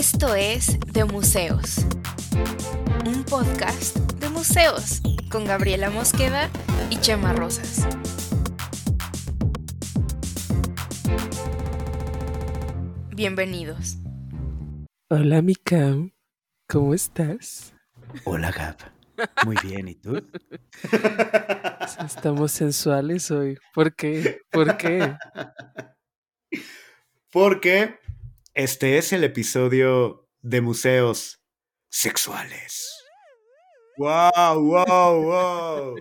Esto 0.00 0.34
es 0.34 0.80
De 0.94 1.04
Museos, 1.04 1.84
un 3.04 3.22
podcast 3.22 3.98
de 4.14 4.30
museos 4.30 5.02
con 5.30 5.44
Gabriela 5.44 5.90
Mosqueda 5.90 6.48
y 6.88 6.96
Chema 6.96 7.34
Rosas. 7.34 7.86
Bienvenidos. 13.14 13.98
Hola, 15.10 15.42
mi 15.42 15.54
Cam. 15.54 16.14
¿Cómo 16.66 16.94
estás? 16.94 17.74
Hola, 18.24 18.52
Gab. 18.52 18.76
Muy 19.44 19.56
bien, 19.62 19.86
¿y 19.86 19.96
tú? 19.96 20.26
Estamos 22.02 22.52
sensuales 22.52 23.30
hoy. 23.30 23.58
¿Por 23.74 23.94
qué? 23.94 24.40
¿Por 24.50 24.78
qué? 24.78 25.18
Porque 27.30 28.00
este 28.54 28.98
es 28.98 29.12
el 29.12 29.24
episodio 29.24 30.28
de 30.42 30.60
museos 30.60 31.40
sexuales. 31.88 32.92
¡Wow, 33.98 34.60
wow, 34.60 35.22
wow! 35.22 35.96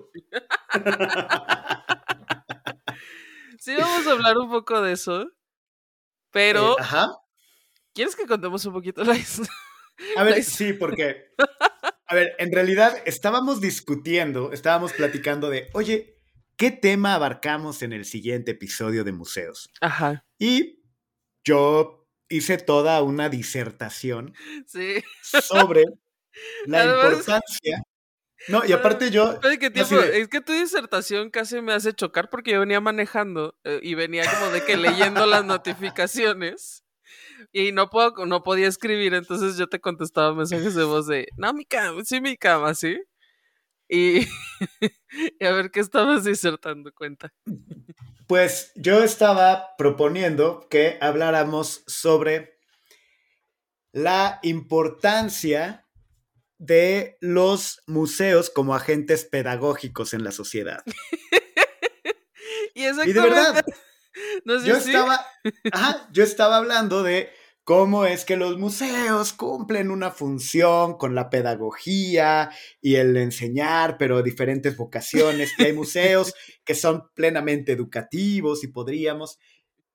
Sí, 3.59 3.75
vamos 3.77 4.07
a 4.07 4.11
hablar 4.11 4.37
un 4.37 4.49
poco 4.49 4.81
de 4.81 4.93
eso. 4.93 5.25
Pero, 6.31 6.73
Eh, 6.73 6.81
ajá. 6.81 7.07
¿quieres 7.93 8.15
que 8.15 8.25
contemos 8.25 8.63
un 8.65 8.73
poquito 8.73 9.03
la 9.03 9.15
historia? 9.15 9.51
A 10.15 10.23
ver, 10.23 10.43
sí, 10.43 10.73
porque. 10.73 11.25
A 12.07 12.15
ver, 12.15 12.35
en 12.39 12.51
realidad 12.51 12.97
estábamos 13.05 13.61
discutiendo, 13.61 14.51
estábamos 14.53 14.93
platicando 14.93 15.49
de, 15.49 15.69
oye, 15.73 16.17
¿qué 16.55 16.71
tema 16.71 17.13
abarcamos 17.15 17.81
en 17.83 17.93
el 17.93 18.05
siguiente 18.05 18.51
episodio 18.51 19.03
de 19.03 19.11
museos? 19.11 19.69
Ajá, 19.81 20.25
Y 20.39 20.81
yo 21.43 21.98
hice 22.29 22.57
toda 22.57 23.01
una 23.01 23.29
disertación 23.29 24.33
sí. 24.67 25.03
sobre 25.23 25.83
la 26.65 26.81
Además- 26.83 27.05
importancia. 27.13 27.83
No, 28.47 28.61
y 28.65 28.71
aparte 28.71 29.11
yo. 29.11 29.37
Tiempo. 29.39 29.95
de- 29.97 30.21
Es 30.21 30.29
que 30.29 30.39
tu 30.39 30.53
disertación 30.53 31.29
casi 31.29 31.59
me 31.61 31.73
hace 31.73 31.91
chocar 31.91 32.29
porque 32.29 32.51
yo 32.51 32.61
venía 32.61 32.79
manejando 32.79 33.57
eh, 33.65 33.81
y 33.83 33.95
venía 33.95 34.23
como 34.31 34.49
de 34.51 34.63
que 34.63 34.77
leyendo 34.77 35.25
las 35.25 35.43
notificaciones 35.43 36.85
y 37.51 37.73
no 37.73 37.89
puedo, 37.89 38.25
no 38.25 38.41
podía 38.43 38.67
escribir, 38.67 39.13
entonces 39.13 39.57
yo 39.57 39.67
te 39.67 39.81
contestaba 39.81 40.33
mensajes 40.33 40.73
de 40.75 40.83
voz 40.85 41.07
de, 41.07 41.27
no, 41.35 41.51
mi 41.53 41.65
cama, 41.65 42.01
sí, 42.05 42.21
mi 42.21 42.37
cama, 42.37 42.73
sí. 42.75 42.97
Y, 43.89 44.19
y 45.39 45.45
a 45.45 45.51
ver 45.51 45.69
qué 45.71 45.81
estabas 45.81 46.23
disertando, 46.23 46.93
cuenta. 46.93 47.33
Pues 48.29 48.71
yo 48.75 49.03
estaba 49.03 49.75
proponiendo 49.75 50.67
que 50.69 50.99
habláramos 51.01 51.83
sobre 51.87 52.59
la 53.91 54.37
importancia 54.43 55.87
de 56.59 57.17
los 57.21 57.81
museos 57.87 58.51
como 58.51 58.75
agentes 58.75 59.25
pedagógicos 59.25 60.13
en 60.13 60.23
la 60.23 60.31
sociedad. 60.31 60.83
Y 62.75 62.83
Y 62.85 63.13
de 63.13 63.19
verdad, 63.19 63.65
no 64.45 64.59
sé 64.59 64.67
yo 64.67 64.79
si- 64.79 64.91
estaba, 64.91 65.25
ajá, 65.71 66.07
yo 66.13 66.23
estaba 66.23 66.57
hablando 66.57 67.01
de 67.03 67.33
cómo 67.69 68.03
es 68.03 68.25
que 68.25 68.35
los 68.35 68.57
museos 68.57 69.31
cumplen 69.31 69.91
una 69.91 70.09
función 70.09 70.97
con 70.97 71.13
la 71.13 71.29
pedagogía 71.29 72.49
y 72.81 72.95
el 72.95 73.15
enseñar, 73.15 73.99
pero 73.99 74.23
diferentes 74.23 74.75
vocaciones. 74.75 75.53
Y 75.59 75.65
hay 75.65 75.73
museos 75.73 76.33
que 76.65 76.73
son 76.73 77.11
plenamente 77.13 77.73
educativos 77.73 78.63
y 78.63 78.69
podríamos. 78.69 79.37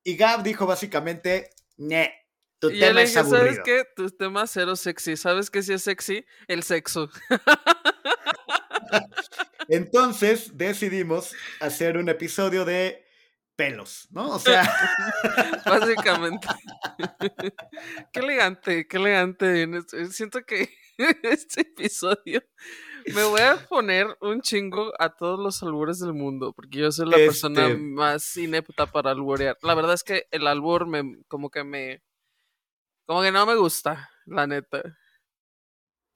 Y 0.04 0.14
Gab 0.14 0.44
dijo 0.44 0.66
básicamente, 0.66 1.50
"Ñe, 1.76 2.12
tu 2.60 2.70
Y 2.70 2.78
tema 2.78 3.02
es 3.02 3.10
dije, 3.10 3.24
¿sabes 3.24 3.40
aburrido. 3.40 3.62
qué? 3.64 3.82
Tu 3.96 4.08
tema 4.10 4.46
cero 4.46 4.76
sexy. 4.76 5.16
¿Sabes 5.16 5.50
qué 5.50 5.64
sí 5.64 5.72
es 5.72 5.82
sexy? 5.82 6.24
El 6.46 6.62
sexo. 6.62 7.10
Entonces 9.68 10.56
decidimos 10.56 11.34
hacer 11.58 11.96
un 11.96 12.08
episodio 12.08 12.64
de 12.64 13.03
pelos, 13.56 14.08
¿no? 14.10 14.30
O 14.34 14.38
sea, 14.38 14.62
Básicamente. 15.66 16.48
qué 18.12 18.20
elegante, 18.20 18.86
qué 18.88 18.96
elegante. 18.96 19.62
este- 19.76 20.06
Siento 20.06 20.42
que 20.44 20.68
este 21.22 21.62
episodio 21.62 22.42
me 23.14 23.22
voy 23.24 23.40
a 23.42 23.56
poner 23.68 24.06
un 24.20 24.40
chingo 24.40 24.92
a 24.98 25.10
todos 25.14 25.38
los 25.38 25.62
albures 25.62 25.98
del 26.00 26.14
mundo, 26.14 26.52
porque 26.54 26.78
yo 26.78 26.90
soy 26.92 27.06
la 27.08 27.16
persona 27.16 27.66
Este- 27.66 27.76
más 27.78 28.36
inepta 28.36 28.86
para 28.86 29.10
alburear. 29.10 29.58
La 29.62 29.74
verdad 29.74 29.94
es 29.94 30.02
que 30.02 30.26
el 30.30 30.46
albur 30.46 30.86
me, 30.86 31.22
como 31.28 31.50
que 31.50 31.64
me, 31.64 32.02
como 33.06 33.20
que 33.22 33.30
no 33.32 33.44
me 33.46 33.56
gusta, 33.56 34.10
la 34.24 34.46
neta. 34.46 34.82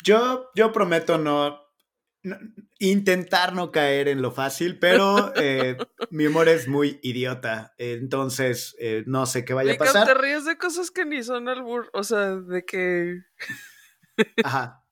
Yo, 0.02 0.48
yo 0.54 0.72
prometo 0.72 1.18
no- 1.18 1.60
intentar 2.78 3.54
no 3.54 3.70
caer 3.70 4.08
en 4.08 4.22
lo 4.22 4.32
fácil, 4.32 4.78
pero 4.78 5.32
eh, 5.36 5.76
mi 6.10 6.26
humor 6.26 6.48
es 6.48 6.68
muy 6.68 6.98
idiota, 7.02 7.74
entonces 7.78 8.76
eh, 8.78 9.04
no 9.06 9.26
sé 9.26 9.44
qué 9.44 9.54
vaya 9.54 9.70
a 9.70 9.74
Mika, 9.74 9.84
te 9.86 9.92
pasar. 9.92 10.20
ríes 10.20 10.44
de 10.44 10.58
cosas 10.58 10.90
que 10.90 11.04
ni 11.04 11.22
son 11.22 11.48
albur, 11.48 11.90
o 11.92 12.02
sea, 12.02 12.36
de 12.36 12.64
que 12.64 13.18
Ajá. 14.44 14.84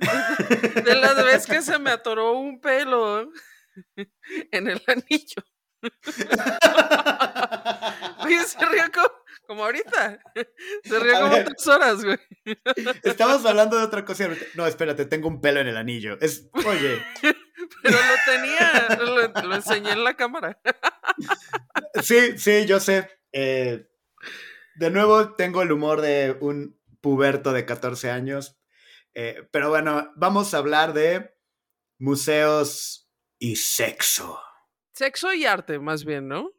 de 0.84 0.94
las 0.96 1.16
veces 1.16 1.46
que 1.46 1.62
se 1.62 1.78
me 1.78 1.90
atoró 1.90 2.32
un 2.32 2.60
pelo 2.60 3.30
en 4.50 4.68
el 4.68 4.82
anillo. 4.86 5.42
Oye, 8.24 8.44
se 8.44 8.58
rió 8.66 8.84
como, 8.92 9.08
como 9.50 9.64
ahorita. 9.64 10.20
Se 10.84 11.00
rió 11.00 11.16
A 11.16 11.20
como 11.22 11.32
ver. 11.34 11.44
tres 11.46 11.66
horas, 11.66 12.04
güey. 12.04 12.18
Estamos 13.02 13.44
hablando 13.44 13.76
de 13.76 13.82
otra 13.82 14.04
cosa. 14.04 14.28
No, 14.54 14.64
espérate, 14.64 15.06
tengo 15.06 15.26
un 15.26 15.40
pelo 15.40 15.58
en 15.58 15.66
el 15.66 15.76
anillo. 15.76 16.16
Es, 16.20 16.48
oye, 16.54 17.02
Pero 17.82 17.98
lo 17.98 18.14
tenía, 18.24 18.98
lo, 19.00 19.48
lo 19.48 19.54
enseñé 19.56 19.90
en 19.90 20.04
la 20.04 20.14
cámara. 20.14 20.60
sí, 22.00 22.38
sí, 22.38 22.64
yo 22.66 22.78
sé. 22.78 23.10
eh, 23.32 23.88
de 24.76 24.90
nuevo, 24.90 25.34
tengo 25.34 25.62
el 25.62 25.72
humor 25.72 26.00
de 26.00 26.36
un 26.40 26.80
puberto 27.00 27.52
de 27.52 27.66
14 27.66 28.08
años. 28.12 28.56
eh, 29.14 29.48
pero 29.50 29.68
bueno, 29.68 30.12
vamos 30.14 30.54
a 30.54 30.58
hablar 30.58 30.92
de 30.92 31.34
museos 31.98 33.10
y 33.40 33.56
sexo. 33.56 34.40
Sexo 34.94 35.32
y 35.32 35.44
arte, 35.44 35.80
más 35.80 36.04
bien, 36.04 36.28
¿no? 36.28 36.52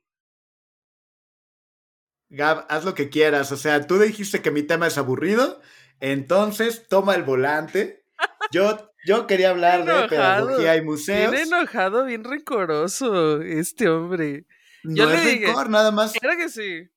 Gab, 2.34 2.66
haz 2.70 2.86
lo 2.86 2.96
que 2.96 3.10
quieras. 3.10 3.52
O 3.52 3.58
sea, 3.58 3.86
tú 3.86 4.00
dijiste 4.00 4.42
que 4.42 4.52
mi 4.52 4.64
tema 4.64 4.88
es 4.88 4.98
aburrido, 4.98 5.62
entonces 6.00 6.88
toma 6.88 7.14
el 7.16 7.24
volante. 7.24 8.06
Yo, 8.52 8.92
yo 9.06 9.28
quería 9.28 9.50
hablar 9.52 9.84
de 9.86 10.08
pedagogía 10.08 10.76
y 10.76 10.80
Bien 10.80 10.86
museos. 10.86 11.34
enojado, 11.36 12.06
bien 12.06 12.24
rencoroso 12.24 13.42
este 13.42 13.90
hombre. 13.90 14.46
No 14.84 14.96
Yo 14.96 15.06
le 15.10 15.16
es 15.16 15.26
dije, 15.26 15.46
rencor, 15.48 15.70
nada 15.70 15.92
más. 15.92 16.14
Claro 16.14 16.38
que 16.38 16.50
sí. 16.50 16.90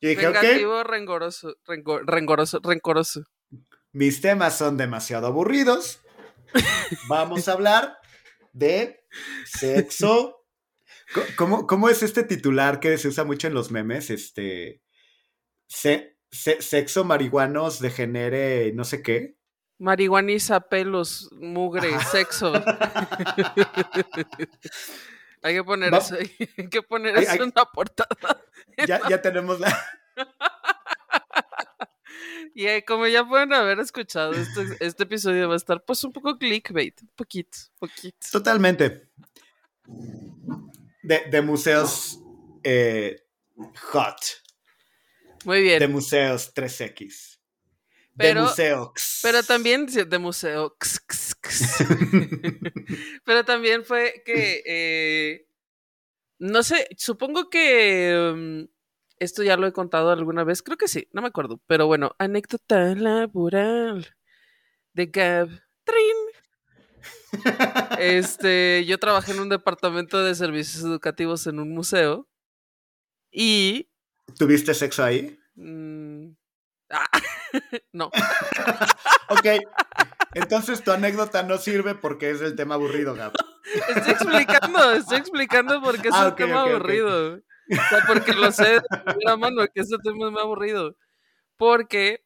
Yo 0.00 0.08
dije, 0.10 0.26
ok, 0.28 0.34
Vengativo, 0.40 0.84
rencoroso, 0.84 1.54
rengo- 1.66 2.00
rencoroso, 2.04 2.60
rencoroso. 2.62 3.22
mis 3.92 4.20
temas 4.20 4.56
son 4.56 4.76
demasiado 4.76 5.26
aburridos. 5.26 6.00
Vamos 7.08 7.48
a 7.48 7.52
hablar 7.52 7.98
de 8.52 9.04
sexo. 9.44 10.37
¿Cómo, 11.36 11.66
cómo 11.66 11.88
es 11.88 12.02
este 12.02 12.22
titular 12.22 12.80
que 12.80 12.96
se 12.98 13.08
usa 13.08 13.24
mucho 13.24 13.46
en 13.48 13.54
los 13.54 13.70
memes? 13.70 14.10
Este. 14.10 14.82
se- 15.66 16.16
se- 16.30 16.60
sexo 16.60 17.04
marihuanos 17.04 17.80
degenere 17.80 18.72
no 18.74 18.84
sé 18.84 19.02
qué. 19.02 19.36
Marihuaniza, 19.78 20.60
pelos, 20.68 21.30
mugre, 21.32 21.94
Ajá. 21.94 22.10
sexo. 22.10 22.52
Hay 25.42 25.54
que 25.54 25.62
poner 25.64 25.92
Va- 25.94 25.98
eso, 25.98 26.16
hay 26.16 26.68
que 26.68 26.82
poner 26.82 27.16
Hay- 27.16 27.22
eso 27.22 27.32
hay- 27.32 27.38
en 27.38 27.52
la 27.54 27.64
portada. 27.66 28.42
Ya, 28.88 29.00
ya 29.08 29.22
tenemos 29.22 29.60
la. 29.60 29.68
Y 32.54 32.66
eh, 32.66 32.84
como 32.84 33.06
ya 33.06 33.24
pueden 33.28 33.52
haber 33.52 33.78
escuchado, 33.78 34.32
este, 34.32 34.76
este 34.80 35.04
episodio 35.04 35.46
va 35.46 35.54
a 35.54 35.58
estar 35.58 35.84
pues 35.84 36.02
un 36.02 36.12
poco 36.12 36.36
clickbait, 36.36 37.00
un 37.02 37.10
poquito, 37.14 37.56
poquito. 37.78 38.26
Totalmente. 38.32 39.08
De, 41.02 41.22
de 41.30 41.42
museos 41.42 42.20
eh, 42.64 43.22
hot. 43.92 44.16
Muy 45.44 45.62
bien. 45.62 45.78
De 45.78 45.88
museos 45.88 46.52
3X. 46.54 47.38
Pero- 48.16 48.40
de 48.42 48.46
museos. 48.48 49.20
Pero 49.22 49.42
también 49.42 49.86
de 49.86 50.18
museo. 50.18 50.74
x, 50.80 51.00
x, 51.04 51.36
x. 51.42 51.76
Pero 53.24 53.44
también 53.44 53.84
fue 53.84 54.22
que, 54.24 54.62
eh, 54.66 55.46
no 56.38 56.62
sé, 56.62 56.88
supongo 56.96 57.48
que 57.48 58.32
mm, 58.34 58.64
esto 59.20 59.42
ya 59.42 59.56
lo 59.56 59.66
he 59.66 59.72
contado 59.72 60.10
alguna 60.10 60.44
vez, 60.44 60.62
creo 60.62 60.76
que 60.76 60.88
sí, 60.88 61.08
no 61.12 61.22
me 61.22 61.28
acuerdo, 61.28 61.60
pero 61.66 61.86
bueno, 61.86 62.14
anécdota 62.18 62.94
laboral 62.94 64.14
de 64.94 65.06
Gab. 65.06 65.48
Este, 67.98 68.84
yo 68.86 68.98
trabajé 68.98 69.32
en 69.32 69.40
un 69.40 69.48
departamento 69.48 70.22
de 70.22 70.34
servicios 70.34 70.82
educativos 70.84 71.46
en 71.46 71.58
un 71.60 71.74
museo 71.74 72.28
y 73.30 73.88
¿Tuviste 74.38 74.74
sexo 74.74 75.04
ahí? 75.04 75.38
mm, 75.54 76.28
ah, 76.90 77.10
no. 77.92 78.06
ok. 79.28 79.46
Entonces 80.34 80.82
tu 80.84 80.90
anécdota 80.92 81.42
no 81.42 81.58
sirve 81.58 81.94
porque 81.94 82.30
es 82.30 82.40
el 82.40 82.54
tema 82.54 82.74
aburrido, 82.74 83.14
Gab. 83.14 83.32
Estoy 83.96 84.12
explicando, 84.12 84.92
estoy 84.92 85.18
explicando 85.18 85.80
por 85.82 86.00
qué 86.00 86.08
es 86.08 86.14
Ah, 86.14 86.28
un 86.28 86.36
tema 86.36 86.62
aburrido. 86.62 87.34
O 87.70 87.88
sea, 87.90 88.04
porque 88.06 88.32
lo 88.32 88.50
sé 88.52 88.64
de 88.74 88.80
primera 89.04 89.36
mano 89.36 89.66
que 89.74 89.80
ese 89.80 89.96
tema 90.02 90.26
es 90.26 90.32
muy 90.32 90.40
aburrido. 90.40 90.96
Porque, 91.56 92.24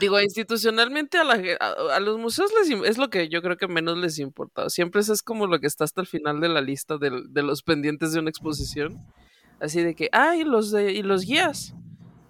digo, 0.00 0.20
institucionalmente 0.20 1.18
a, 1.18 2.00
los 2.00 2.18
museos 2.18 2.50
les, 2.58 2.70
es 2.88 2.98
lo 2.98 3.10
que 3.10 3.28
yo 3.28 3.42
creo 3.42 3.56
que 3.56 3.68
menos 3.68 3.98
les 3.98 4.18
importa. 4.18 4.70
Siempre 4.70 5.00
eso 5.00 5.12
es 5.12 5.22
como 5.22 5.46
lo 5.46 5.60
que 5.60 5.66
está 5.66 5.84
hasta 5.84 6.00
el 6.00 6.06
final 6.06 6.40
de 6.40 6.48
la 6.48 6.60
lista 6.60 6.98
de, 6.98 7.10
los 7.42 7.62
pendientes 7.62 8.12
de 8.12 8.20
una 8.20 8.30
exposición. 8.30 8.98
Así 9.60 9.82
de 9.82 9.94
que, 9.94 10.08
ah, 10.12 10.36
y 10.36 10.44
los, 10.44 10.70
de, 10.70 10.92
y 10.92 11.02
los 11.02 11.24
guías. 11.24 11.74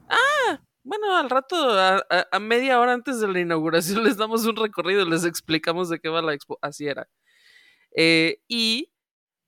Ah, 0.08 0.60
bueno, 0.82 1.16
al 1.16 1.30
rato, 1.30 1.56
a 1.56 2.38
media 2.40 2.80
hora 2.80 2.92
antes 2.92 3.20
de 3.20 3.28
la 3.28 3.40
inauguración 3.40 4.02
les 4.04 4.16
damos 4.16 4.44
un 4.46 4.56
recorrido, 4.56 5.04
les 5.04 5.24
explicamos 5.24 5.88
de 5.88 6.00
qué 6.00 6.08
va 6.08 6.22
la 6.22 6.34
expo. 6.34 6.58
Así 6.62 6.86
era. 6.86 7.08
Eh, 7.96 8.40
y 8.48 8.92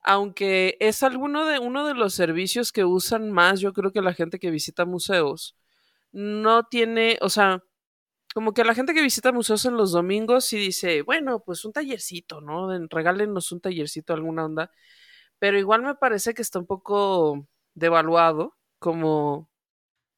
aunque 0.02 0.76
es 0.80 1.02
alguno 1.02 1.46
de 1.46 1.58
uno 1.58 1.86
de 1.86 1.94
los 1.94 2.14
servicios 2.14 2.72
que 2.72 2.84
usan 2.84 3.30
más, 3.30 3.60
yo 3.60 3.72
creo 3.72 3.92
que 3.92 4.02
la 4.02 4.14
gente 4.14 4.38
que 4.38 4.50
visita 4.50 4.84
museos 4.84 5.56
no 6.12 6.64
tiene, 6.64 7.18
o 7.22 7.30
sea, 7.30 7.62
como 8.34 8.54
que 8.54 8.64
la 8.64 8.74
gente 8.74 8.94
que 8.94 9.02
visita 9.02 9.32
museos 9.32 9.64
en 9.66 9.76
los 9.76 9.92
domingos 9.92 10.46
sí 10.46 10.56
dice, 10.56 11.02
bueno, 11.02 11.42
pues 11.44 11.64
un 11.64 11.72
tallercito, 11.72 12.40
¿no? 12.40 12.68
Regálenos 12.88 13.52
un 13.52 13.60
tallercito, 13.60 14.14
alguna 14.14 14.46
onda. 14.46 14.70
Pero 15.38 15.58
igual 15.58 15.82
me 15.82 15.94
parece 15.94 16.34
que 16.34 16.42
está 16.42 16.58
un 16.58 16.66
poco 16.66 17.46
devaluado 17.74 18.56
como, 18.78 19.50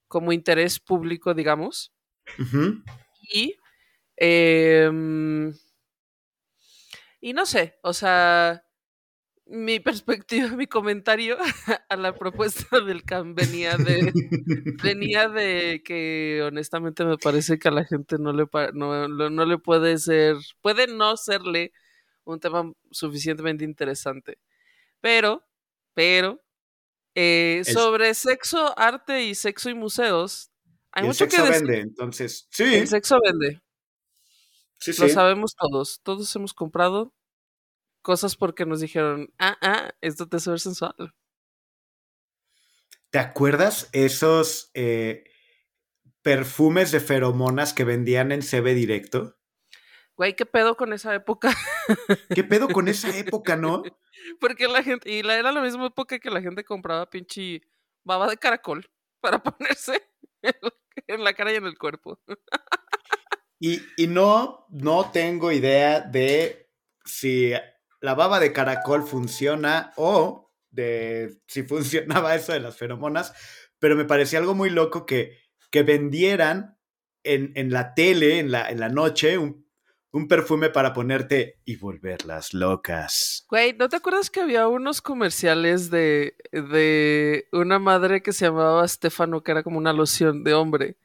como 0.09 0.33
interés 0.33 0.81
público, 0.81 1.35
digamos. 1.35 1.93
Y, 3.33 3.57
em, 4.17 5.53
y 7.21 7.33
no 7.33 7.47
sé, 7.47 7.79
o 7.83 7.93
sea, 7.93 8.65
mi 9.47 9.79
perspectiva, 9.81 10.49
mi 10.57 10.67
comentario 10.67 11.37
a 11.89 11.97
la 11.97 12.15
propuesta 12.15 12.81
del 12.81 13.05
CAM 13.05 13.35
venía 13.35 13.77
de, 13.77 14.13
venía 14.83 15.29
de 15.29 15.83
que 15.85 16.43
honestamente 16.47 17.05
me 17.05 17.19
parece 17.19 17.59
que 17.59 17.69
a 17.69 17.73
la 17.73 17.85
gente 17.85 18.17
no 18.19 18.33
le, 18.33 18.47
no, 18.73 19.07
lo- 19.09 19.31
no 19.31 19.45
le 19.45 19.59
puede 19.59 19.99
ser, 19.99 20.37
puede 20.63 20.87
no 20.87 21.17
serle 21.17 21.73
un 22.25 22.41
tema 22.41 22.73
suficientemente 22.91 23.65
interesante. 23.65 24.39
Pero, 25.01 25.45
pero, 25.95 26.43
eh, 27.15 27.63
El- 27.67 27.73
sobre 27.75 28.15
sexo, 28.15 28.79
arte 28.79 29.25
y 29.25 29.35
sexo 29.35 29.71
y 29.71 29.75
museos, 29.75 30.51
hay 30.93 31.03
Y 31.03 31.07
el 31.07 31.09
mucho 31.09 31.27
que 31.27 31.33
sexo 31.33 31.47
decir. 31.47 31.67
vende, 31.67 31.81
entonces. 31.83 32.47
Sí, 32.51 32.65
El 32.77 32.89
sexo 32.89 33.19
vende. 33.23 33.61
sí, 34.79 34.93
Lo 34.99 35.09
sí. 35.09 35.11
sabemos 35.15 35.55
todos. 35.57 36.01
Todos 36.03 36.35
hemos 36.37 36.55
comprado 36.55 37.13
cosas 38.05 38.37
porque 38.37 38.67
nos 38.67 38.81
dijeron, 38.81 39.33
ah, 39.41 39.57
ah, 39.63 39.95
esto 40.03 40.29
te 40.29 40.37
ver 40.47 40.61
sensual. 40.61 40.95
¿Te 43.11 43.19
acuerdas 43.19 43.89
esos 43.93 44.71
eh, 44.75 45.25
perfumes 46.23 46.93
de 46.93 47.01
feromonas 47.01 47.73
que 47.73 47.85
vendían 47.85 48.31
en 48.31 48.43
CB 48.43 48.75
Directo? 48.75 49.37
Güey, 50.17 50.37
¿qué 50.37 50.47
pedo 50.47 50.77
con 50.77 50.93
esa 50.93 51.15
época? 51.15 51.53
¿Qué 52.35 52.45
pedo 52.45 52.69
con 52.69 52.87
esa 52.87 53.09
época, 53.17 53.57
no? 53.57 53.83
porque 54.39 54.69
la 54.69 54.83
gente, 54.83 55.11
y 55.11 55.23
la, 55.23 55.37
era 55.37 55.51
la 55.51 55.61
misma 55.61 55.87
época 55.87 56.19
que 56.19 56.31
la 56.31 56.41
gente 56.41 56.63
compraba 56.63 57.11
pinche 57.11 57.63
baba 58.05 58.29
de 58.29 58.37
caracol 58.37 58.89
para 59.21 59.43
ponerse 59.43 60.03
en 60.43 60.55
la, 60.61 60.73
en 61.07 61.25
la 61.25 61.35
cara 61.35 61.53
y 61.53 61.57
en 61.57 61.67
el 61.67 61.79
cuerpo. 61.79 62.21
Y, 63.59 63.81
y 63.97 64.07
no, 64.09 64.67
no 64.69 65.11
tengo 65.11 65.51
idea 65.51 66.01
de 66.01 66.71
si 67.05 67.53
la 68.05 68.15
baba 68.15 68.39
de 68.39 68.53
caracol 68.53 69.03
funciona 69.03 69.95
o 69.97 70.53
de 70.71 71.39
si 71.47 71.63
funcionaba 71.63 72.35
eso 72.35 72.53
de 72.53 72.61
las 72.61 72.77
feromonas, 72.77 73.33
pero 73.79 73.97
me 73.97 74.05
parecía 74.05 74.41
algo 74.41 74.55
muy 74.55 74.69
loco 74.69 75.07
que, 75.07 75.39
que 75.71 75.83
vendieran 75.85 76.79
en, 77.23 77.53
en 77.55 77.73
la 77.73 77.95
tele, 77.95 78.41
en 78.41 78.51
la, 78.51 78.69
en 78.69 78.79
la 78.79 78.91
noche, 78.91 79.39
un, 79.39 79.67
un 80.13 80.29
perfume 80.29 80.69
para 80.69 80.93
ponerte 80.93 81.63
y 81.65 81.77
volverlas 81.77 82.53
locas. 82.53 83.47
Güey, 83.49 83.73
¿no 83.73 83.89
te 83.89 83.97
acuerdas 83.97 84.29
que 84.29 84.43
había 84.43 84.69
unos 84.69 85.01
comerciales 85.01 85.89
de, 85.89 86.37
de 86.53 87.49
una 87.53 87.79
madre 87.79 88.23
que 88.23 88.35
se 88.35 88.45
llamaba 88.45 88.87
Stefano, 88.87 89.43
que 89.43 89.53
era 89.53 89.63
como 89.63 89.79
una 89.79 89.95
loción 89.95 90.45
de 90.45 90.53
hombre? 90.53 90.99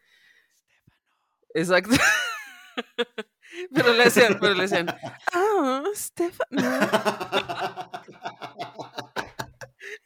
Exacto. 1.54 1.96
pero 3.74 3.94
le 3.94 4.06
decían, 4.06 4.38
pero 4.40 4.54
le 4.54 4.64
decían, 4.64 4.88
ah, 5.34 5.84
Stefano. 5.96 6.62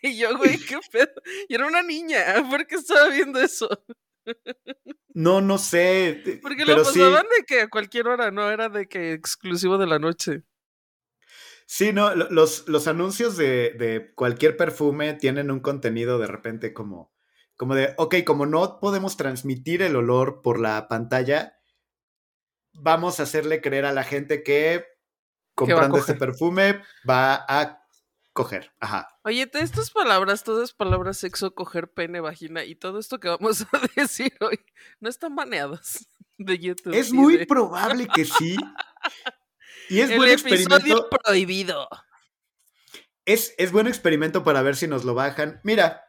Y 0.02 0.18
yo, 0.18 0.38
güey, 0.38 0.58
qué 0.60 0.78
pedo. 0.92 1.12
Y 1.48 1.56
era 1.56 1.68
una 1.68 1.82
niña, 1.82 2.20
¿por 2.50 2.66
qué 2.68 2.76
estaba 2.76 3.10
viendo 3.10 3.40
eso? 3.40 3.68
No, 5.14 5.42
no 5.42 5.58
sé. 5.58 6.22
Porque 6.42 6.64
pero 6.66 6.80
lo 6.80 6.86
sí, 6.86 7.00
pasaban 7.00 7.26
de 7.38 7.44
que 7.46 7.62
a 7.62 7.70
cualquier 7.70 8.08
hora, 8.08 8.30
no 8.32 8.50
era 8.52 8.70
de 8.70 8.88
que 8.88 9.14
exclusivo 9.14 9.78
de 9.78 9.88
la 9.88 9.98
noche. 10.00 10.44
sí, 11.66 11.94
no, 11.94 12.14
lo- 12.16 12.30
los, 12.30 12.68
los 12.68 12.88
anuncios 12.88 13.38
de, 13.38 13.72
de 13.78 14.14
cualquier 14.16 14.58
perfume 14.58 15.14
tienen 15.14 15.52
un 15.52 15.60
contenido 15.60 16.20
de 16.20 16.28
repente 16.28 16.74
como, 16.74 17.14
como 17.56 17.76
de, 17.76 17.94
ok, 17.98 18.16
como 18.26 18.46
no 18.46 18.80
podemos 18.80 19.18
transmitir 19.18 19.82
el 19.82 19.96
olor 19.96 20.42
por 20.42 20.60
la 20.60 20.88
pantalla, 20.88 21.58
vamos 22.74 23.20
a 23.20 23.24
hacerle 23.24 23.62
creer 23.62 23.86
a 23.86 23.92
la 23.94 24.04
gente 24.04 24.44
que 24.44 24.86
comprando 25.56 25.98
este 25.98 26.16
perfume 26.16 26.82
va 27.08 27.46
a 27.48 27.80
coger. 28.34 28.72
Ajá. 28.80 29.08
Oye, 29.24 29.46
de 29.46 29.60
estas 29.60 29.92
palabras, 29.92 30.44
todas 30.44 30.74
palabras 30.74 31.18
sexo, 31.18 31.54
coger, 31.54 31.92
pene, 31.92 32.20
vagina 32.20 32.64
y 32.64 32.76
todo 32.76 33.00
esto 33.00 33.20
que 33.20 33.30
vamos 33.30 33.62
a 33.62 33.68
decir 33.96 34.36
hoy, 34.42 34.60
no 35.00 35.10
están 35.10 35.36
baneadas 35.36 36.08
de 36.38 36.58
YouTube. 36.58 36.94
Es 36.96 37.12
muy 37.14 37.38
de- 37.38 37.46
probable 37.46 38.08
que 38.08 38.26
sí. 38.26 38.58
Y 39.90 40.00
es 40.00 40.10
El 40.10 40.18
buen 40.18 40.32
experimento. 40.32 41.10
prohibido. 41.10 41.88
Es, 43.26 43.54
es 43.58 43.72
buen 43.72 43.88
experimento 43.88 44.44
para 44.44 44.62
ver 44.64 44.76
si 44.76 44.88
nos 44.88 45.04
lo 45.06 45.14
bajan. 45.14 45.62
Mira, 45.64 46.04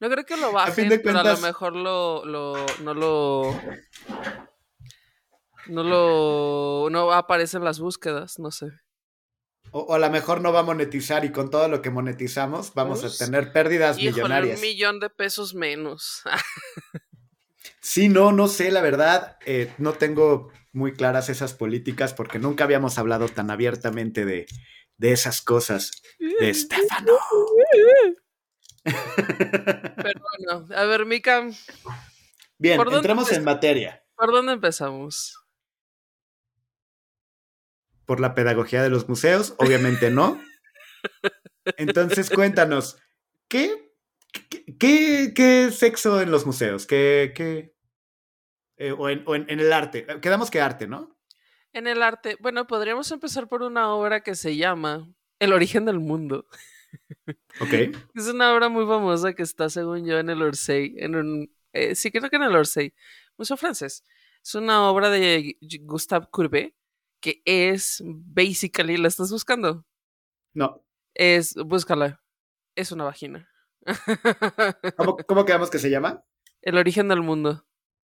No 0.00 0.10
creo 0.10 0.24
que 0.26 0.36
lo 0.36 0.48
fin 0.48 0.54
bajen, 0.54 0.88
de 0.90 0.98
pero 0.98 1.18
a 1.20 1.22
lo 1.22 1.30
cuentas- 1.30 1.40
mejor 1.42 1.74
lo, 1.76 2.24
lo, 2.26 2.66
no 2.82 2.94
lo, 2.94 3.60
no 5.66 5.82
lo, 5.82 6.88
no 6.90 7.12
aparece 7.12 7.56
en 7.58 7.64
las 7.64 7.78
búsquedas, 7.80 8.38
no 8.38 8.50
sé. 8.50 8.66
o, 9.70 9.80
o 9.80 9.94
a 9.94 9.98
lo 9.98 10.10
mejor 10.10 10.40
no 10.40 10.52
va 10.52 10.60
a 10.60 10.62
monetizar 10.64 11.24
y 11.24 11.32
con 11.32 11.50
todo 11.50 11.68
lo 11.68 11.82
que 11.82 11.90
monetizamos 11.90 12.74
vamos 12.74 13.02
a 13.04 13.10
tener 13.24 13.52
pérdidas 13.52 13.98
Híjole, 13.98 14.10
millonarias. 14.12 14.56
un 14.56 14.60
millón 14.62 15.00
de 15.00 15.10
pesos 15.10 15.54
menos. 15.54 16.22
Sí, 17.80 18.08
no, 18.08 18.32
no 18.32 18.48
sé, 18.48 18.70
la 18.70 18.80
verdad, 18.80 19.36
eh, 19.44 19.72
no 19.78 19.92
tengo 19.92 20.50
muy 20.72 20.94
claras 20.94 21.28
esas 21.28 21.52
políticas 21.52 22.14
porque 22.14 22.38
nunca 22.38 22.64
habíamos 22.64 22.96
hablado 22.98 23.28
tan 23.28 23.50
abiertamente 23.50 24.24
de, 24.24 24.46
de 24.96 25.12
esas 25.12 25.42
cosas. 25.42 25.90
De 26.18 26.48
Estefano. 26.48 27.12
Pero 28.82 30.20
bueno, 30.38 30.66
a 30.74 30.84
ver, 30.84 31.06
Mika, 31.06 31.46
Bien, 32.58 32.76
¿Por 32.76 32.86
dónde 32.86 32.98
entremos 32.98 33.32
en 33.32 33.44
materia 33.44 34.02
¿por 34.16 34.30
dónde 34.32 34.52
empezamos? 34.52 35.36
Por 38.06 38.20
la 38.20 38.34
pedagogía 38.34 38.82
de 38.82 38.90
los 38.90 39.08
museos, 39.08 39.54
obviamente 39.58 40.10
no. 40.10 40.40
Entonces, 41.76 42.30
cuéntanos, 42.30 42.98
¿qué, 43.48 43.92
qué, 44.48 44.64
qué- 44.78 45.32
qué 45.34 45.70
sexo 45.70 46.20
en 46.20 46.30
los 46.30 46.46
museos? 46.46 46.86
¿Qué, 46.86 47.32
qué, 47.34 47.74
eh, 48.76 48.92
o, 48.92 49.08
en, 49.08 49.22
o 49.26 49.34
en- 49.34 49.46
en 49.48 49.60
el 49.60 49.72
arte? 49.72 50.06
Quedamos 50.20 50.50
que 50.50 50.60
arte, 50.60 50.86
¿no? 50.86 51.16
En 51.72 51.86
el 51.86 52.02
arte, 52.02 52.36
bueno, 52.40 52.66
podríamos 52.66 53.10
empezar 53.10 53.48
por 53.48 53.62
una 53.62 53.92
obra 53.94 54.20
que 54.22 54.34
se 54.34 54.56
llama 54.56 55.12
El 55.40 55.52
origen 55.52 55.84
del 55.84 55.98
mundo. 56.00 56.46
Ok. 57.60 57.72
Es 58.14 58.28
una 58.28 58.54
obra 58.54 58.68
muy 58.68 58.86
famosa 58.86 59.32
que 59.32 59.42
está, 59.42 59.68
según 59.68 60.06
yo, 60.06 60.18
en 60.18 60.30
el 60.30 60.40
Orsay, 60.42 60.94
en 60.98 61.16
un, 61.16 61.52
eh, 61.72 61.94
sí 61.96 62.12
creo 62.12 62.30
que 62.30 62.36
en 62.36 62.44
el 62.44 62.54
Orsay, 62.54 62.94
Museo 63.36 63.56
Francés. 63.56 64.04
Es 64.44 64.54
una 64.54 64.88
obra 64.88 65.10
de 65.10 65.56
Gustave 65.80 66.26
Courbet 66.30 66.74
que 67.24 67.40
es, 67.46 68.02
basically, 68.04 68.98
¿la 68.98 69.08
estás 69.08 69.30
buscando? 69.30 69.86
No. 70.52 70.84
Es, 71.14 71.54
búscala, 71.54 72.20
es 72.76 72.92
una 72.92 73.04
vagina. 73.04 73.48
¿Cómo, 74.98 75.16
cómo 75.16 75.44
quedamos 75.46 75.70
que 75.70 75.78
se 75.78 75.88
llama? 75.88 76.22
el 76.64 76.78
origen 76.78 77.08
del 77.08 77.20
mundo. 77.20 77.66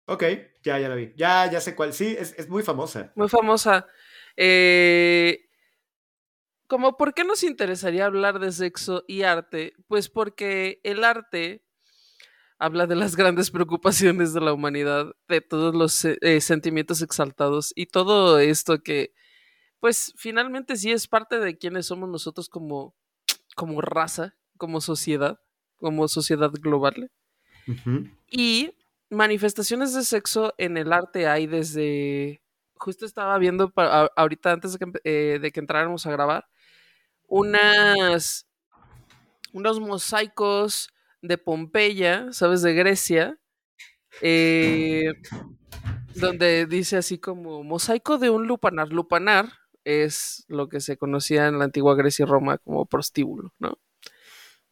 Ok, 0.06 0.22
ya, 0.62 0.78
ya 0.78 0.88
la 0.88 0.94
vi. 0.94 1.12
Ya, 1.16 1.50
ya 1.50 1.60
sé 1.60 1.74
cuál. 1.74 1.92
Sí, 1.92 2.14
es, 2.18 2.34
es 2.38 2.48
muy 2.48 2.62
famosa. 2.62 3.12
Muy 3.14 3.28
famosa. 3.28 3.86
Eh, 4.36 5.48
como, 6.66 6.96
¿por 6.96 7.14
qué 7.14 7.24
nos 7.24 7.42
interesaría 7.42 8.06
hablar 8.06 8.38
de 8.38 8.52
sexo 8.52 9.04
y 9.08 9.22
arte? 9.22 9.74
Pues 9.88 10.10
porque 10.10 10.80
el 10.82 11.04
arte, 11.04 11.64
habla 12.58 12.86
de 12.86 12.96
las 12.96 13.16
grandes 13.16 13.50
preocupaciones 13.50 14.32
de 14.32 14.40
la 14.40 14.52
humanidad, 14.52 15.12
de 15.28 15.40
todos 15.40 15.74
los 15.74 16.04
eh, 16.04 16.40
sentimientos 16.40 17.02
exaltados 17.02 17.72
y 17.74 17.86
todo 17.86 18.38
esto 18.38 18.82
que, 18.82 19.12
pues 19.80 20.14
finalmente 20.16 20.76
sí 20.76 20.92
es 20.92 21.06
parte 21.06 21.38
de 21.38 21.58
quienes 21.58 21.86
somos 21.86 22.08
nosotros 22.08 22.48
como, 22.48 22.94
como 23.56 23.80
raza, 23.80 24.34
como 24.56 24.80
sociedad, 24.80 25.40
como 25.76 26.08
sociedad 26.08 26.50
global. 26.52 27.10
Y 28.30 28.76
manifestaciones 29.10 29.94
de 29.94 30.04
sexo 30.04 30.54
en 30.58 30.76
el 30.76 30.92
arte 30.92 31.26
hay 31.26 31.46
desde, 31.46 32.42
justo 32.74 33.06
estaba 33.06 33.38
viendo 33.38 33.72
ahorita 34.16 34.52
antes 34.52 34.72
de 34.72 34.78
que, 34.78 35.00
eh, 35.04 35.38
de 35.40 35.52
que 35.52 35.60
entráramos 35.60 36.06
a 36.06 36.10
grabar, 36.10 36.46
unas, 37.26 38.46
unos 39.52 39.80
mosaicos 39.80 40.93
de 41.26 41.38
Pompeya, 41.38 42.32
¿sabes? 42.32 42.62
De 42.62 42.74
Grecia, 42.74 43.38
eh, 44.20 45.12
donde 46.14 46.66
dice 46.66 46.96
así 46.96 47.18
como 47.18 47.64
mosaico 47.64 48.18
de 48.18 48.30
un 48.30 48.46
lupanar. 48.46 48.88
Lupanar 48.92 49.52
es 49.84 50.44
lo 50.48 50.68
que 50.68 50.80
se 50.80 50.96
conocía 50.96 51.46
en 51.48 51.58
la 51.58 51.64
antigua 51.64 51.94
Grecia 51.94 52.24
y 52.24 52.26
Roma 52.26 52.58
como 52.58 52.86
prostíbulo, 52.86 53.52
¿no? 53.58 53.78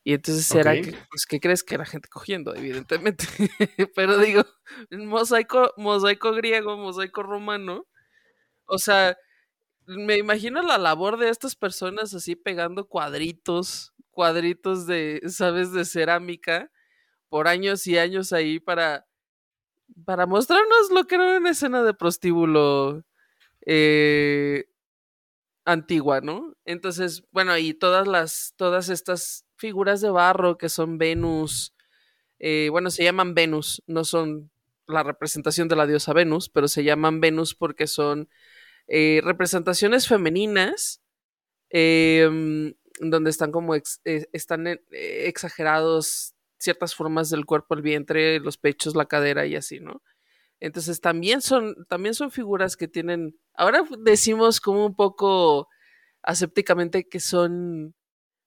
Y 0.04 0.14
entonces 0.14 0.50
era 0.54 0.74
que, 0.74 0.96
pues, 1.10 1.26
¿qué 1.26 1.38
crees 1.38 1.62
que 1.62 1.76
era 1.76 1.84
gente 1.86 2.08
cogiendo? 2.08 2.54
Evidentemente. 2.54 3.24
Pero 3.94 4.18
digo, 4.18 4.42
mosaico, 4.90 5.72
mosaico 5.76 6.32
griego, 6.32 6.76
mosaico 6.76 7.22
romano. 7.22 7.86
O 8.66 8.78
sea, 8.78 9.16
me 9.86 10.16
imagino 10.16 10.62
la 10.62 10.78
labor 10.78 11.18
de 11.18 11.28
estas 11.28 11.56
personas 11.56 12.14
así 12.14 12.36
pegando 12.36 12.88
cuadritos, 12.88 13.92
cuadritos 14.10 14.86
de, 14.86 15.20
¿sabes? 15.28 15.72
De 15.72 15.84
cerámica 15.84 16.70
por 17.28 17.48
años 17.48 17.86
y 17.86 17.98
años 17.98 18.32
ahí 18.32 18.60
para, 18.60 19.06
para 20.04 20.26
mostrarnos 20.26 20.90
lo 20.90 21.06
que 21.06 21.14
era 21.16 21.38
una 21.38 21.50
escena 21.50 21.82
de 21.82 21.94
prostíbulo 21.94 23.04
eh, 23.66 24.66
antigua, 25.64 26.20
¿no? 26.20 26.54
Entonces, 26.64 27.24
bueno, 27.30 27.56
y 27.56 27.74
todas 27.74 28.06
las, 28.06 28.54
todas 28.56 28.88
estas 28.88 29.46
figuras 29.56 30.00
de 30.00 30.10
barro 30.10 30.58
que 30.58 30.68
son 30.68 30.98
Venus, 30.98 31.74
eh, 32.38 32.68
bueno, 32.70 32.90
se 32.90 33.04
llaman 33.04 33.34
Venus, 33.34 33.82
no 33.86 34.04
son 34.04 34.50
la 34.86 35.02
representación 35.02 35.68
de 35.68 35.76
la 35.76 35.86
diosa 35.86 36.12
Venus, 36.12 36.48
pero 36.48 36.68
se 36.68 36.84
llaman 36.84 37.20
Venus 37.20 37.54
porque 37.54 37.86
son 37.86 38.28
eh, 38.94 39.22
representaciones 39.24 40.06
femeninas 40.06 41.00
em, 41.70 42.74
donde 43.00 43.30
están 43.30 43.50
como 43.50 43.74
eh, 43.74 43.82
están 44.04 44.66
exagerados 44.90 46.34
ciertas 46.58 46.94
formas 46.94 47.30
del 47.30 47.46
cuerpo, 47.46 47.74
el 47.74 47.80
vientre, 47.80 48.38
los 48.38 48.58
pechos, 48.58 48.94
la 48.94 49.06
cadera 49.06 49.46
y 49.46 49.56
así, 49.56 49.80
¿no? 49.80 50.02
Entonces 50.60 51.00
también 51.00 51.40
son, 51.40 51.86
también 51.88 52.14
son 52.14 52.30
figuras 52.30 52.76
que 52.76 52.86
tienen, 52.86 53.34
ahora 53.54 53.82
decimos 54.00 54.60
como 54.60 54.84
un 54.84 54.94
poco 54.94 55.68
asépticamente 56.22 57.08
que 57.08 57.18
son 57.18 57.94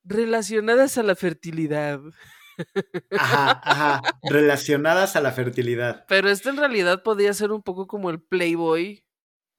relacionadas 0.04 1.00
a 1.00 1.04
la 1.04 1.16
fertilidad. 1.16 2.02
Ajá, 3.18 3.62
ajá, 3.64 4.02
relacionadas 4.30 5.16
a 5.16 5.22
la 5.22 5.32
fertilidad. 5.32 6.06
Pero 6.08 6.30
esto 6.30 6.52
en 6.52 6.58
realidad 6.58 7.02
podría 7.02 7.34
ser 7.34 7.52
un 7.52 7.64
poco 7.64 7.88
como 7.88 8.12
el 8.12 8.22
Playboy 8.22 9.06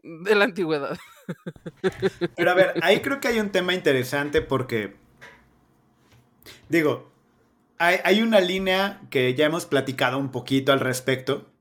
de 0.07 0.35
la 0.35 0.45
antigüedad. 0.45 0.99
Pero 2.37 2.51
a 2.51 2.55
ver, 2.55 2.75
ahí 2.83 3.01
creo 3.01 3.21
que 3.21 3.29
hay 3.29 3.41
un 3.41 3.51
tema 3.51 3.75
interesante 3.75 4.43
porque, 4.43 4.95
digo, 6.69 7.13
hay, 7.79 8.23
una 8.23 8.41
línea 8.41 9.03
que 9.11 9.35
ya 9.35 9.47
hemos 9.47 9.67
platicado 9.67 10.19
un 10.19 10.31
poquito 10.31 10.73
al 10.73 10.81
respecto 10.81 11.53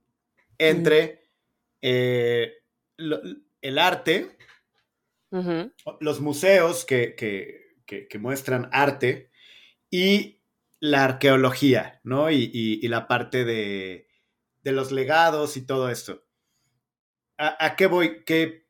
entre 0.58 1.24
eh, 1.82 2.54
el 2.98 3.78
arte, 3.78 4.38
los 6.00 6.22
museos 6.22 6.86
que, 6.86 7.16
que, 7.16 8.20
muestran 8.20 8.70
arte 8.72 9.30
y 9.92 10.42
la 10.80 11.04
arqueología, 11.04 12.00
¿no? 12.04 12.32
Y, 12.32 12.88
la 12.88 13.08
parte 13.08 13.44
de, 13.44 14.08
de, 14.64 14.72
los 14.72 14.94
legados 14.94 15.58
y 15.58 15.66
todo 15.66 15.90
esto. 15.90 16.25
¿A, 17.38 17.76
qué 17.76 17.88
voy? 17.88 18.24
Que, 18.24 18.66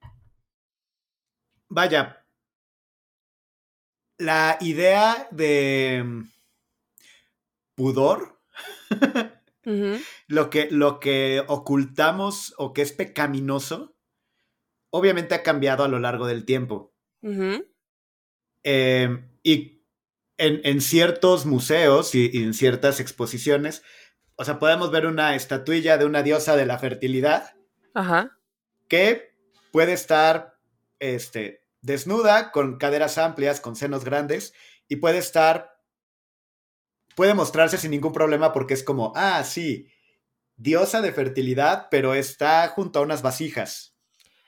vaya, 1.69 2.25
la 4.17 4.57
idea 4.59 5.27
de 5.31 6.03
mm, 6.03 6.23
pudor, 7.75 8.41
lo, 10.27 10.49
que, 10.49 10.69
lo 10.71 10.99
que 10.99 11.43
ocultamos 11.47 12.53
o 12.57 12.73
que 12.73 12.81
es 12.81 12.91
pecaminoso, 12.91 13.95
obviamente 14.89 15.35
ha 15.35 15.43
cambiado 15.43 15.83
a 15.83 15.87
lo 15.87 15.99
largo 15.99 16.25
del 16.25 16.45
tiempo. 16.45 16.93
Em, 18.63 19.29
y 19.43 19.83
en, 20.37 20.81
ciertos 20.81 21.45
museos 21.45 22.15
y, 22.15 22.31
en 22.33 22.53
ciertas 22.53 22.99
exposiciones, 22.99 23.83
o 24.35 24.43
sea, 24.43 24.59
podemos 24.59 24.91
ver 24.91 25.05
una 25.05 25.35
estatuilla 25.35 25.97
de 25.97 26.05
una 26.05 26.23
diosa 26.23 26.55
de 26.55 26.65
la 26.65 26.77
fertilidad. 26.77 27.55
Que 28.87 29.33
puede 29.71 29.93
estar 29.93 30.57
este, 30.99 31.65
desnuda, 31.81 32.51
con 32.51 32.77
caderas 32.77 33.17
amplias, 33.17 33.59
con 33.59 33.75
senos 33.75 34.03
grandes, 34.05 34.53
y 34.87 34.97
puede 34.97 35.17
estar. 35.17 35.75
Puede 37.15 37.33
mostrarse 37.33 37.77
sin 37.77 37.91
ningún 37.91 38.11
problema 38.11 38.51
porque 38.51 38.73
es 38.73 38.83
como, 38.83 39.13
ah, 39.15 39.43
sí, 39.45 39.87
diosa 40.57 41.01
de 41.01 41.13
fertilidad, 41.13 41.87
pero 41.89 42.13
está 42.13 42.67
junto 42.69 42.99
a 42.99 43.03
unas 43.03 43.21
vasijas. 43.21 43.95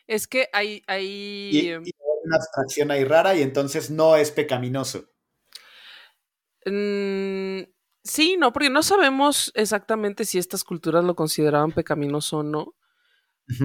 Es 0.06 0.28
que 0.28 0.50
hay. 0.52 0.84
hay 0.88 1.76
una 2.24 2.36
abstracción 2.36 2.92
ahí 2.92 3.04
rara 3.04 3.36
y 3.36 3.42
entonces 3.42 3.90
no 3.90 4.16
es 4.16 4.32
pecaminoso. 4.32 5.10
Mm, 6.66 7.62
sí, 8.04 8.36
no, 8.38 8.52
porque 8.52 8.70
no 8.70 8.84
sabemos 8.84 9.52
exactamente 9.56 10.26
si 10.26 10.38
estas 10.38 10.64
culturas 10.64 11.04
lo 11.04 11.16
consideraban 11.16 11.72
pecaminoso 11.72 12.40
o 12.40 12.44
no. 12.44 12.76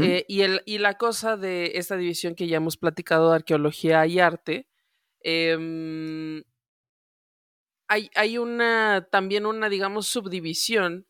Eh, 0.00 0.24
y, 0.28 0.42
el, 0.42 0.62
y 0.64 0.78
la 0.78 0.96
cosa 0.96 1.36
de 1.36 1.72
esta 1.74 1.96
división 1.96 2.34
que 2.34 2.46
ya 2.46 2.58
hemos 2.58 2.76
platicado 2.76 3.30
de 3.30 3.36
arqueología 3.36 4.06
y 4.06 4.20
arte, 4.20 4.68
em, 5.20 6.44
hay, 7.88 8.08
hay, 8.14 8.38
una, 8.38 9.08
también 9.10 9.44
una, 9.44 9.68
digamos, 9.68 10.06
subdivisión 10.06 11.06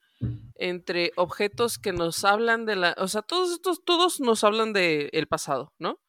entre 0.54 1.12
objetos 1.16 1.78
que 1.78 1.92
nos 1.92 2.24
hablan 2.24 2.64
de 2.66 2.76
la, 2.76 2.94
o 2.98 3.08
sea, 3.08 3.22
todos 3.22 3.52
estos, 3.52 3.84
todos 3.84 4.20
nos 4.20 4.44
hablan 4.44 4.72
del 4.72 5.26
pasado, 5.28 5.72
¿no? 5.78 6.00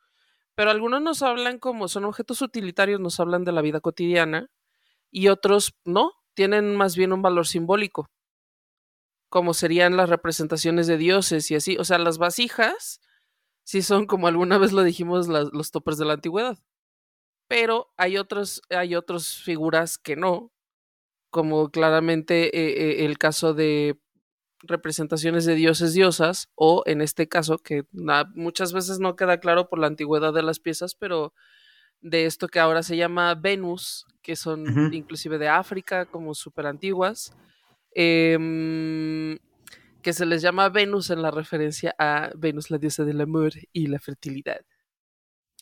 Pero 0.55 0.71
algunos 0.71 1.01
nos 1.01 1.21
hablan 1.23 1.57
como 1.59 1.87
son 1.87 2.05
objetos 2.05 2.41
utilitarios, 2.41 2.99
nos 2.99 3.19
hablan 3.19 3.43
de 3.43 3.51
la 3.51 3.61
vida 3.61 3.81
cotidiana 3.81 4.49
y 5.11 5.27
otros 5.29 5.73
no, 5.85 6.11
tienen 6.35 6.75
más 6.75 6.95
bien 6.95 7.13
un 7.13 7.21
valor 7.21 7.47
simbólico, 7.47 8.09
como 9.33 9.55
serían 9.55 9.97
las 9.97 10.09
representaciones 10.09 10.85
de 10.85 10.95
dioses 10.95 11.49
y 11.49 11.55
así. 11.55 11.75
O 11.79 11.85
sea, 11.85 11.97
las 11.97 12.19
vasijas 12.19 13.01
sí 13.63 13.81
son 13.81 14.05
como 14.05 14.27
alguna 14.27 14.59
vez 14.59 14.73
lo 14.73 14.83
dijimos 14.83 15.27
los 15.27 15.71
toppers 15.71 15.97
de 15.97 16.05
la 16.05 16.13
antigüedad. 16.13 16.59
Pero 17.47 17.91
hay 17.97 18.17
otros, 18.17 18.61
hay 18.69 18.93
otras 18.93 19.37
figuras 19.37 19.97
que 19.97 20.15
no, 20.15 20.51
como 21.31 21.71
claramente 21.71 22.55
eh, 22.55 23.01
eh, 23.01 23.05
el 23.05 23.17
caso 23.17 23.55
de 23.55 23.99
representaciones 24.59 25.45
de 25.45 25.55
dioses, 25.55 25.95
diosas, 25.95 26.51
o 26.53 26.83
en 26.85 27.01
este 27.01 27.27
caso, 27.27 27.57
que 27.57 27.87
muchas 28.35 28.71
veces 28.71 28.99
no 28.99 29.15
queda 29.15 29.39
claro 29.39 29.67
por 29.67 29.79
la 29.79 29.87
antigüedad 29.87 30.31
de 30.31 30.43
las 30.43 30.59
piezas, 30.59 30.93
pero 30.93 31.33
de 32.01 32.27
esto 32.27 32.47
que 32.47 32.59
ahora 32.59 32.83
se 32.83 32.97
llama 32.97 33.33
Venus, 33.33 34.05
que 34.21 34.35
son 34.35 34.93
inclusive 34.93 35.39
de 35.39 35.47
África, 35.47 36.05
como 36.05 36.35
súper 36.35 36.67
antiguas, 36.67 37.33
em, 37.95 39.37
que 40.01 40.13
se 40.13 40.25
les 40.25 40.41
llama 40.41 40.69
Venus 40.69 41.09
en 41.09 41.21
la 41.21 41.31
referencia 41.31 41.95
a 41.97 42.31
Venus, 42.35 42.69
la 42.69 42.77
diosa 42.77 43.05
del 43.05 43.21
amor 43.21 43.53
y 43.71 43.87
la 43.87 43.99
fertilidad. 43.99 44.61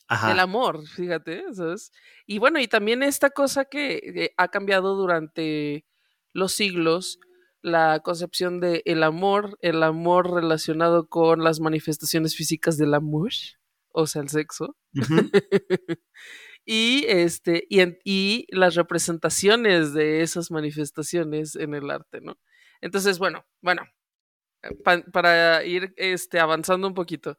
Ajá. 0.08 0.30
Del 0.30 0.40
amor, 0.40 0.86
fíjate, 0.88 1.44
¿sabes? 1.54 1.92
Y 2.26 2.40
bueno, 2.40 2.60
y 2.60 2.68
también 2.68 3.02
esta 3.04 3.30
cosa 3.30 3.66
que 3.66 4.34
ha 4.36 4.50
cambiado 4.50 4.96
durante 4.96 5.86
los 6.34 6.52
siglos, 6.54 7.20
la 7.62 8.02
concepción 8.02 8.60
de 8.60 8.82
el 8.86 9.04
amor, 9.04 9.58
el 9.62 9.84
amor 9.84 10.34
relacionado 10.34 11.08
con 11.08 11.44
las 11.44 11.60
manifestaciones 11.60 12.36
físicas 12.36 12.78
del 12.78 12.94
amor, 12.94 13.32
o 13.90 14.08
sea, 14.08 14.22
el 14.22 14.30
sexo. 14.30 14.76
y 16.66 17.06
este, 17.08 17.66
y, 17.70 17.82
y, 18.04 18.48
las 18.50 18.76
representaciones 18.76 19.94
de 19.94 20.22
esas 20.22 20.52
manifestaciones 20.52 21.56
en 21.56 21.74
el 21.74 21.90
arte, 21.90 22.22
¿no? 22.22 22.38
Entonces, 22.82 23.20
bueno, 23.20 23.46
bueno, 23.62 23.84
para 25.12 25.64
ir 25.64 25.94
este, 25.98 26.40
avanzando 26.40 26.88
un 26.88 26.94
poquito. 26.94 27.38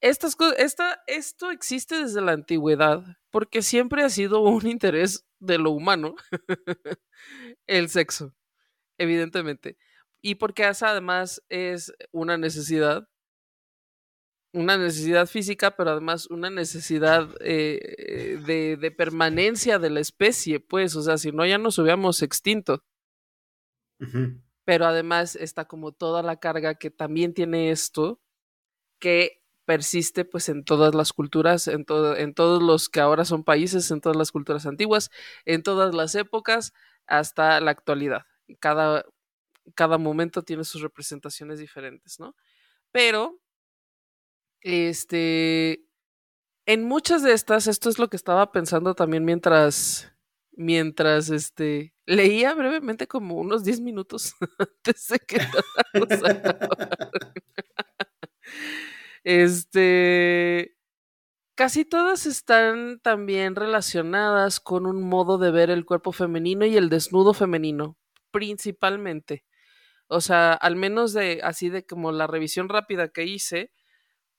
Estas 0.00 0.36
esta, 0.58 1.02
esto 1.06 1.50
existe 1.50 1.96
desde 1.98 2.20
la 2.20 2.32
antigüedad 2.32 3.02
porque 3.30 3.62
siempre 3.62 4.02
ha 4.02 4.10
sido 4.10 4.40
un 4.40 4.66
interés 4.66 5.26
de 5.38 5.58
lo 5.58 5.70
humano 5.70 6.14
el 7.66 7.88
sexo 7.88 8.34
evidentemente. 8.98 9.76
y 10.22 10.36
porque 10.36 10.64
además 10.64 11.42
es 11.48 11.92
una 12.12 12.36
necesidad, 12.38 13.08
una 14.56 14.78
necesidad 14.78 15.26
física, 15.26 15.76
pero 15.76 15.90
además 15.90 16.28
una 16.30 16.48
necesidad 16.48 17.28
eh, 17.40 18.38
de, 18.46 18.78
de, 18.78 18.90
permanencia 18.90 19.78
de 19.78 19.90
la 19.90 20.00
especie, 20.00 20.60
pues, 20.60 20.96
o 20.96 21.02
sea, 21.02 21.18
si 21.18 21.30
no 21.30 21.44
ya 21.44 21.58
nos 21.58 21.78
hubiéramos 21.78 22.22
extinto. 22.22 22.82
Pero 24.64 24.86
además 24.86 25.36
está 25.36 25.66
como 25.66 25.92
toda 25.92 26.22
la 26.22 26.36
carga 26.36 26.74
que 26.74 26.90
también 26.90 27.34
tiene 27.34 27.70
esto, 27.70 28.20
que 28.98 29.42
persiste 29.66 30.24
pues 30.24 30.48
en 30.48 30.64
todas 30.64 30.94
las 30.94 31.12
culturas, 31.12 31.68
en, 31.68 31.84
todo, 31.84 32.16
en 32.16 32.32
todos 32.32 32.62
los 32.62 32.88
que 32.88 33.00
ahora 33.00 33.26
son 33.26 33.44
países, 33.44 33.90
en 33.90 34.00
todas 34.00 34.16
las 34.16 34.32
culturas 34.32 34.64
antiguas, 34.64 35.10
en 35.44 35.62
todas 35.62 35.94
las 35.94 36.14
épocas, 36.14 36.72
hasta 37.06 37.60
la 37.60 37.72
actualidad. 37.72 38.22
Cada, 38.58 39.04
cada 39.74 39.98
momento 39.98 40.42
tiene 40.42 40.64
sus 40.64 40.80
representaciones 40.80 41.58
diferentes, 41.58 42.18
¿no? 42.18 42.34
Pero 42.90 43.38
este, 44.62 45.84
en 46.66 46.84
muchas 46.84 47.22
de 47.22 47.32
estas, 47.34 47.66
esto 47.68 47.88
es 47.90 47.98
lo 47.98 48.08
que 48.08 48.16
estaba 48.16 48.52
pensando 48.52 48.94
también 48.94 49.24
mientras, 49.24 50.12
mientras, 50.52 51.30
este, 51.30 51.94
leía 52.06 52.54
brevemente 52.54 53.08
como 53.08 53.36
unos 53.36 53.64
10 53.64 53.80
minutos 53.80 54.34
antes 54.58 55.08
de 55.08 55.18
que 55.20 55.38
Este, 59.24 60.76
casi 61.56 61.84
todas 61.84 62.26
están 62.26 63.00
también 63.00 63.56
relacionadas 63.56 64.60
con 64.60 64.86
un 64.86 65.02
modo 65.02 65.38
de 65.38 65.50
ver 65.50 65.70
el 65.70 65.84
cuerpo 65.86 66.12
femenino 66.12 66.66
y 66.66 66.76
el 66.76 66.90
desnudo 66.90 67.34
femenino, 67.34 67.98
principalmente. 68.32 69.44
O 70.08 70.20
sea, 70.20 70.54
al 70.54 70.76
menos 70.76 71.12
de 71.14 71.40
así 71.44 71.70
de 71.70 71.86
como 71.86 72.12
la 72.12 72.26
revisión 72.28 72.68
rápida 72.70 73.08
que 73.08 73.24
hice, 73.24 73.72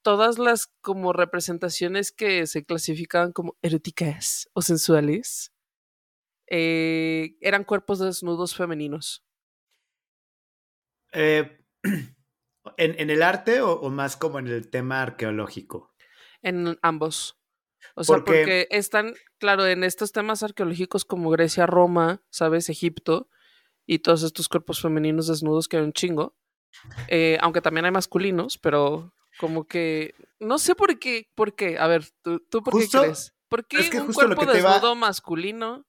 todas 0.07 0.39
las 0.39 0.67
como 0.79 1.11
representaciones 1.11 2.13
que 2.13 2.47
se 2.47 2.63
clasificaban 2.63 3.33
como 3.33 3.57
eróticas 3.61 4.49
o 4.53 4.61
sensuales 4.61 5.51
eh, 6.49 7.35
eran 7.41 7.65
cuerpos 7.65 7.99
desnudos 7.99 8.55
femeninos. 8.55 9.25
Eh, 11.11 11.59
¿en, 12.77 13.09
el 13.09 13.21
arte 13.21 13.59
o, 13.59 13.89
más 13.89 14.15
como 14.15 14.39
en 14.39 14.47
el 14.47 14.69
tema 14.69 15.01
arqueológico? 15.01 15.93
En 16.41 16.79
ambos. 16.81 17.37
O 17.93 18.05
sea, 18.05 18.23
porque 18.23 18.69
están, 18.71 19.13
claro, 19.39 19.67
en 19.67 19.83
estos 19.83 20.13
temas 20.13 20.41
arqueológicos 20.41 21.03
como 21.03 21.31
Grecia, 21.31 21.65
Roma, 21.65 22.23
¿sabes? 22.29 22.69
Egipto 22.69 23.29
y 23.85 23.99
todos 23.99 24.23
estos 24.23 24.47
cuerpos 24.47 24.81
femeninos 24.81 25.27
desnudos 25.27 25.67
que 25.67 25.75
hay 25.75 25.83
un 25.83 25.91
chingo. 25.91 26.37
Eh, 27.09 27.37
aunque 27.41 27.59
también 27.59 27.83
hay 27.83 27.91
masculinos, 27.91 28.57
pero 28.57 29.13
como 29.39 29.65
que 29.65 30.15
no 30.39 30.59
sé 30.59 30.75
por 30.75 30.99
qué, 30.99 31.29
por 31.35 31.55
qué. 31.55 31.77
A 31.77 31.87
ver, 31.87 32.05
tú, 32.21 32.39
tú 32.49 32.63
por 32.63 32.79
qué 32.79 32.87
crees? 32.87 33.33
¿Por 33.47 33.65
qué 33.65 33.89
un 33.99 34.13
cuerpo 34.13 34.45
desnudo 34.45 34.95
masculino 34.95 35.85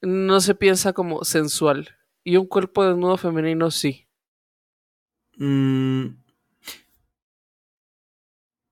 no 0.00 0.40
se 0.40 0.54
piensa 0.54 0.92
como 0.92 1.24
sensual 1.24 1.98
y 2.22 2.36
un 2.36 2.46
cuerpo 2.46 2.84
desnudo 2.84 3.16
femenino 3.16 3.70
sí? 3.70 4.08
Mm. 5.36 6.22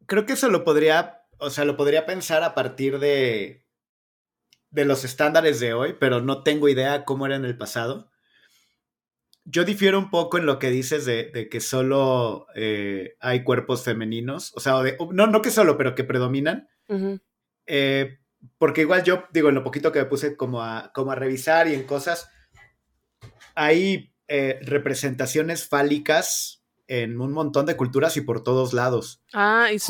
Creo 0.06 0.25
que 0.25 0.35
eso 0.35 0.49
lo 0.50 0.62
podría, 0.62 1.26
o 1.38 1.50
sea, 1.50 1.64
lo 1.64 1.76
podría 1.76 2.06
pensar 2.06 2.44
a 2.44 2.54
partir 2.54 3.00
de 3.00 3.66
de 4.70 4.85
los 4.85 5.04
estándares 5.04 5.58
de 5.58 5.73
hoy, 5.73 5.96
pero 5.99 6.20
no 6.20 6.42
tengo 6.42 6.68
idea 6.68 7.04
cómo 7.04 7.25
era 7.25 7.37
en 7.37 7.44
el 7.44 7.56
pasado 7.56 8.11
yo 9.46 9.64
difiero 9.64 9.98
un 9.98 10.10
poco 10.10 10.38
en 10.38 10.46
lo 10.46 10.58
que 10.58 10.70
dices 10.70 11.06
de, 11.06 11.48
que 11.50 11.60
solo 11.60 12.46
eh, 12.54 13.16
hay 13.20 13.44
cuerpos 13.44 13.84
femeninos, 13.84 14.52
o 14.56 14.60
sea, 14.60 14.75
no, 15.12 15.26
no 15.28 15.42
que 15.42 15.50
solo, 15.50 15.78
pero 15.78 15.94
que 15.94 16.04
predominan. 16.04 16.68
Eh, 17.66 18.18
porque 18.58 18.82
igual 18.82 19.04
yo, 19.04 19.25
digo, 19.32 19.49
en 19.49 19.54
lo 19.54 19.64
poquito 19.64 19.92
que 19.92 20.00
me 20.00 20.06
puse 20.06 20.36
como 20.36 20.62
a, 20.62 20.90
como 20.92 21.12
a 21.12 21.14
revisar 21.14 21.68
y 21.68 21.75
en 21.75 21.84
cosas, 21.84 22.28
hay 23.54 24.12
eh, 24.28 24.58
representaciones 24.62 25.68
fálicas 25.68 26.64
en 26.88 27.21
un 27.21 27.32
montón 27.32 27.66
de 27.66 27.76
culturas 27.76 28.16
y 28.16 28.23
por 28.23 28.42
todos 28.42 28.73
lados. 28.73 29.23
Ah, 29.32 29.68
es 29.71 29.84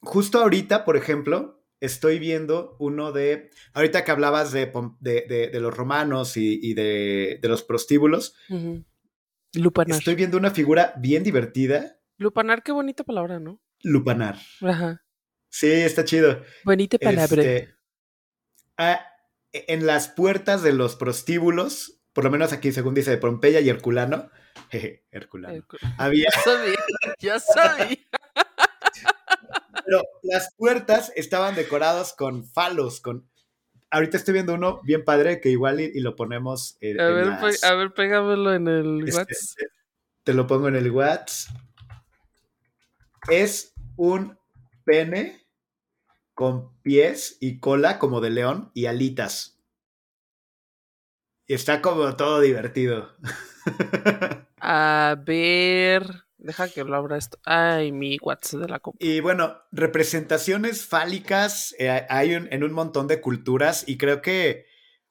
Justo 0.00 0.40
ahorita, 0.40 0.84
por 0.84 0.96
ejemplo, 0.96 1.61
estoy 1.82 2.20
viendo 2.20 2.76
uno 2.78 3.12
de, 3.12 3.50
ahorita 3.74 4.04
que 4.04 4.10
hablabas 4.12 4.52
de, 4.52 4.72
de, 5.00 5.60
los 5.60 5.76
romanos 5.76 6.36
y, 6.36 6.74
de, 6.74 7.38
los 7.42 7.64
prostíbulos, 7.64 8.34
Lupanar. 9.54 9.98
Estoy 9.98 10.14
viendo 10.14 10.38
una 10.38 10.50
figura 10.50 10.94
bien 10.96 11.22
divertida. 11.24 11.98
Lupanar, 12.16 12.62
qué 12.62 12.72
bonita 12.72 13.04
palabra, 13.04 13.38
¿no? 13.38 13.60
Lupanar. 13.82 14.38
Ajá. 14.62 15.04
Sí, 15.50 15.70
está 15.70 16.04
chido. 16.04 16.42
Bonita 16.64 16.96
palabra. 16.96 17.42
Este, 17.42 17.74
ah, 18.78 19.04
e, 19.52 19.66
en 19.68 19.84
las 19.84 20.08
puertas 20.08 20.62
de 20.62 20.72
los 20.72 20.96
prostíbulos, 20.96 22.00
por 22.14 22.24
lo 22.24 22.30
menos 22.30 22.54
aquí 22.54 22.72
según 22.72 22.94
dice 22.94 23.10
de 23.10 23.18
Pompeya 23.18 23.60
y 23.60 23.68
Herculano, 23.68 24.30
jeje, 24.70 25.04
Herculano, 25.10 25.66
había... 25.98 26.28
Ya 26.34 26.40
sabía, 26.40 26.78
ya 27.18 27.40
sabía. 27.40 27.96
Pero 29.84 30.02
las 30.22 30.54
puertas 30.56 31.12
estaban 31.16 31.54
decoradas 31.54 32.14
con 32.14 32.44
falos, 32.44 33.00
con... 33.00 33.28
Ahorita 33.90 34.16
estoy 34.16 34.34
viendo 34.34 34.54
uno 34.54 34.80
bien 34.84 35.04
padre 35.04 35.40
que 35.40 35.50
igual 35.50 35.80
y, 35.80 36.00
lo 36.00 36.16
ponemos 36.16 36.78
en, 36.80 36.98
a, 36.98 37.10
ver, 37.10 37.28
a 37.62 37.74
ver, 37.74 37.92
pégamelo 37.92 38.54
en 38.54 38.66
el 38.66 39.04
este, 39.06 39.18
WhatsApp. 39.18 39.68
Te 40.24 40.32
lo 40.32 40.46
pongo 40.46 40.68
en 40.68 40.76
el 40.76 40.90
WhatsApp. 40.90 41.54
Es 43.28 43.74
un 43.96 44.38
pene 44.84 45.46
con 46.34 46.74
pies 46.82 47.36
y 47.40 47.60
cola 47.60 47.98
como 47.98 48.20
de 48.20 48.30
león 48.30 48.70
y 48.74 48.86
alitas. 48.86 49.58
Y 51.46 51.54
está 51.54 51.82
como 51.82 52.16
todo 52.16 52.40
divertido. 52.40 53.10
A 54.64 55.16
ver. 55.26 56.24
Deja 56.42 56.68
que 56.68 56.82
lo 56.82 56.96
abra 56.96 57.16
esto. 57.16 57.38
Ay, 57.44 57.92
mi 57.92 58.18
WhatsApp 58.20 58.62
de 58.62 58.68
la 58.68 58.80
compu. 58.80 58.98
Y 59.00 59.20
bueno, 59.20 59.62
representaciones 59.70 60.84
fálicas 60.84 61.72
eh, 61.78 62.04
hay 62.08 62.32
en 62.32 62.64
un 62.64 62.72
montón 62.72 63.06
de 63.06 63.20
culturas 63.20 63.84
y 63.86 63.96
creo 63.96 64.22
que, 64.22 64.66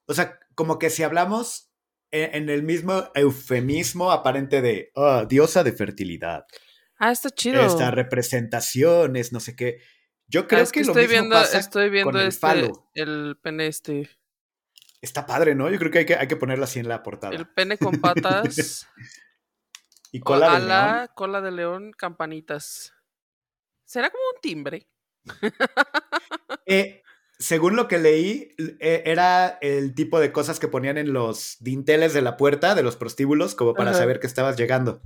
o 0.07 0.13
sea, 0.13 0.39
como 0.55 0.77
que 0.77 0.89
si 0.89 1.03
hablamos 1.03 1.71
en, 2.11 2.49
el 2.49 2.63
mismo 2.63 3.09
eufemismo 3.15 4.11
aparente 4.11 4.61
de 4.61 4.91
oh, 4.95 5.25
diosa 5.25 5.63
de 5.63 5.71
fertilidad. 5.71 6.45
Ah, 6.97 7.11
está 7.13 7.29
chido. 7.29 7.65
Esta 7.65 7.91
representaciones, 7.91 9.31
no 9.31 9.39
sé 9.39 9.55
qué. 9.55 9.79
Yo 10.27 10.49
creo 10.49 10.65
que, 10.67 10.83
lo 10.83 10.87
estoy 10.87 11.03
mismo 11.03 11.19
viendo, 11.19 11.35
pasa 11.35 11.59
estoy 11.59 11.89
viendo 11.89 12.19
el 12.19 12.27
este, 12.27 12.39
falo. 12.39 12.89
el 12.93 13.37
pene 13.41 13.67
este. 13.67 14.09
Está 15.01 15.25
padre, 15.25 15.55
¿no? 15.55 15.69
Yo 15.69 15.79
creo 15.79 15.91
que 15.91 15.99
hay 15.99 16.05
que, 16.05 16.15
hay 16.15 16.27
que 16.27 16.35
ponerlo 16.35 16.65
así 16.65 16.79
en 16.79 16.89
la 16.89 17.01
portada. 17.03 17.33
El 17.33 17.47
pene 17.47 17.77
con 17.77 18.01
patas. 18.01 18.87
Y 20.11 20.19
cola 20.19 20.59
de 20.59 20.67
león. 20.67 21.07
cola 21.15 21.41
de 21.41 21.51
león, 21.51 21.91
campanitas. 21.97 22.93
¿Será 23.85 24.09
como 24.09 24.23
un 24.35 24.41
timbre? 24.41 24.87
Eh, 26.67 27.01
según 27.37 27.75
lo 27.75 27.87
que 27.87 27.97
leí, 27.97 28.55
eh, 28.79 29.03
era 29.05 29.57
el 29.61 29.93
tipo 29.95 30.19
de 30.19 30.31
cosas 30.31 30.59
que 30.59 30.67
ponían 30.67 30.97
en 30.97 31.11
los 31.11 31.57
dinteles 31.59 32.13
de 32.13 32.21
la 32.21 32.37
puerta 32.37 32.75
de 32.75 32.83
los 32.83 32.95
prostíbulos, 32.95 33.55
como 33.55 33.73
para 33.73 33.93
saber 33.93 34.19
que 34.19 34.27
estabas 34.27 34.55
llegando. 34.57 35.01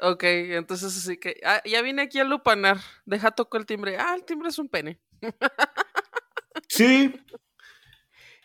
Ok, 0.00 0.24
entonces 0.24 0.96
así 0.96 1.16
que. 1.16 1.40
Ah, 1.44 1.62
ya 1.64 1.80
vine 1.80 2.02
aquí 2.02 2.18
a 2.18 2.24
lupanar. 2.24 2.78
Deja 3.06 3.30
toco 3.30 3.56
el 3.56 3.66
timbre. 3.66 3.96
Ah, 3.96 4.14
el 4.16 4.24
timbre 4.24 4.48
es 4.48 4.58
un 4.58 4.68
pene. 4.68 5.00
sí. 6.68 7.14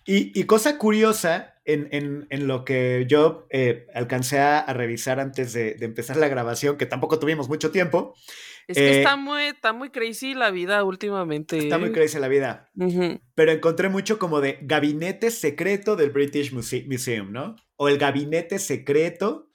Y, 0.06 0.46
cosa 0.46 0.78
curiosa, 0.78 1.57
en, 1.68 2.48
lo 2.48 2.64
que 2.66 3.06
yo 3.08 3.46
eh, 3.50 3.88
alcancé 3.94 4.40
a, 4.40 4.66
revisar 4.74 5.20
antes 5.20 5.54
de, 5.54 5.76
empezar 5.82 6.18
la 6.18 6.28
grabación, 6.28 6.78
que 6.78 6.86
tampoco 6.86 7.20
tuvimos 7.20 7.50
mucho 7.50 7.72
tiempo. 7.72 8.16
Es 8.68 8.78
que 8.78 9.00
está, 9.00 9.14
eh, 9.14 9.18
muy, 9.18 9.44
está 9.44 9.74
muy 9.74 9.90
crazy 9.90 10.34
la 10.34 10.50
vida 10.52 10.84
últimamente. 10.84 11.58
Está 11.58 11.78
muy 11.78 11.92
crazy 11.92 12.20
la 12.20 12.28
vida. 12.28 12.70
Pero 13.36 13.52
encontré 13.52 13.90
mucho 13.90 14.20
como 14.20 14.42
de 14.42 14.60
gabinete 14.62 15.32
secreto 15.32 15.96
del 15.96 16.12
British 16.12 16.52
Museum, 16.54 17.32
¿no? 17.32 17.56
O 17.76 17.88
el 17.90 17.98
gabinete 17.98 18.60
secreto 18.60 19.50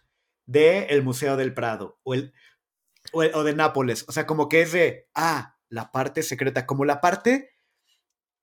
del 0.47 1.03
Museo 1.03 1.37
del 1.37 1.55
Prado. 1.55 1.99
O, 2.05 2.15
el, 2.15 2.33
o 3.13 3.43
de 3.43 3.55
Nápoles. 3.55 4.05
O 4.09 4.13
sea, 4.13 4.27
como 4.27 4.49
que 4.49 4.63
es 4.63 4.73
de, 4.73 5.09
ah, 5.15 5.59
la 5.69 5.91
parte 5.91 6.23
secreta, 6.23 6.67
como 6.67 6.85
la 6.85 7.01
parte 7.01 7.51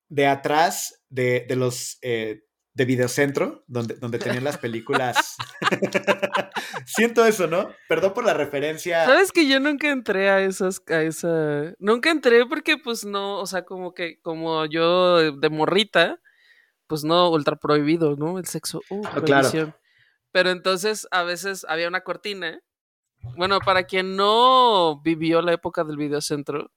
de 0.10 0.25
atrás 0.25 1.03
de, 1.10 1.45
los 1.51 1.99
eh, 2.01 2.43
de 2.73 2.86
Videocentro, 2.86 3.63
donde, 3.67 3.95
donde 3.95 4.19
tenían 4.19 4.43
las 4.43 4.58
películas. 4.58 5.36
Siento 6.86 7.25
eso, 7.25 7.47
¿no? 7.47 7.69
Perdón 7.88 8.13
por 8.13 8.25
la 8.25 8.34
referencia. 8.34 9.05
Sabes 9.05 9.32
que 9.32 9.47
yo 9.47 9.60
nunca 9.60 9.89
entré 9.89 10.29
a 10.29 10.41
esas, 10.41 10.82
a 10.88 11.01
esa. 11.01 11.73
Nunca 11.79 12.12
entré 12.12 12.45
porque, 12.45 12.77
pues, 12.77 13.05
no, 13.05 13.39
o 13.39 13.45
sea, 13.45 13.63
como 13.63 13.93
que, 13.93 14.19
como 14.21 14.65
yo 14.65 15.32
de 15.32 15.49
morrita, 15.49 16.19
pues 16.88 17.03
no, 17.03 17.29
ultra 17.29 17.55
prohibido, 17.55 18.15
¿no? 18.15 18.39
El 18.39 18.45
sexo. 18.45 18.82
Uh, 18.89 19.01
ah, 19.05 19.21
claro. 19.23 19.75
Pero 20.32 20.51
entonces 20.51 21.08
a 21.12 21.23
veces 21.23 21.65
había 21.67 21.88
una 21.88 22.01
cortina. 22.01 22.60
Bueno, 23.36 23.60
para 23.60 23.84
quien 23.84 24.15
no 24.15 25.01
vivió 25.01 25.41
la 25.41 25.53
época 25.53 25.84
del 25.84 25.97
videocentro. 25.97 26.71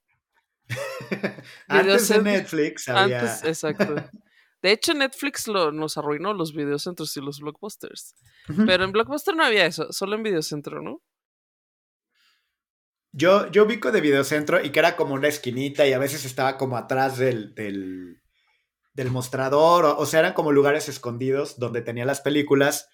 antes 1.69 2.09
de 2.09 2.23
Netflix 2.23 2.89
había... 2.89 3.21
Antes, 3.21 3.45
exacto. 3.45 3.95
De 4.63 4.71
hecho, 4.71 4.95
Netflix 4.95 5.49
lo, 5.49 5.73
nos 5.73 5.99
arruinó 5.99 6.33
los 6.33 6.55
videocentros 6.55 7.17
y 7.17 7.21
los 7.21 7.41
blockbusters. 7.41 8.15
Pero 8.67 8.85
en 8.85 8.93
Blockbuster 8.93 9.35
no 9.35 9.45
había 9.45 9.67
eso, 9.67 9.93
solo 9.93 10.15
en 10.15 10.23
videocentro, 10.23 10.81
¿no? 10.81 11.03
Yo, 13.13 13.51
yo 13.51 13.65
ubico 13.65 13.93
de 13.93 14.01
videocentro 14.01 14.65
y 14.65 14.71
que 14.71 14.79
era 14.79 14.97
como 14.97 15.15
una 15.15 15.29
esquinita 15.29 15.87
y 15.87 15.93
a 15.93 15.99
veces 15.99 16.25
estaba 16.25 16.57
como 16.57 16.79
atrás 16.79 17.19
del, 17.19 17.55
del, 17.55 19.11
mostrador, 19.11 19.85
o, 19.85 20.07
sea, 20.07 20.21
eran 20.21 20.33
como 20.33 20.51
lugares 20.51 20.89
escondidos 20.89 21.59
donde 21.59 21.83
tenía 21.83 22.07
las 22.07 22.23
películas 22.23 22.89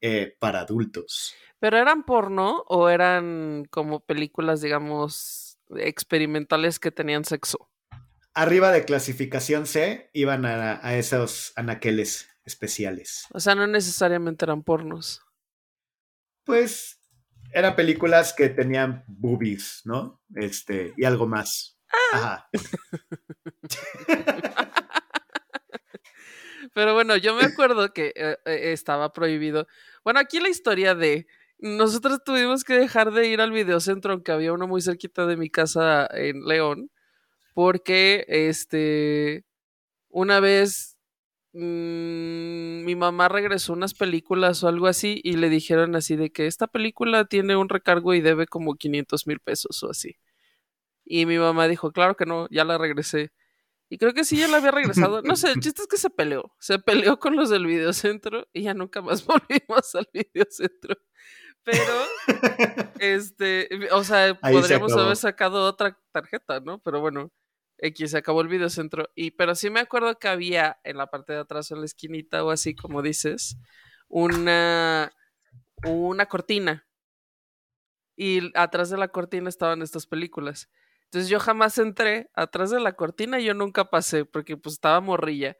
eh, 0.00 0.36
para 0.40 0.60
adultos. 0.60 1.34
¿Pero 1.58 1.78
eran 1.78 2.02
porno 2.02 2.64
o 2.66 2.88
eran 2.90 3.64
como 3.70 4.00
películas, 4.00 4.60
digamos, 4.60 5.58
experimentales 5.76 6.78
que 6.78 6.90
tenían 6.90 7.24
sexo? 7.24 7.71
Arriba 8.34 8.70
de 8.70 8.84
clasificación 8.84 9.66
C 9.66 10.10
iban 10.12 10.44
a, 10.44 10.96
esos 10.96 11.52
anaqueles 11.56 12.28
especiales. 12.44 13.26
O 13.32 13.40
sea, 13.40 13.54
no 13.54 13.66
necesariamente 13.66 14.44
eran 14.44 14.62
pornos. 14.62 15.22
Pues 16.44 17.00
eran 17.52 17.76
películas 17.76 18.32
que 18.32 18.48
tenían 18.48 19.04
boobies, 19.06 19.82
¿no? 19.84 20.22
Este, 20.34 20.94
y 20.96 21.04
algo 21.04 21.26
más. 21.26 21.78
Ah. 22.12 22.12
Ajá. 22.12 22.48
Pero 26.74 26.94
bueno, 26.94 27.16
yo 27.16 27.34
me 27.34 27.44
acuerdo 27.44 27.92
que 27.92 28.12
eh, 28.16 28.38
eh, 28.46 28.72
estaba 28.72 29.12
prohibido. 29.12 29.66
Bueno, 30.04 30.20
aquí 30.20 30.40
la 30.40 30.48
historia 30.48 30.94
de 30.94 31.26
nosotros 31.58 32.24
tuvimos 32.24 32.64
que 32.64 32.72
dejar 32.74 33.12
de 33.12 33.28
ir 33.28 33.42
al 33.42 33.52
videocentro, 33.52 34.14
aunque 34.14 34.32
había 34.32 34.54
uno 34.54 34.66
muy 34.66 34.80
cerquita 34.80 35.26
de 35.26 35.36
mi 35.36 35.50
casa 35.50 36.08
en 36.12 36.46
León 36.46 36.90
porque 37.54 38.24
este 38.28 39.44
una 40.08 40.40
vez 40.40 40.98
mm, 41.52 42.84
mi 42.84 42.96
mamá 42.96 43.28
regresó 43.28 43.72
unas 43.72 43.94
películas 43.94 44.62
o 44.62 44.68
algo 44.68 44.86
así 44.86 45.20
y 45.24 45.34
le 45.34 45.48
dijeron 45.48 45.96
así 45.96 46.16
de 46.16 46.30
que 46.30 46.46
esta 46.46 46.66
película 46.66 47.24
tiene 47.24 47.56
un 47.56 47.68
recargo 47.68 48.14
y 48.14 48.20
debe 48.20 48.46
como 48.46 48.76
500 48.76 49.26
mil 49.26 49.40
pesos 49.40 49.82
o 49.82 49.90
así. 49.90 50.16
Y 51.04 51.26
mi 51.26 51.38
mamá 51.38 51.68
dijo, 51.68 51.92
claro 51.92 52.16
que 52.16 52.26
no, 52.26 52.48
ya 52.50 52.64
la 52.64 52.78
regresé. 52.78 53.32
Y 53.88 53.98
creo 53.98 54.14
que 54.14 54.24
sí, 54.24 54.38
ya 54.38 54.48
la 54.48 54.56
había 54.56 54.70
regresado. 54.70 55.20
No 55.20 55.36
sé, 55.36 55.50
el 55.50 55.60
chiste 55.60 55.82
es 55.82 55.88
que 55.88 55.98
se 55.98 56.08
peleó. 56.08 56.54
Se 56.58 56.78
peleó 56.78 57.18
con 57.18 57.36
los 57.36 57.50
del 57.50 57.66
videocentro 57.66 58.48
y 58.52 58.62
ya 58.62 58.72
nunca 58.72 59.02
más 59.02 59.26
volvimos 59.26 59.94
al 59.94 60.08
videocentro. 60.12 60.96
Pero, 61.62 61.92
este, 63.00 63.68
o 63.92 64.02
sea, 64.02 64.34
podríamos 64.34 64.92
haber 64.94 65.16
sacado 65.16 65.66
otra 65.66 65.98
tarjeta, 66.10 66.60
¿no? 66.60 66.78
Pero 66.78 67.00
bueno, 67.00 67.30
X, 67.82 68.12
se 68.12 68.18
acabó 68.18 68.40
el 68.40 68.48
videocentro. 68.48 69.10
Y, 69.14 69.32
pero 69.32 69.54
sí 69.54 69.68
me 69.68 69.80
acuerdo 69.80 70.18
que 70.18 70.28
había 70.28 70.80
en 70.84 70.96
la 70.96 71.08
parte 71.08 71.32
de 71.32 71.40
atrás, 71.40 71.70
en 71.70 71.80
la 71.80 71.84
esquinita 71.84 72.44
o 72.44 72.50
así, 72.50 72.74
como 72.74 73.02
dices, 73.02 73.58
una, 74.08 75.12
una 75.84 76.26
cortina. 76.26 76.86
Y 78.16 78.56
atrás 78.56 78.88
de 78.88 78.98
la 78.98 79.08
cortina 79.08 79.48
estaban 79.48 79.82
estas 79.82 80.06
películas. 80.06 80.70
Entonces 81.04 81.28
yo 81.28 81.40
jamás 81.40 81.76
entré 81.78 82.30
atrás 82.34 82.70
de 82.70 82.80
la 82.80 82.92
cortina 82.92 83.38
yo 83.38 83.52
nunca 83.52 83.90
pasé 83.90 84.24
porque 84.24 84.56
pues 84.56 84.74
estaba 84.74 85.00
morrilla. 85.00 85.56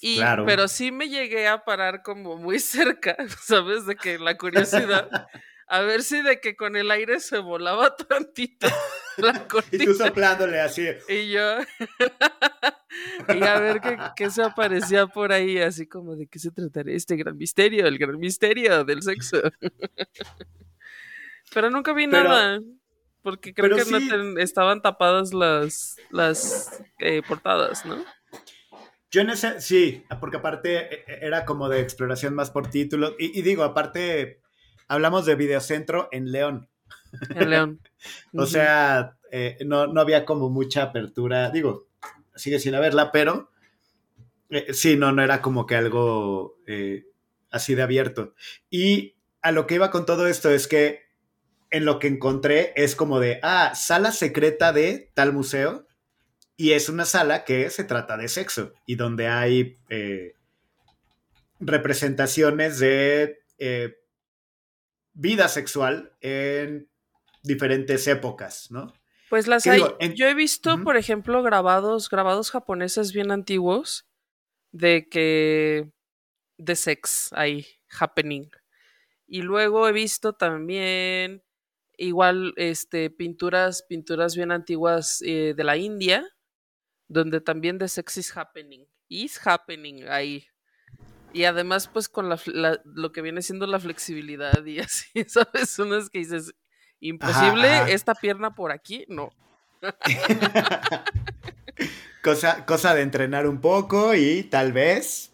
Y, 0.00 0.20
Pero 0.44 0.66
sí 0.66 0.90
me 0.90 1.08
llegué 1.08 1.46
a 1.46 1.64
parar 1.64 2.02
como 2.02 2.36
muy 2.36 2.58
cerca, 2.58 3.16
¿sabes? 3.40 3.86
De 3.86 3.94
que 3.94 4.18
la 4.18 4.36
curiosidad 4.36 5.08
a 5.68 5.80
ver 5.80 6.02
si 6.02 6.20
de 6.22 6.40
que 6.40 6.56
con 6.56 6.76
el 6.76 6.90
aire 6.90 7.20
se 7.20 7.38
volaba 7.38 7.94
tantito 8.08 8.66
la 9.18 9.46
cortina. 9.48 9.84
y 9.84 9.86
tú 9.86 9.94
soplándole 9.94 10.60
así. 10.60 10.86
Y 11.08 11.30
yo. 11.32 11.58
y 13.34 13.42
a 13.42 13.58
ver 13.58 13.80
qué, 14.16 14.30
se 14.30 14.42
aparecía 14.42 15.06
por 15.06 15.32
ahí, 15.32 15.58
así 15.58 15.86
como 15.86 16.16
de 16.16 16.26
qué 16.26 16.38
se 16.38 16.50
trataría 16.50 16.96
este 16.96 17.16
gran 17.16 17.36
misterio, 17.36 17.86
el 17.86 17.98
gran 17.98 18.18
misterio 18.18 18.84
del 18.84 19.02
sexo. 19.02 19.40
Pero 21.54 21.70
nunca 21.70 21.92
vi 21.92 22.06
nada. 22.06 22.60
Porque 23.22 23.54
creo 23.54 23.76
que 23.76 23.84
no 23.84 24.38
estaban 24.38 24.82
tapadas 24.82 25.32
las, 25.32 25.96
las 26.10 26.82
eh, 26.98 27.22
portadas, 27.26 27.86
¿no? 27.86 28.04
Yo 29.10 29.22
en 29.22 29.30
ese, 29.30 29.62
sí, 29.62 30.04
porque 30.20 30.36
aparte 30.36 30.76
e, 30.76 31.04
e, 31.06 31.26
era 31.26 31.46
como 31.46 31.70
de 31.70 31.80
exploración 31.80 32.34
más 32.34 32.50
por 32.50 32.68
título. 32.68 33.14
y 33.18 33.40
digo, 33.40 33.62
aparte 33.62 34.42
hablamos 34.88 35.26
de 35.26 35.36
Videocentro 35.36 36.08
en 36.12 36.32
León. 36.32 36.68
En 37.30 37.50
León. 37.50 37.80
o 38.34 38.46
sea, 38.46 39.16
eh, 39.36 39.58
no, 39.66 39.82
había 40.00 40.24
como 40.24 40.48
mucha 40.48 40.84
apertura, 40.84 41.50
digo, 41.50 41.88
sigue 42.36 42.60
sin 42.60 42.76
haberla, 42.76 43.10
pero 43.10 43.50
eh, 44.50 44.72
sí, 44.72 44.96
no, 44.96 45.10
no 45.10 45.22
era 45.22 45.42
como 45.42 45.66
que 45.66 45.74
algo 45.74 46.56
eh, 46.68 47.06
así 47.50 47.74
de 47.74 47.82
abierto. 47.82 48.34
Y 48.70 49.16
a 49.42 49.50
lo 49.50 49.66
que 49.66 49.74
iba 49.74 49.90
con 49.90 50.06
todo 50.06 50.28
esto 50.28 50.50
es 50.50 50.68
que 50.68 51.02
en 51.72 51.84
lo 51.84 51.98
que 51.98 52.06
encontré 52.06 52.72
es 52.76 52.94
como 52.94 53.18
de, 53.18 53.40
ah, 53.42 53.74
sala 53.74 54.12
secreta 54.12 54.72
de 54.72 55.10
tal 55.14 55.32
museo. 55.32 55.88
Y 56.56 56.70
es 56.70 56.88
una 56.88 57.04
sala 57.04 57.44
que 57.44 57.68
se 57.70 57.82
trata 57.82 58.16
de 58.16 58.28
sexo 58.28 58.72
y 58.86 58.94
donde 58.94 59.26
hay 59.26 59.76
representaciones 61.58 62.78
de 62.78 63.40
vida 65.14 65.48
sexual 65.48 66.12
en 66.20 66.88
diferentes 67.44 68.08
épocas, 68.08 68.70
¿no? 68.70 68.92
Pues 69.30 69.46
las 69.46 69.66
hay. 69.66 69.82
Yo 70.14 70.26
he 70.26 70.34
visto, 70.34 70.82
por 70.82 70.96
ejemplo, 70.96 71.42
grabados, 71.42 72.10
grabados 72.10 72.50
japoneses 72.50 73.12
bien 73.12 73.30
antiguos 73.30 74.06
de 74.72 75.08
que 75.08 75.90
de 76.58 76.76
sex 76.76 77.30
ahí, 77.32 77.66
happening. 78.00 78.50
Y 79.26 79.42
luego 79.42 79.88
he 79.88 79.92
visto 79.92 80.34
también 80.34 81.42
igual 81.96 82.52
este 82.56 83.10
pinturas, 83.10 83.84
pinturas 83.88 84.36
bien 84.36 84.52
antiguas 84.52 85.22
eh, 85.22 85.54
de 85.56 85.64
la 85.64 85.76
India, 85.76 86.26
donde 87.08 87.40
también 87.40 87.78
de 87.78 87.88
sex 87.88 88.16
is 88.18 88.36
happening. 88.36 88.86
Is 89.08 89.40
happening 89.44 90.08
ahí. 90.08 90.46
Y 91.32 91.44
además, 91.44 91.88
pues 91.88 92.08
con 92.08 92.28
la, 92.28 92.38
lo 92.84 93.10
que 93.10 93.20
viene 93.20 93.42
siendo 93.42 93.66
la 93.66 93.80
flexibilidad 93.80 94.64
y 94.64 94.78
así, 94.80 95.24
¿sabes? 95.26 95.78
Unas 95.78 96.08
que 96.08 96.20
dices, 96.20 96.54
imposible, 97.08 97.92
esta 97.92 98.14
pierna 98.14 98.54
por 98.54 98.72
aquí, 98.72 99.04
no. 99.08 99.30
cosa, 102.22 102.64
cosa 102.64 102.94
de 102.94 103.02
entrenar 103.02 103.46
un 103.46 103.60
poco 103.60 104.14
y 104.14 104.44
tal 104.44 104.72
vez 104.72 105.32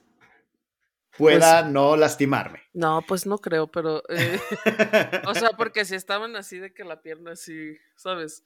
pueda 1.17 1.63
pues 1.63 1.73
no 1.73 1.97
lastimarme. 1.97 2.63
No, 2.73 3.03
pues 3.07 3.27
no 3.27 3.39
creo, 3.39 3.69
pero... 3.69 4.03
Eh, 4.09 4.41
o 5.27 5.35
sea, 5.35 5.51
porque 5.57 5.85
si 5.85 5.95
estaban 5.95 6.35
así 6.35 6.59
de 6.59 6.75
que 6.75 6.85
la 6.85 7.03
pierna 7.03 7.33
así, 7.33 7.77
¿sabes? 7.95 8.45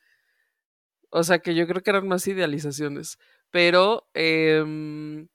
O 1.11 1.23
sea, 1.23 1.39
que 1.39 1.55
yo 1.55 1.67
creo 1.67 1.83
que 1.83 1.91
eran 1.91 2.09
más 2.09 2.27
idealizaciones. 2.27 3.19
Pero... 3.51 4.09
Eh, 4.15 5.27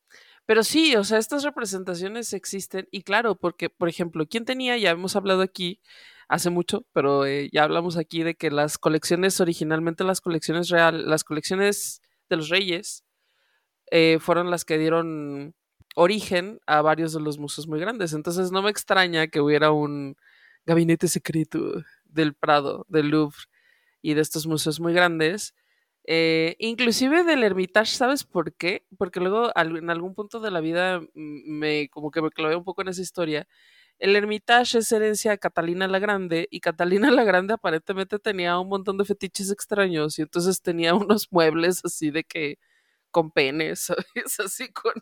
pero 0.49 0.63
sí, 0.63 0.95
o 0.95 1.04
sea, 1.04 1.19
estas 1.19 1.43
representaciones 1.43 2.34
existen 2.34 2.88
y 2.89 3.04
claro, 3.04 3.36
porque, 3.36 3.69
por 3.69 3.88
ejemplo, 3.88 4.25
¿quién 4.28 4.45
tenía? 4.45 4.78
Ya 4.78 4.89
hemos 4.89 5.15
hablado 5.15 5.43
aquí 5.43 5.80
hace 6.29 6.49
mucho, 6.49 6.85
pero 6.93 7.25
eh, 7.25 7.49
ya 7.51 7.63
hablamos 7.63 7.97
aquí 7.97 8.23
de 8.23 8.35
que 8.35 8.51
las 8.51 8.77
colecciones, 8.77 9.41
originalmente 9.41 10.03
las 10.03 10.21
colecciones 10.21 10.69
real, 10.69 11.09
las 11.09 11.23
colecciones 11.23 12.01
de 12.29 12.37
los 12.37 12.49
reyes, 12.49 13.03
eh, 13.91 14.19
fueron 14.21 14.51
las 14.51 14.65
que 14.65 14.77
dieron 14.77 15.55
origen 15.95 16.59
a 16.67 16.81
varios 16.81 17.13
de 17.13 17.21
los 17.21 17.39
museos 17.39 17.67
muy 17.67 17.79
grandes. 17.79 18.13
Entonces 18.13 18.51
no 18.51 18.61
me 18.61 18.69
extraña 18.71 19.27
que 19.27 19.41
hubiera 19.41 19.71
un 19.71 20.15
gabinete 20.65 21.07
secreto 21.07 21.83
del 22.05 22.35
Prado, 22.35 22.85
del 22.89 23.09
Louvre 23.09 23.37
y 24.01 24.13
de 24.13 24.21
estos 24.21 24.47
museos 24.47 24.79
muy 24.79 24.93
grandes 24.93 25.55
eh, 26.11 26.55
inclusive 26.57 27.23
del 27.23 27.43
Hermitage, 27.43 27.95
¿sabes 27.95 28.23
por 28.23 28.55
qué? 28.55 28.83
Porque 28.97 29.19
luego 29.19 29.51
en 29.55 29.91
algún 29.91 30.15
punto 30.15 30.39
de 30.39 30.49
la 30.49 30.59
vida 30.59 31.01
me 31.13 31.87
como 31.89 32.09
que 32.09 32.21
me 32.23 32.31
clavé 32.31 32.55
un 32.55 32.63
poco 32.63 32.81
en 32.81 32.87
esa 32.87 33.03
historia. 33.03 33.47
El 33.99 34.15
Hermitage 34.15 34.79
es 34.79 34.91
herencia 34.91 35.31
de 35.31 35.39
Catalina 35.39 35.88
la 35.88 35.99
Grande 35.99 36.47
y 36.49 36.62
Catalina 36.62 37.12
la 37.12 37.25
Grande 37.25 37.53
aparentemente 37.53 38.17
tenía 38.17 38.57
un 38.57 38.69
montón 38.69 38.97
de 38.97 39.05
fetiches 39.05 39.51
extraños 39.51 40.17
y 40.17 40.21
entonces 40.23 40.62
tenía 40.62 40.93
unos 40.95 41.27
muebles 41.31 41.83
así 41.83 42.09
de 42.09 42.23
que 42.23 42.57
con 43.12 43.31
penes, 43.31 43.79
¿sabes? 43.85 44.39
Así 44.39 44.71
con 44.71 44.93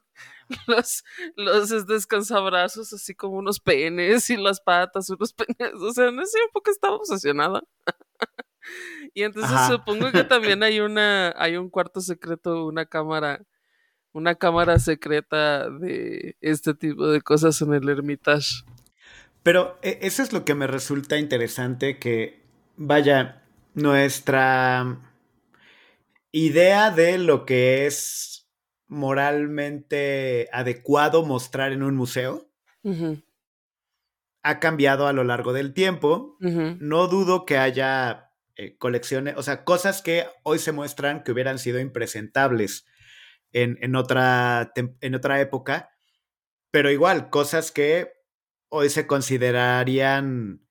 los, 0.68 1.04
los 1.36 1.88
descansabrazos, 1.88 2.94
así 2.94 3.14
como 3.16 3.38
unos 3.38 3.60
penes 3.60 4.30
y 4.30 4.38
las 4.38 4.62
patas, 4.62 5.10
unos 5.10 5.34
penes. 5.58 5.74
O 5.76 5.92
sea, 5.94 6.12
no 6.12 6.26
sé, 6.26 6.40
un 6.44 6.52
poco 6.52 6.72
estaba 6.72 6.96
obsesionada. 6.96 7.62
Y 9.14 9.24
entonces 9.24 9.58
supongo 9.68 10.12
que 10.12 10.24
también 10.24 10.62
hay 10.64 10.80
una, 10.80 11.34
hay 11.38 11.56
un 11.56 11.70
cuarto 11.70 12.02
secreto, 12.02 12.66
una 12.66 12.86
cámara, 12.86 13.42
una 14.12 14.36
cámara 14.36 14.80
secreta 14.80 15.70
de 15.70 16.36
este 16.42 16.74
tipo 16.74 17.08
de 17.08 17.22
cosas 17.22 17.62
en 17.62 17.74
el 17.74 17.88
Hermitage. 17.88 18.64
Pero 19.48 19.80
e, 19.82 20.00
eso 20.02 20.24
es 20.24 20.34
lo 20.34 20.44
que 20.44 20.56
me 20.56 20.68
resulta 20.68 21.18
interesante, 21.18 22.00
que 22.00 22.44
vaya, 22.76 23.46
nuestra 23.76 25.00
idea 26.34 26.92
de 26.92 27.18
lo 27.18 27.46
que 27.46 27.86
es 27.86 28.52
moralmente 28.88 30.50
adecuado 30.52 31.24
mostrar 31.24 31.72
en 31.72 31.82
un 31.82 31.96
museo 31.96 32.52
ha 34.44 34.60
cambiado 34.60 35.08
a 35.08 35.14
lo 35.14 35.24
largo 35.24 35.54
del 35.54 35.74
tiempo. 35.74 36.36
No 36.42 37.08
dudo 37.08 37.46
que 37.46 37.58
haya 37.58 38.34
eh, 38.58 38.76
colecciones, 38.78 39.36
o 39.38 39.44
sea, 39.44 39.64
cosas 39.64 40.02
que 40.02 40.26
hoy 40.44 40.60
se 40.60 40.74
muestran 40.74 41.24
que 41.24 41.32
hubieran 41.32 41.58
sido 41.58 41.80
impresentables 41.80 42.86
en, 43.54 43.96
otra, 43.96 44.74
en 44.76 45.16
otra 45.16 45.40
época, 45.40 45.92
pero 46.70 46.92
igual, 46.92 47.30
cosas 47.30 47.72
que 47.72 48.17
hoy 48.70 48.90
se 48.90 49.08
considerarían 49.08 50.68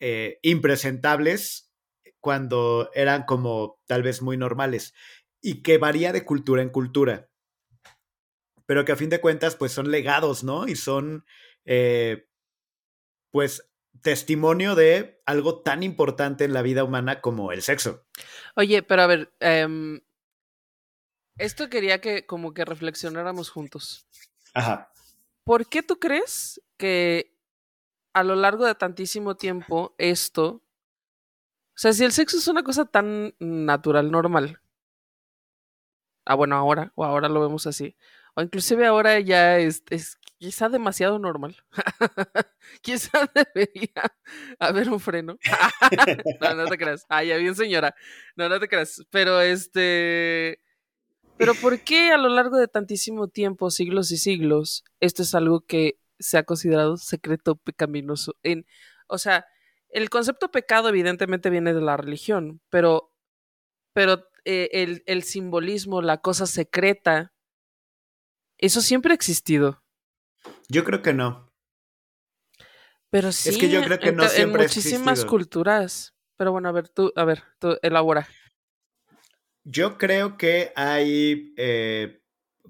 eh, 0.00 0.38
impresentables 0.42 1.72
cuando 2.20 2.90
eran 2.94 3.24
como 3.24 3.80
tal 3.86 4.02
vez 4.02 4.22
muy 4.22 4.36
normales 4.36 4.94
y 5.40 5.62
que 5.62 5.78
varía 5.78 6.12
de 6.12 6.24
cultura 6.24 6.62
en 6.62 6.70
cultura, 6.70 7.30
pero 8.66 8.84
que 8.84 8.92
a 8.92 8.96
fin 8.96 9.10
de 9.10 9.20
cuentas 9.20 9.56
pues 9.56 9.72
son 9.72 9.90
legados, 9.90 10.42
¿no? 10.42 10.66
Y 10.66 10.76
son 10.76 11.24
eh, 11.64 12.28
pues 13.30 13.70
testimonio 14.02 14.74
de 14.74 15.22
algo 15.24 15.62
tan 15.62 15.82
importante 15.82 16.44
en 16.44 16.52
la 16.52 16.62
vida 16.62 16.84
humana 16.84 17.20
como 17.20 17.52
el 17.52 17.62
sexo. 17.62 18.06
Oye, 18.54 18.82
pero 18.82 19.02
a 19.02 19.06
ver, 19.06 19.32
em, 19.40 20.00
esto 21.38 21.68
quería 21.68 22.00
que 22.00 22.26
como 22.26 22.54
que 22.54 22.64
reflexionáramos 22.64 23.50
juntos. 23.50 24.06
Ajá. 24.54 24.92
¿Por 25.46 25.68
qué 25.68 25.80
tú 25.84 26.00
crees 26.00 26.60
que 26.76 27.32
a 28.12 28.24
lo 28.24 28.34
largo 28.34 28.66
de 28.66 28.74
tantísimo 28.74 29.36
tiempo 29.36 29.94
esto, 29.96 30.46
o 30.48 31.78
sea, 31.78 31.92
si 31.92 32.04
el 32.04 32.10
sexo 32.10 32.38
es 32.38 32.48
una 32.48 32.64
cosa 32.64 32.84
tan 32.84 33.32
natural, 33.38 34.10
normal, 34.10 34.60
ah, 36.24 36.34
bueno, 36.34 36.56
ahora, 36.56 36.90
o 36.96 37.04
ahora 37.04 37.28
lo 37.28 37.40
vemos 37.40 37.68
así, 37.68 37.96
o 38.34 38.42
inclusive 38.42 38.86
ahora 38.86 39.20
ya 39.20 39.58
es, 39.58 39.84
es 39.88 40.18
quizá 40.38 40.68
demasiado 40.68 41.20
normal. 41.20 41.54
quizá 42.82 43.10
debería 43.54 44.02
haber 44.58 44.90
un 44.90 44.98
freno. 44.98 45.38
no, 46.40 46.54
no 46.54 46.66
te 46.66 46.76
creas. 46.76 47.06
Ah, 47.08 47.22
ya 47.22 47.36
bien, 47.36 47.54
señora. 47.54 47.94
No, 48.34 48.48
no 48.48 48.58
te 48.58 48.68
creas. 48.68 49.00
Pero 49.10 49.40
este. 49.40 50.60
Pero 51.36 51.54
¿por 51.54 51.80
qué 51.80 52.10
a 52.12 52.18
lo 52.18 52.28
largo 52.28 52.56
de 52.56 52.68
tantísimo 52.68 53.28
tiempo, 53.28 53.70
siglos 53.70 54.10
y 54.10 54.16
siglos, 54.16 54.84
esto 55.00 55.22
es 55.22 55.34
algo 55.34 55.60
que 55.60 55.98
se 56.18 56.38
ha 56.38 56.44
considerado 56.44 56.96
secreto 56.96 57.56
pecaminoso? 57.56 58.34
En, 58.42 58.66
o 59.06 59.18
sea, 59.18 59.46
el 59.90 60.10
concepto 60.10 60.50
pecado 60.50 60.88
evidentemente 60.88 61.50
viene 61.50 61.74
de 61.74 61.80
la 61.80 61.96
religión, 61.96 62.60
pero, 62.70 63.12
pero 63.92 64.28
eh, 64.44 64.70
el, 64.72 65.02
el 65.06 65.22
simbolismo, 65.22 66.02
la 66.02 66.18
cosa 66.18 66.46
secreta, 66.46 67.34
eso 68.58 68.80
siempre 68.80 69.12
ha 69.12 69.14
existido. 69.14 69.82
Yo 70.68 70.84
creo 70.84 71.02
que 71.02 71.12
no. 71.12 71.52
Pero 73.10 73.32
sí, 73.32 73.50
es 73.50 73.58
que 73.58 73.70
yo 73.70 73.82
creo 73.82 73.98
que 73.98 74.12
no 74.12 74.24
en, 74.30 74.50
muchísimas 74.50 75.24
culturas. 75.24 76.14
Pero 76.36 76.52
bueno, 76.52 76.68
a 76.68 76.72
ver, 76.72 76.88
tú, 76.88 77.12
a 77.16 77.24
ver, 77.24 77.44
tú 77.58 77.78
elabora. 77.82 78.28
Yo 79.68 79.98
creo 79.98 80.36
que 80.38 80.72
hay 80.76 81.52
eh, 81.56 82.22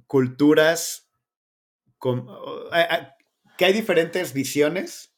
culturas 0.06 1.10
que 3.58 3.64
hay 3.64 3.72
diferentes 3.72 4.32
visiones 4.32 5.14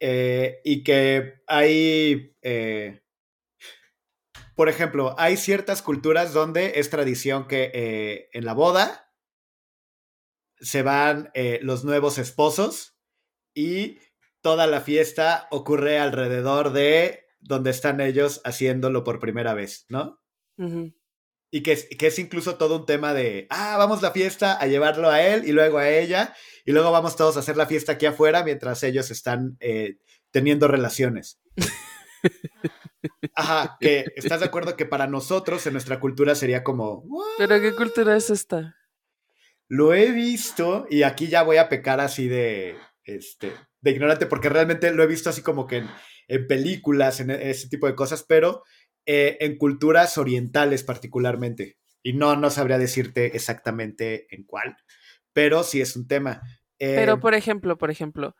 eh, 0.00 0.60
y 0.64 0.84
que 0.84 1.42
hay, 1.46 2.36
eh, 2.42 3.02
por 4.54 4.68
ejemplo, 4.68 5.14
hay 5.18 5.36
ciertas 5.36 5.82
culturas 5.82 6.32
donde 6.32 6.74
es 6.76 6.90
tradición 6.90 7.48
que 7.48 8.28
en 8.32 8.44
la 8.44 8.52
boda 8.52 9.08
se 10.60 10.82
van 10.82 11.30
eh, 11.34 11.60
los 11.62 11.84
nuevos 11.84 12.18
esposos 12.18 12.96
y 13.54 13.98
toda 14.40 14.66
la 14.66 14.80
fiesta 14.80 15.48
ocurre 15.50 15.98
alrededor 15.98 16.72
de 16.72 17.26
donde 17.40 17.70
están 17.70 18.00
ellos 18.00 18.40
haciéndolo 18.44 19.04
por 19.04 19.20
primera 19.20 19.54
vez, 19.54 19.86
¿no? 19.88 20.20
Y 21.50 21.62
que 21.62 21.72
es, 21.72 21.88
que 21.98 22.08
es 22.08 22.18
incluso 22.18 22.56
todo 22.56 22.76
un 22.76 22.86
tema 22.86 23.14
de, 23.14 23.46
ah, 23.48 23.76
vamos 23.78 24.02
la 24.02 24.10
fiesta 24.10 24.58
a 24.58 24.66
llevarlo 24.66 25.08
a 25.08 25.22
él 25.22 25.44
y 25.46 25.52
luego 25.52 25.78
a 25.78 25.88
ella, 25.88 26.34
y 26.66 26.72
luego 26.72 26.90
vamos 26.90 27.16
todos 27.16 27.36
a 27.36 27.40
hacer 27.40 27.56
la 27.56 27.66
fiesta 27.66 27.92
aquí 27.92 28.04
afuera 28.06 28.44
mientras 28.44 28.82
ellos 28.82 29.10
están 29.10 29.56
eh, 29.60 29.96
teniendo 30.30 30.68
relaciones. 30.68 31.40
Ajá, 33.34 33.76
que 33.80 34.04
estás 34.16 34.40
de 34.40 34.46
acuerdo 34.46 34.76
que 34.76 34.84
para 34.84 35.06
nosotros 35.06 35.66
en 35.66 35.72
nuestra 35.74 36.00
cultura 36.00 36.34
sería 36.34 36.64
como... 36.64 37.04
¿Pero 37.38 37.60
qué 37.60 37.74
cultura 37.74 38.16
es 38.16 38.30
esta? 38.30 38.76
Lo 39.68 39.94
he 39.94 40.12
visto 40.12 40.86
y 40.90 41.02
aquí 41.02 41.28
ya 41.28 41.42
voy 41.42 41.58
a 41.58 41.68
pecar 41.68 42.00
así 42.00 42.26
de, 42.26 42.76
este, 43.04 43.52
de 43.80 43.90
ignorante 43.90 44.26
porque 44.26 44.48
realmente 44.48 44.92
lo 44.92 45.02
he 45.02 45.06
visto 45.06 45.30
así 45.30 45.42
como 45.42 45.66
que 45.66 45.84
en, 46.26 46.46
películas, 46.46 47.20
en 47.20 47.30
ese 47.30 47.68
tipo 47.68 47.86
de 47.86 47.94
cosas, 47.94 48.24
pero 48.26 48.62
eh, 49.08 49.38
en 49.40 49.56
culturas 49.56 50.18
orientales 50.18 50.84
particularmente. 50.84 51.78
Y 52.02 52.12
no, 52.12 52.36
no 52.36 52.50
sabría 52.50 52.78
decirte 52.78 53.34
exactamente 53.34 54.32
en 54.34 54.44
cuál, 54.44 54.76
pero 55.32 55.62
sí 55.64 55.80
es 55.80 55.96
un 55.96 56.06
tema. 56.06 56.42
pero, 56.78 57.14
em, 57.14 57.20
por 57.20 57.34
ejemplo, 57.34 57.78
por 57.78 57.90
ejemplo, 57.90 58.36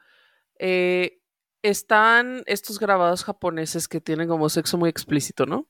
eh, 0.59 1.21
están 1.63 2.43
estos 2.47 2.79
grabados 2.79 3.25
japoneses 3.25 3.89
que 3.89 4.01
tienen 4.01 4.29
como 4.29 4.49
sexo 4.49 4.79
muy 4.79 4.91
explícito, 4.91 5.47
¿no? 5.47 5.69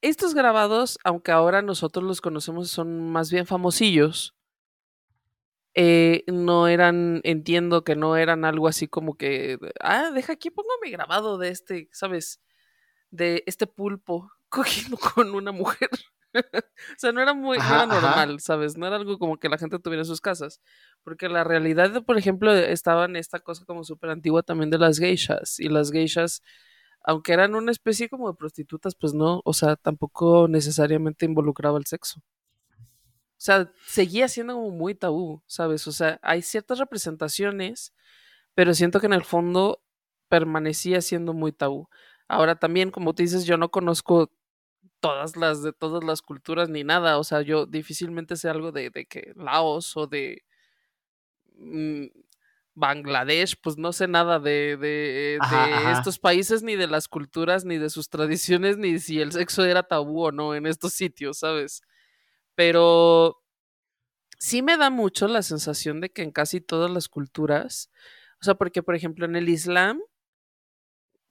estos 0.00 0.34
grabados, 0.34 0.98
aunque 1.04 1.32
ahora 1.32 1.62
nosotros 1.62 2.04
los 2.04 2.20
conocemos, 2.20 2.70
son 2.70 3.10
más 3.10 3.30
bien 3.30 3.46
famosillos. 3.46 4.34
Eh, 5.74 6.24
no 6.26 6.66
eran, 6.66 7.20
entiendo 7.24 7.84
que 7.84 7.94
no 7.94 8.16
eran 8.16 8.44
algo 8.44 8.68
así 8.68 8.88
como 8.88 9.16
que, 9.16 9.58
ah, 9.80 10.10
deja 10.12 10.32
aquí, 10.32 10.50
pongo 10.50 10.70
mi 10.82 10.90
grabado 10.90 11.38
de 11.38 11.50
este, 11.50 11.88
¿sabes? 11.92 12.40
De 13.10 13.42
este 13.46 13.66
pulpo 13.66 14.30
cogiendo 14.48 14.96
con 14.96 15.34
una 15.34 15.52
mujer. 15.52 15.90
o 16.34 16.40
sea, 16.98 17.12
no 17.12 17.22
era 17.22 17.32
muy, 17.34 17.58
normal, 17.58 18.40
¿sabes? 18.40 18.76
No 18.76 18.86
era 18.86 18.96
algo 18.96 19.18
como 19.18 19.38
que 19.38 19.48
la 19.48 19.58
gente 19.58 19.78
tuviera 19.78 20.02
en 20.02 20.06
sus 20.06 20.20
casas. 20.20 20.60
Porque 21.02 21.28
la 21.28 21.44
realidad, 21.44 22.04
por 22.04 22.18
ejemplo, 22.18 22.52
estaba 22.52 23.06
en 23.06 23.16
esta 23.16 23.40
cosa 23.40 23.64
como 23.64 23.84
súper 23.84 24.10
antigua 24.10 24.42
también 24.42 24.70
de 24.70 24.78
las 24.78 24.98
geishas. 24.98 25.58
Y 25.58 25.68
las 25.68 25.90
geishas 25.90 26.42
aunque 27.02 27.32
eran 27.32 27.54
una 27.54 27.70
especie 27.70 28.08
como 28.08 28.28
de 28.28 28.36
prostitutas, 28.36 28.94
pues 28.94 29.14
no, 29.14 29.40
o 29.44 29.52
sea, 29.54 29.76
tampoco 29.76 30.46
necesariamente 30.48 31.26
involucraba 31.26 31.78
el 31.78 31.86
sexo. 31.86 32.20
O 32.80 33.40
sea, 33.40 33.72
seguía 33.86 34.28
siendo 34.28 34.54
como 34.54 34.70
muy 34.70 34.94
tabú, 34.94 35.42
¿sabes? 35.46 35.86
O 35.86 35.92
sea, 35.92 36.18
hay 36.22 36.42
ciertas 36.42 36.78
representaciones, 36.78 37.94
pero 38.54 38.74
siento 38.74 39.00
que 39.00 39.06
en 39.06 39.12
el 39.12 39.24
fondo 39.24 39.82
permanecía 40.28 41.00
siendo 41.00 41.32
muy 41.32 41.52
tabú. 41.52 41.88
Ahora 42.28 42.56
también, 42.56 42.90
como 42.90 43.14
te 43.14 43.22
dices, 43.24 43.44
yo 43.46 43.56
no 43.56 43.70
conozco 43.70 44.30
todas 45.00 45.36
las 45.36 45.62
de 45.62 45.72
todas 45.72 46.04
las 46.04 46.22
culturas 46.22 46.68
ni 46.68 46.84
nada, 46.84 47.18
o 47.18 47.24
sea, 47.24 47.42
yo 47.42 47.66
difícilmente 47.66 48.36
sé 48.36 48.48
algo 48.48 48.72
de, 48.72 48.90
de 48.90 49.06
que 49.06 49.32
Laos 49.36 49.96
o 49.96 50.06
de 50.06 50.44
mm, 51.56 52.06
Bangladesh, 52.74 53.56
pues 53.60 53.76
no 53.76 53.92
sé 53.92 54.08
nada 54.08 54.38
de, 54.38 54.76
de, 54.76 55.38
estos 55.92 56.18
países, 56.18 56.62
ni 56.62 56.76
de 56.76 56.86
las 56.86 57.08
culturas, 57.08 57.64
ni 57.64 57.76
de 57.76 57.90
sus 57.90 58.08
tradiciones, 58.08 58.78
ni 58.78 58.98
si 58.98 59.20
el 59.20 59.32
sexo 59.32 59.64
era 59.64 59.82
tabú 59.82 60.26
o 60.26 60.32
no 60.32 60.54
en 60.54 60.66
estos 60.66 60.92
sitios, 60.92 61.38
¿sabes? 61.38 61.82
Pero 62.54 63.42
sí 64.38 64.62
me 64.62 64.76
da 64.76 64.90
mucho 64.90 65.26
la 65.28 65.42
sensación 65.42 66.00
de 66.00 66.10
que 66.10 66.22
en 66.22 66.30
casi 66.30 66.60
todas 66.60 66.90
las 66.90 67.08
culturas, 67.08 67.90
o 68.40 68.44
sea, 68.44 68.54
porque 68.54 68.82
por 68.82 68.94
ejemplo 68.94 69.24
en 69.26 69.34
el 69.34 69.48
Islam, 69.48 70.00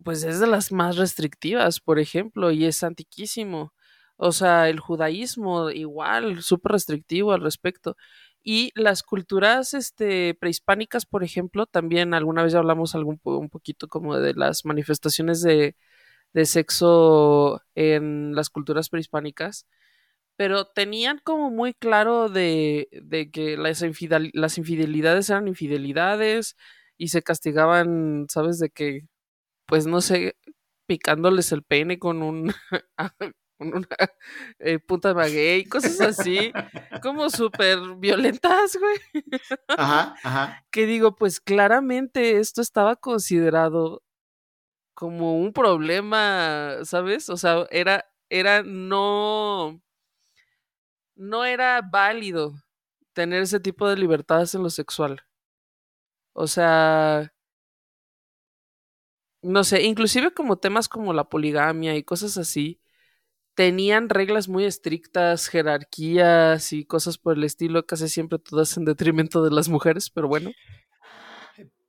pues 0.03 0.23
es 0.23 0.39
de 0.39 0.47
las 0.47 0.71
más 0.71 0.97
restrictivas, 0.97 1.79
por 1.79 1.99
ejemplo, 1.99 2.51
y 2.51 2.65
es 2.65 2.83
antiquísimo. 2.83 3.73
O 4.17 4.31
sea, 4.31 4.69
el 4.69 4.79
judaísmo 4.79 5.69
igual, 5.71 6.41
súper 6.41 6.73
restrictivo 6.73 7.33
al 7.33 7.41
respecto. 7.41 7.95
Y 8.43 8.71
las 8.75 9.03
culturas 9.03 9.73
este, 9.73 10.33
prehispánicas, 10.35 11.05
por 11.05 11.23
ejemplo, 11.23 11.65
también 11.65 12.13
alguna 12.13 12.43
vez 12.43 12.55
hablamos 12.55 12.95
algún, 12.95 13.19
un 13.23 13.49
poquito 13.49 13.87
como 13.89 14.17
de 14.17 14.33
las 14.33 14.65
manifestaciones 14.65 15.41
de, 15.41 15.75
sexo 16.45 17.61
en 17.75 18.35
las 18.35 18.49
culturas 18.49 18.89
prehispánicas, 18.89 19.65
pero 20.37 20.65
tenían 20.65 21.19
como 21.23 21.51
muy 21.51 21.73
claro 21.73 22.29
de, 22.29 22.87
que 23.33 23.57
las, 23.57 23.83
las 24.33 24.57
infidelidades 24.57 25.29
eran 25.29 25.47
infidelidades 25.47 26.55
y 26.97 27.09
se 27.09 27.23
castigaban, 27.23 28.27
¿sabes? 28.29 28.59
De 28.59 28.69
que, 28.69 29.07
pues 29.67 29.85
no 29.85 30.01
sé, 30.01 30.37
picándoles 30.87 31.51
el 31.51 31.63
pene 31.63 31.99
con 31.99 32.23
un 32.23 32.53
con 33.57 33.75
una 33.75 33.87
eh, 34.59 34.79
punta 34.79 35.09
de 35.09 35.15
maguey, 35.15 35.65
cosas 35.65 35.99
así, 36.01 36.51
como 37.01 37.29
súper 37.29 37.79
violentas, 37.97 38.77
güey. 38.79 39.23
Ajá, 39.67 40.15
ajá. 40.23 40.65
Que 40.71 40.85
digo, 40.85 41.15
pues 41.15 41.39
claramente 41.39 42.37
esto 42.37 42.61
estaba 42.61 42.95
considerado 42.95 44.03
como 44.93 45.37
un 45.37 45.53
problema, 45.53 46.77
¿sabes? 46.83 47.29
O 47.29 47.37
sea, 47.37 47.67
era, 47.71 48.05
era 48.29 48.63
no, 48.63 49.81
no 51.15 51.45
era 51.45 51.81
válido 51.81 52.53
tener 53.13 53.41
ese 53.41 53.59
tipo 53.59 53.87
de 53.89 53.97
libertades 53.97 54.53
en 54.55 54.63
lo 54.63 54.69
sexual. 54.69 55.21
O 56.33 56.47
sea, 56.47 57.31
no 59.47 59.63
sé, 59.63 59.83
inclusive 59.83 60.31
como 60.31 60.57
temas 60.57 60.89
como 60.89 61.13
la 61.13 61.29
poligamia 61.29 61.95
y 61.95 62.03
cosas 62.03 62.37
así, 62.37 62.79
tenían 63.55 64.09
reglas 64.09 64.47
muy 64.47 64.65
estrictas, 64.65 65.47
jerarquías 65.47 66.73
y 66.73 66.85
cosas 66.85 67.17
por 67.17 67.37
el 67.37 67.43
estilo, 67.43 67.85
casi 67.85 68.07
siempre 68.09 68.39
todas 68.39 68.77
en 68.77 68.85
detrimento 68.85 69.43
de 69.43 69.51
las 69.51 69.69
mujeres, 69.69 70.09
pero 70.09 70.27
bueno. 70.27 70.51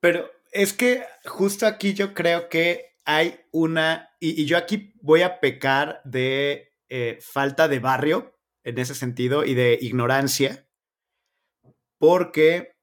Pero 0.01 0.31
es 0.53 0.73
que 0.73 1.05
justo 1.27 1.67
aquí 1.67 1.93
yo 1.95 2.15
creo 2.15 2.49
que 2.49 2.97
hay 3.05 3.41
una, 3.53 4.11
y, 4.21 4.45
yo 4.47 4.57
aquí 4.57 4.95
voy 5.03 5.23
a 5.23 5.41
pecar 5.41 6.01
de 6.05 6.73
eh, 6.89 7.19
falta 7.21 7.69
de 7.69 7.81
barrio 7.81 8.39
en 8.63 8.79
ese 8.79 8.95
sentido 8.95 9.45
y 9.45 9.55
de 9.55 9.79
ignorancia, 9.81 10.67
porque 11.99 12.78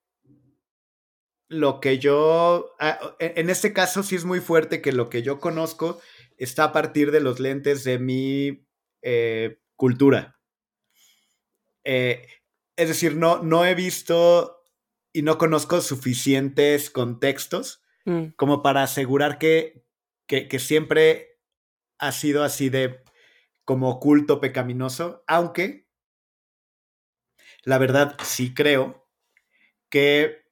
lo 1.48 1.80
que 1.80 2.00
yo, 2.00 2.76
ah, 2.80 3.16
en 3.20 3.50
este 3.50 3.74
caso 3.74 4.04
sí 4.04 4.16
es 4.16 4.26
muy 4.26 4.40
fuerte 4.40 4.82
que 4.82 4.92
lo 4.92 5.10
que 5.10 5.22
yo 5.22 5.40
conozco 5.40 6.00
está 6.38 6.66
a 6.66 6.72
partir 6.72 7.12
de 7.12 7.22
los 7.22 7.40
lentes 7.40 7.84
de 7.84 8.00
mi 8.00 8.68
eh, 9.02 9.60
cultura. 9.76 10.40
Eh, 11.84 12.28
es 12.76 12.88
decir, 12.88 13.16
no, 13.16 13.42
no 13.44 13.66
he 13.66 13.76
visto 13.76 14.64
y 15.14 15.22
no 15.22 15.38
conozco 15.38 15.80
suficientes 15.82 16.90
contextos 16.90 17.84
mm. 18.06 18.30
como 18.36 18.62
para 18.64 18.84
asegurar 18.84 19.38
que, 19.38 19.86
que, 20.28 20.60
siempre 20.60 21.40
ha 22.00 22.12
sido 22.12 22.44
así 22.44 22.70
de 22.70 23.02
como 23.64 24.00
culto 24.00 24.42
pecaminoso, 24.42 25.24
aunque 25.28 25.88
la 27.64 27.78
verdad 27.78 28.18
sí 28.24 28.54
creo 28.54 29.08
que 29.90 30.45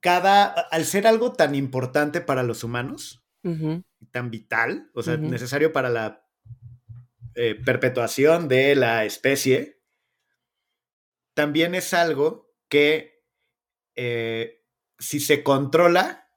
cada, 0.00 0.46
al 0.46 0.84
ser 0.84 1.06
algo 1.06 1.32
tan 1.32 1.54
importante 1.54 2.20
para 2.20 2.42
los 2.42 2.64
humanos, 2.64 3.24
tan 4.10 4.30
vital, 4.30 4.90
o 4.94 5.02
sea, 5.02 5.16
necesario 5.16 5.72
para 5.72 5.88
la 5.88 6.28
eh, 7.34 7.54
perpetuación 7.54 8.48
de 8.48 8.74
la 8.74 9.04
especie, 9.04 9.80
también 11.34 11.74
es 11.74 11.94
algo 11.94 12.52
que 12.68 13.24
eh, 13.96 14.64
si 14.98 15.20
se 15.20 15.42
controla, 15.42 16.28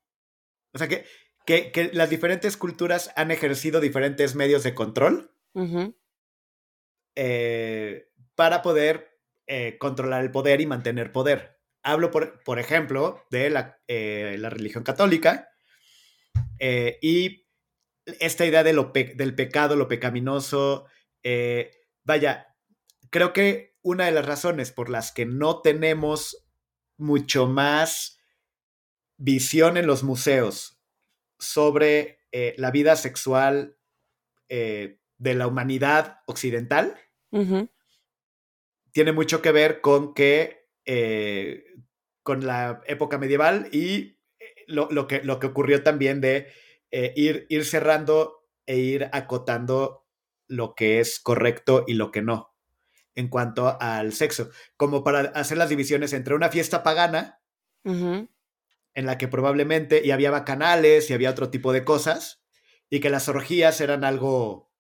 o 0.74 0.78
sea, 0.78 0.88
que, 0.88 1.06
que, 1.46 1.92
las 1.94 2.10
diferentes 2.10 2.56
culturas 2.56 3.12
han 3.16 3.32
ejercido 3.32 3.80
diferentes 3.82 4.36
medios 4.36 4.64
de 4.64 4.74
control 4.74 5.36
eh, 7.16 8.10
para 8.36 8.62
poder 8.62 9.10
controlar 9.80 10.24
el 10.24 10.32
poder 10.32 10.62
y 10.62 10.66
mantener 10.66 11.12
poder. 11.12 11.61
Hablo, 11.84 12.12
por, 12.12 12.44
por 12.44 12.60
ejemplo, 12.60 13.26
de 13.32 13.50
la, 13.50 13.80
eh, 13.88 14.38
religión 14.40 14.84
católica 14.84 15.50
eh, 16.60 17.00
y 17.02 17.48
esta 18.06 18.46
idea 18.46 18.64
de 18.64 18.74
lo 18.74 18.92
del 18.94 19.36
pecado, 19.36 19.76
lo 19.76 19.88
pecaminoso. 19.88 20.86
Eh, 21.24 21.72
vaya, 22.04 22.56
creo 23.10 23.34
que 23.34 23.78
una 23.82 24.06
de 24.06 24.12
las 24.12 24.26
razones 24.26 24.72
por 24.72 24.90
las 24.90 25.12
que 25.12 25.26
no 25.26 25.62
tenemos 25.62 26.48
mucho 26.98 27.48
más 27.48 28.20
visión 29.18 29.78
en 29.78 29.88
los 29.88 30.04
museos 30.04 30.80
sobre 31.40 32.20
la 32.58 32.72
vida 32.72 32.96
sexual 32.96 33.78
de 34.48 35.00
la 35.36 35.48
humanidad 35.48 36.20
occidental 36.28 36.96
tiene 38.92 39.12
mucho 39.12 39.42
que 39.42 39.52
ver 39.52 39.82
con 39.82 40.14
que 40.14 40.61
eh, 40.86 41.64
con 42.24 42.46
la 42.46 42.82
época 42.86 43.18
medieval 43.18 43.70
y 43.72 44.18
eh, 44.40 44.66
lo, 44.68 45.08
que, 45.08 45.24
lo 45.24 45.40
que 45.40 45.48
ocurrió 45.48 45.84
también 45.84 46.22
de 46.22 46.48
eh, 46.92 47.14
ir, 47.16 47.46
ir 47.50 47.66
cerrando 47.66 48.46
e 48.66 48.78
ir 48.78 49.10
acotando 49.12 50.06
lo 50.48 50.76
que 50.76 51.00
es 51.00 51.20
correcto 51.20 51.86
y 51.88 51.94
lo 51.94 52.12
que 52.12 52.22
no 52.22 52.52
en 53.16 53.28
cuanto 53.28 53.78
al 53.82 54.14
sexo, 54.14 54.50
como 54.78 55.04
para 55.04 55.20
hacer 55.36 55.58
las 55.58 55.70
divisiones 55.70 56.14
entre 56.14 56.36
una 56.36 56.50
fiesta 56.50 56.84
pagana, 56.84 57.42
en 57.84 58.30
la 58.94 59.18
que 59.18 59.28
probablemente 59.28 60.02
y 60.04 60.12
había 60.12 60.32
bacanales 60.32 61.10
y 61.10 61.14
había 61.14 61.32
otro 61.32 61.50
tipo 61.50 61.74
de 61.74 61.84
cosas, 61.84 62.42
y 62.90 63.00
que 63.00 63.10
las 63.10 63.28
orgías 63.28 63.82
eran 63.82 64.04
algo 64.04 64.71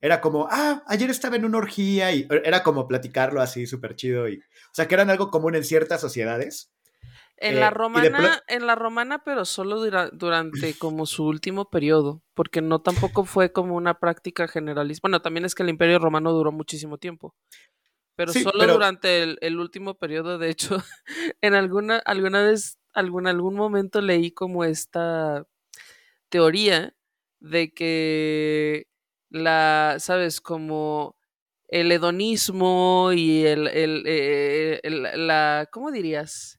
era 0.00 0.20
como, 0.20 0.46
ah, 0.50 0.82
ayer 0.86 1.10
estaba 1.10 1.36
en 1.36 1.44
una 1.44 1.58
orgía 1.58 2.12
y 2.12 2.26
era 2.44 2.62
como 2.62 2.86
platicarlo 2.86 3.40
así 3.40 3.66
súper 3.66 3.96
chido 3.96 4.28
y, 4.28 4.38
o 4.38 4.74
sea, 4.74 4.86
que 4.86 4.94
eran 4.94 5.10
algo 5.10 5.30
común 5.30 5.54
en 5.54 5.64
ciertas 5.64 6.00
sociedades. 6.00 6.72
En 7.40 7.60
la 7.60 7.68
eh, 7.68 7.70
romana, 7.70 8.42
en 8.48 8.66
la 8.66 8.74
romana, 8.74 9.22
pero 9.24 9.44
solo 9.44 9.80
durante 10.12 10.74
como 10.74 11.06
su 11.06 11.24
último 11.24 11.70
periodo, 11.70 12.22
porque 12.34 12.60
no 12.60 12.80
tampoco 12.80 13.24
fue 13.24 13.52
como 13.52 13.76
una 13.76 13.98
práctica 14.00 14.48
generalista. 14.48 15.02
Bueno, 15.02 15.22
también 15.22 15.44
es 15.44 15.54
que 15.54 15.62
el 15.62 15.68
Imperio 15.68 16.00
Romano 16.00 16.32
duró 16.32 16.50
muchísimo 16.50 16.98
tiempo, 16.98 17.36
pero 18.16 18.32
solo 18.32 18.66
durante 18.66 19.22
el, 19.22 19.58
último 19.58 19.94
periodo. 19.94 20.38
De 20.38 20.50
hecho, 20.50 20.82
en 21.40 21.54
alguna, 21.54 21.98
alguna 21.98 22.42
vez, 22.42 22.80
algún, 22.92 23.28
algún 23.28 23.54
momento 23.54 24.00
leí 24.00 24.32
como 24.32 24.64
esta 24.64 25.46
teoría 26.28 26.96
de 27.38 27.72
que 27.72 28.88
la, 29.30 29.96
¿sabes? 29.98 30.40
Como 30.40 31.16
el 31.68 31.92
hedonismo 31.92 33.12
y 33.12 33.44
el, 33.44 33.68
el, 33.68 34.02
eh, 34.06 34.80
la, 34.82 35.68
¿cómo 35.70 35.90
dirías? 35.90 36.58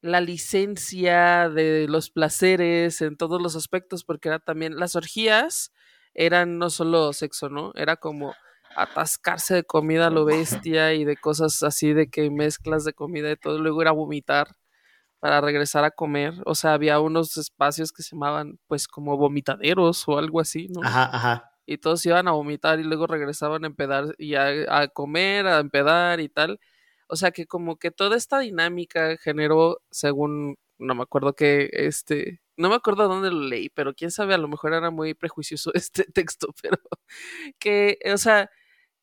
La 0.00 0.20
licencia 0.20 1.48
de 1.48 1.86
los 1.88 2.10
placeres 2.10 3.02
en 3.02 3.16
todos 3.16 3.42
los 3.42 3.56
aspectos, 3.56 4.04
porque 4.04 4.28
era 4.28 4.38
también, 4.38 4.76
las 4.76 4.94
orgías 4.96 5.72
eran 6.14 6.58
no 6.58 6.70
solo 6.70 7.12
sexo, 7.12 7.48
¿no? 7.48 7.72
Era 7.74 7.96
como 7.96 8.34
atascarse 8.76 9.54
de 9.54 9.64
comida 9.64 10.08
a 10.08 10.10
lo 10.10 10.24
bestia 10.24 10.94
y 10.94 11.04
de 11.04 11.16
cosas 11.16 11.62
así 11.62 11.92
de 11.92 12.08
que 12.08 12.30
mezclas 12.30 12.84
de 12.84 12.92
comida 12.92 13.30
y 13.32 13.36
todo, 13.36 13.58
luego 13.58 13.82
era 13.82 13.90
vomitar 13.90 14.48
para 15.18 15.40
regresar 15.40 15.84
a 15.84 15.90
comer. 15.90 16.34
O 16.44 16.54
sea, 16.54 16.74
había 16.74 17.00
unos 17.00 17.36
espacios 17.38 17.92
que 17.92 18.02
se 18.02 18.14
llamaban 18.14 18.60
pues 18.68 18.86
como 18.86 19.16
vomitaderos 19.16 20.06
o 20.08 20.18
algo 20.18 20.40
así, 20.40 20.68
¿no? 20.68 20.82
Ajá, 20.84 21.10
ajá 21.12 21.55
y 21.66 21.78
todos 21.78 22.06
iban 22.06 22.28
a 22.28 22.32
vomitar 22.32 22.80
y 22.80 22.84
luego 22.84 23.06
regresaban 23.06 23.64
a 23.64 23.66
empedar 23.68 24.14
y 24.18 24.34
a, 24.36 24.88
comer, 24.88 25.46
a 25.46 25.58
empedar 25.60 26.20
y 26.20 26.28
tal. 26.28 26.60
O 27.08 27.16
sea 27.16 27.32
que 27.32 27.46
como 27.46 27.76
que 27.78 27.90
toda 27.90 28.16
esta 28.16 28.38
dinámica 28.40 29.16
generó, 29.18 29.80
según, 29.90 30.56
no 30.78 30.94
me 30.94 31.02
acuerdo 31.02 31.34
que, 31.34 31.68
este, 31.72 32.40
no 32.56 32.68
me 32.70 32.76
acuerdo 32.76 33.08
dónde 33.08 33.30
lo 33.30 33.40
leí, 33.40 33.68
pero 33.70 33.94
quién 33.94 34.10
sabe, 34.10 34.34
a 34.34 34.38
lo 34.38 34.48
mejor 34.48 34.74
era 34.74 34.90
muy 34.90 35.14
prejuicioso 35.14 35.72
este 35.74 36.04
texto, 36.04 36.48
pero 36.62 36.78
que, 37.58 37.98
o 38.12 38.18
sea, 38.18 38.50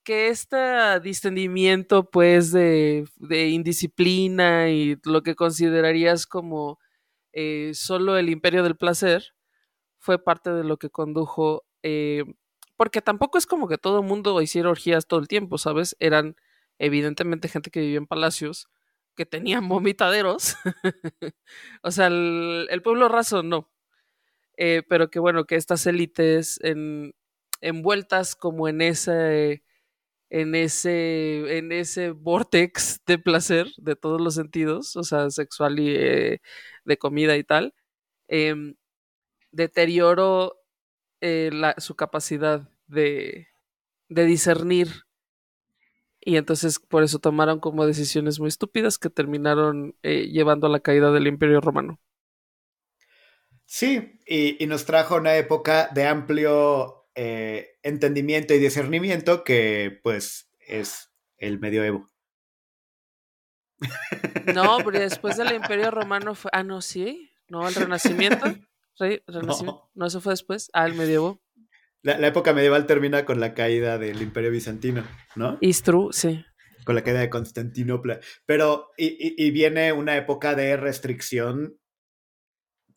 que 0.03 0.29
este 0.29 0.57
distendimiento 1.01 2.09
pues 2.09 2.51
de, 2.51 3.05
de 3.17 3.49
indisciplina 3.49 4.69
y 4.69 4.97
lo 5.05 5.23
que 5.23 5.35
considerarías 5.35 6.27
como 6.27 6.79
eh, 7.33 7.71
solo 7.73 8.17
el 8.17 8.29
imperio 8.29 8.63
del 8.63 8.77
placer 8.77 9.33
fue 9.99 10.23
parte 10.23 10.51
de 10.51 10.63
lo 10.63 10.77
que 10.77 10.89
condujo 10.89 11.65
eh, 11.83 12.23
porque 12.83 13.01
tampoco 13.01 13.37
es 13.37 13.45
como 13.45 13.69
que 13.69 13.77
todo 13.77 14.01
el 14.01 14.05
mundo 14.05 14.41
hiciera 14.41 14.69
orgías 14.69 15.07
todo 15.07 15.21
el 15.21 15.29
tiempo, 15.29 15.57
¿sabes? 15.57 15.95
Eran 15.99 16.35
evidentemente 16.79 17.47
gente 17.47 17.71
que 17.71 17.79
vivía 17.79 17.97
en 17.97 18.07
palacios, 18.07 18.67
que 19.15 19.25
tenían 19.25 19.69
vomitaderos. 19.69 20.57
o 21.81 21.91
sea, 21.91 22.07
el, 22.07 22.81
pueblo 22.83 23.07
raso 23.07 23.41
no. 23.41 23.71
Eh, 24.57 24.83
pero 24.89 25.09
que 25.09 25.19
bueno, 25.19 25.45
que 25.45 25.55
estas 25.55 25.87
élites 25.87 26.59
en, 26.61 27.15
envueltas 27.61 28.35
como 28.35 28.67
en 28.67 28.81
ese, 28.81 29.63
en 30.29 30.55
ese, 30.55 31.57
en 31.57 31.71
ese 31.71 32.11
vortex 32.11 33.01
de 33.05 33.17
placer 33.17 33.67
de 33.77 33.95
todos 33.95 34.19
los 34.19 34.35
sentidos, 34.35 34.97
o 34.97 35.03
sea, 35.03 35.29
sexual 35.29 35.79
y 35.79 35.95
eh, 35.95 36.41
de 36.83 36.97
comida 36.97 37.37
y 37.37 37.45
tal, 37.45 37.73
eh, 38.27 38.75
deterioró 39.51 40.59
eh, 41.21 41.51
su 41.77 41.95
capacidad 41.95 42.69
de, 42.87 43.47
discernir. 44.09 44.89
Y 46.19 46.37
entonces 46.37 46.79
por 46.79 47.03
eso 47.03 47.19
tomaron 47.19 47.59
como 47.59 47.85
decisiones 47.85 48.39
muy 48.39 48.47
estúpidas 48.47 48.97
que 48.97 49.09
terminaron 49.09 49.95
eh, 50.03 50.27
llevando 50.27 50.67
a 50.67 50.69
la 50.69 50.79
caída 50.79 51.11
del 51.11 51.27
Imperio 51.27 51.59
Romano. 51.59 51.99
Sí, 53.65 54.19
y, 54.25 54.65
nos 54.67 54.85
trajo 54.85 55.15
una 55.15 55.35
época 55.35 55.89
de 55.93 56.05
amplio 56.05 57.07
eh, 57.15 57.79
entendimiento 57.81 58.53
y 58.53 58.59
discernimiento 58.59 59.43
que 59.43 59.99
pues 60.03 60.49
es 60.59 61.11
el 61.37 61.59
medioevo. 61.59 62.07
No, 64.53 64.77
pero 64.85 64.99
después 64.99 65.37
del 65.37 65.53
Imperio 65.53 65.91
Romano 65.91 66.35
fue. 66.35 66.51
Ah, 66.53 66.63
no, 66.63 66.81
sí. 66.81 67.31
No, 67.49 67.67
el 67.67 67.75
Renacimiento. 67.75 68.45
Renacimiento. 68.99 69.89
No. 69.93 70.05
eso 70.05 70.21
fue 70.21 70.33
después. 70.33 70.69
Ah, 70.73 70.85
el 70.85 70.93
medievo. 70.93 71.42
La, 72.03 72.17
la, 72.17 72.27
época 72.27 72.53
medieval 72.53 72.85
termina 72.85 73.25
con 73.25 73.39
la 73.39 73.53
caída 73.53 73.97
del 73.97 74.21
Imperio 74.21 74.51
Bizantino, 74.51 75.03
¿no? 75.35 75.57
It's 75.61 75.81
true, 75.81 76.09
sí. 76.11 76.45
Con 76.85 76.95
la 76.95 77.03
caída 77.03 77.21
de 77.21 77.29
Constantinopla. 77.29 78.19
Pero, 78.45 78.91
y, 78.97 79.05
y, 79.07 79.35
y 79.37 79.51
viene 79.51 79.93
una 79.93 80.17
época 80.17 80.53
de 80.53 80.75
restricción. 80.75 81.79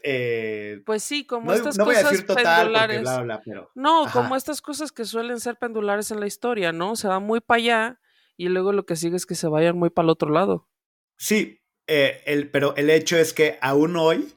Eh, 0.03 0.83
pues 0.85 1.05
sí, 1.05 1.25
como 1.25 1.47
no, 1.47 1.55
estas 1.55 1.79
no 1.79 1.85
voy 1.85 1.95
cosas 1.95 2.09
a 2.09 2.11
decir 2.11 2.27
total 2.27 2.45
pendulares. 2.59 2.97
porque 2.97 3.15
bla, 3.15 3.23
bla, 3.23 3.43
pero. 3.45 3.71
No, 3.75 4.05
Ajá. 4.05 4.13
como 4.13 4.37
estas 4.37 4.61
cosas 4.61 4.91
que 4.91 5.05
suelen 5.05 5.41
ser 5.41 5.57
pendulares 5.57 6.11
en 6.11 6.21
la 6.21 6.27
historia, 6.27 6.73
¿no? 6.73 6.97
Se 6.97 7.07
va 7.09 7.21
muy 7.21 7.41
para 7.41 7.59
allá 7.59 8.01
y 8.37 8.49
luego 8.49 8.73
lo 8.73 8.87
que 8.87 8.97
sigue 8.97 9.17
es 9.17 9.25
que 9.25 9.35
se 9.35 9.49
vayan 9.49 9.79
muy 9.79 9.91
para 9.91 10.07
el 10.07 10.11
otro 10.11 10.31
lado. 10.31 10.69
Sí, 11.17 11.61
eh, 11.87 12.23
el, 12.27 12.51
pero 12.51 12.75
el 12.77 12.91
hecho 12.91 13.17
es 13.17 13.33
que 13.33 13.59
aún 13.61 13.97
hoy, 13.97 14.35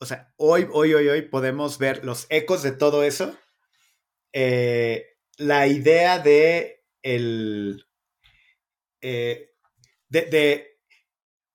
o 0.00 0.06
sea, 0.06 0.32
hoy, 0.36 0.66
hoy, 0.72 0.94
hoy, 0.94 1.08
hoy 1.08 1.22
podemos 1.22 1.78
ver 1.78 2.04
los 2.04 2.26
ecos 2.30 2.62
de 2.62 2.72
todo 2.72 3.04
eso. 3.04 3.36
Eh, 4.32 5.04
la 5.38 5.66
idea 5.66 6.18
de 6.18 6.84
el. 7.02 7.84
eh, 9.00 9.50
de, 10.08 10.22
de, 10.22 10.66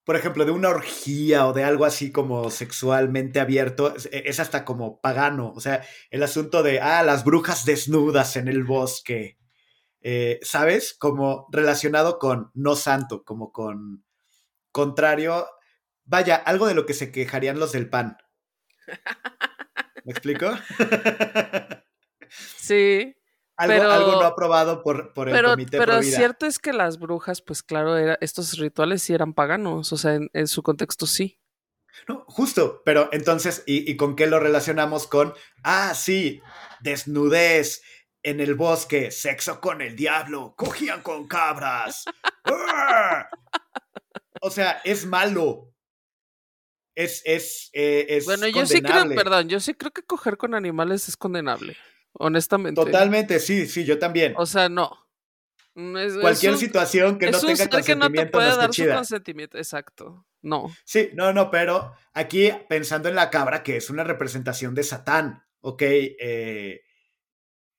por 0.06 0.16
ejemplo, 0.18 0.46
de 0.46 0.52
una 0.52 0.70
orgía 0.70 1.48
o 1.48 1.54
de 1.54 1.64
algo 1.64 1.86
así 1.86 2.12
como 2.12 2.50
sexualmente 2.52 3.40
abierto, 3.40 3.96
es, 3.96 4.10
es 4.12 4.40
hasta 4.40 4.66
como 4.66 5.02
pagano. 5.02 5.54
O 5.56 5.62
sea, 5.62 5.84
el 6.12 6.24
asunto 6.24 6.64
de, 6.64 6.82
ah, 6.82 7.04
las 7.04 7.24
brujas 7.26 7.66
desnudas 7.66 8.38
en 8.38 8.48
el 8.50 8.64
bosque. 8.64 9.38
Eh, 10.02 10.40
¿Sabes? 10.44 10.96
Como 10.96 11.48
relacionado 11.52 12.20
con 12.20 12.52
no 12.56 12.76
santo, 12.76 13.24
como 13.26 13.52
con 13.54 14.06
contrario. 14.72 15.48
Vaya, 16.06 16.38
algo 16.38 16.68
de 16.68 16.76
lo 16.76 16.86
que 16.86 16.94
se 16.96 17.12
quejarían 17.12 17.60
los 17.60 17.74
del 17.74 17.90
pan. 17.90 18.18
¿Me 20.06 20.12
explico? 20.12 20.48
Sí. 22.58 23.16
algo, 23.56 23.76
Pero- 23.78 23.92
algo 23.92 24.12
no 24.14 24.22
aprobado 24.22 24.82
por, 24.84 25.14
por 25.14 25.28
el 25.30 25.34
Pero, 25.36 25.52
Comité 25.52 25.78
pero 25.78 26.02
cierto 26.02 26.46
es 26.46 26.60
que 26.60 26.74
las 26.74 27.00
brujas, 27.00 27.42
pues 27.42 27.62
claro, 27.64 27.98
era, 27.98 28.18
estos 28.22 28.58
rituales 28.58 29.02
sí 29.04 29.14
eran 29.14 29.34
paganos, 29.34 29.94
o 29.94 29.98
sea, 29.98 30.16
en, 30.16 30.30
en 30.34 30.48
su 30.48 30.64
contexto 30.64 31.06
sí. 31.06 31.40
No, 32.08 32.26
justo, 32.28 32.82
pero 32.84 33.10
entonces, 33.12 33.64
¿y, 33.68 33.90
¿y 33.90 33.96
con 33.96 34.16
qué 34.16 34.26
lo 34.26 34.40
relacionamos 34.40 35.06
con? 35.08 35.34
Ah, 35.64 35.94
sí, 35.96 36.42
desnudez 36.82 37.84
en 38.24 38.40
el 38.40 38.56
bosque, 38.56 39.12
sexo 39.12 39.62
con 39.62 39.82
el 39.82 39.96
diablo, 39.96 40.56
cogían 40.58 41.02
con 41.02 41.28
cabras. 41.28 42.06
¡Arr! 42.46 43.28
o 44.42 44.50
sea, 44.50 44.82
es 44.84 45.06
malo. 45.06 45.70
Es, 46.96 47.22
es, 47.26 47.70
eh, 47.74 48.06
es 48.10 48.26
Bueno, 48.26 48.48
yo 48.48 48.66
sí 48.66 48.82
creo, 48.82 49.08
perdón, 49.16 49.50
yo 49.50 49.60
sí 49.60 49.74
creo 49.74 49.92
que 49.92 50.04
coger 50.04 50.38
con 50.38 50.54
animales 50.54 51.08
es 51.10 51.18
condenable, 51.18 51.76
honestamente. 52.14 52.82
Totalmente, 52.84 53.40
sí, 53.40 53.68
sí, 53.68 53.84
yo 53.86 54.00
también. 54.00 54.34
O 54.38 54.46
sea, 54.46 54.70
no. 54.70 54.92
Mm, 55.76 55.98
Es, 55.98 56.14
es 56.14 56.20
Cualquier 56.22 56.52
un- 56.54 56.58
situación 56.60 57.18
que 57.18 57.32
no 57.32 57.38
es 57.38 57.42
tenga 57.44 57.56
ser 57.56 57.70
que 57.70 57.76
no 57.76 57.82
te 57.82 57.86
consentimiento 57.88 58.26
no, 58.26 58.32
puede 58.32 58.50
está 58.50 58.62
dar 58.62 58.70
su 58.74 58.82
chida. 58.82 58.96
consentimiento, 58.96 59.58
exacto. 59.58 60.26
No. 60.42 60.76
Sí, 60.86 61.10
no, 61.14 61.32
no, 61.34 61.50
pero 61.50 61.94
aquí 62.14 62.52
pensando 62.70 63.10
en 63.10 63.16
la 63.16 63.30
cabra, 63.30 63.64
que 63.64 63.78
es 63.78 63.90
una 63.90 64.04
representación 64.04 64.76
de 64.76 64.84
Satán, 64.84 65.44
¿ok? 65.62 65.82
Eh, 65.84 66.82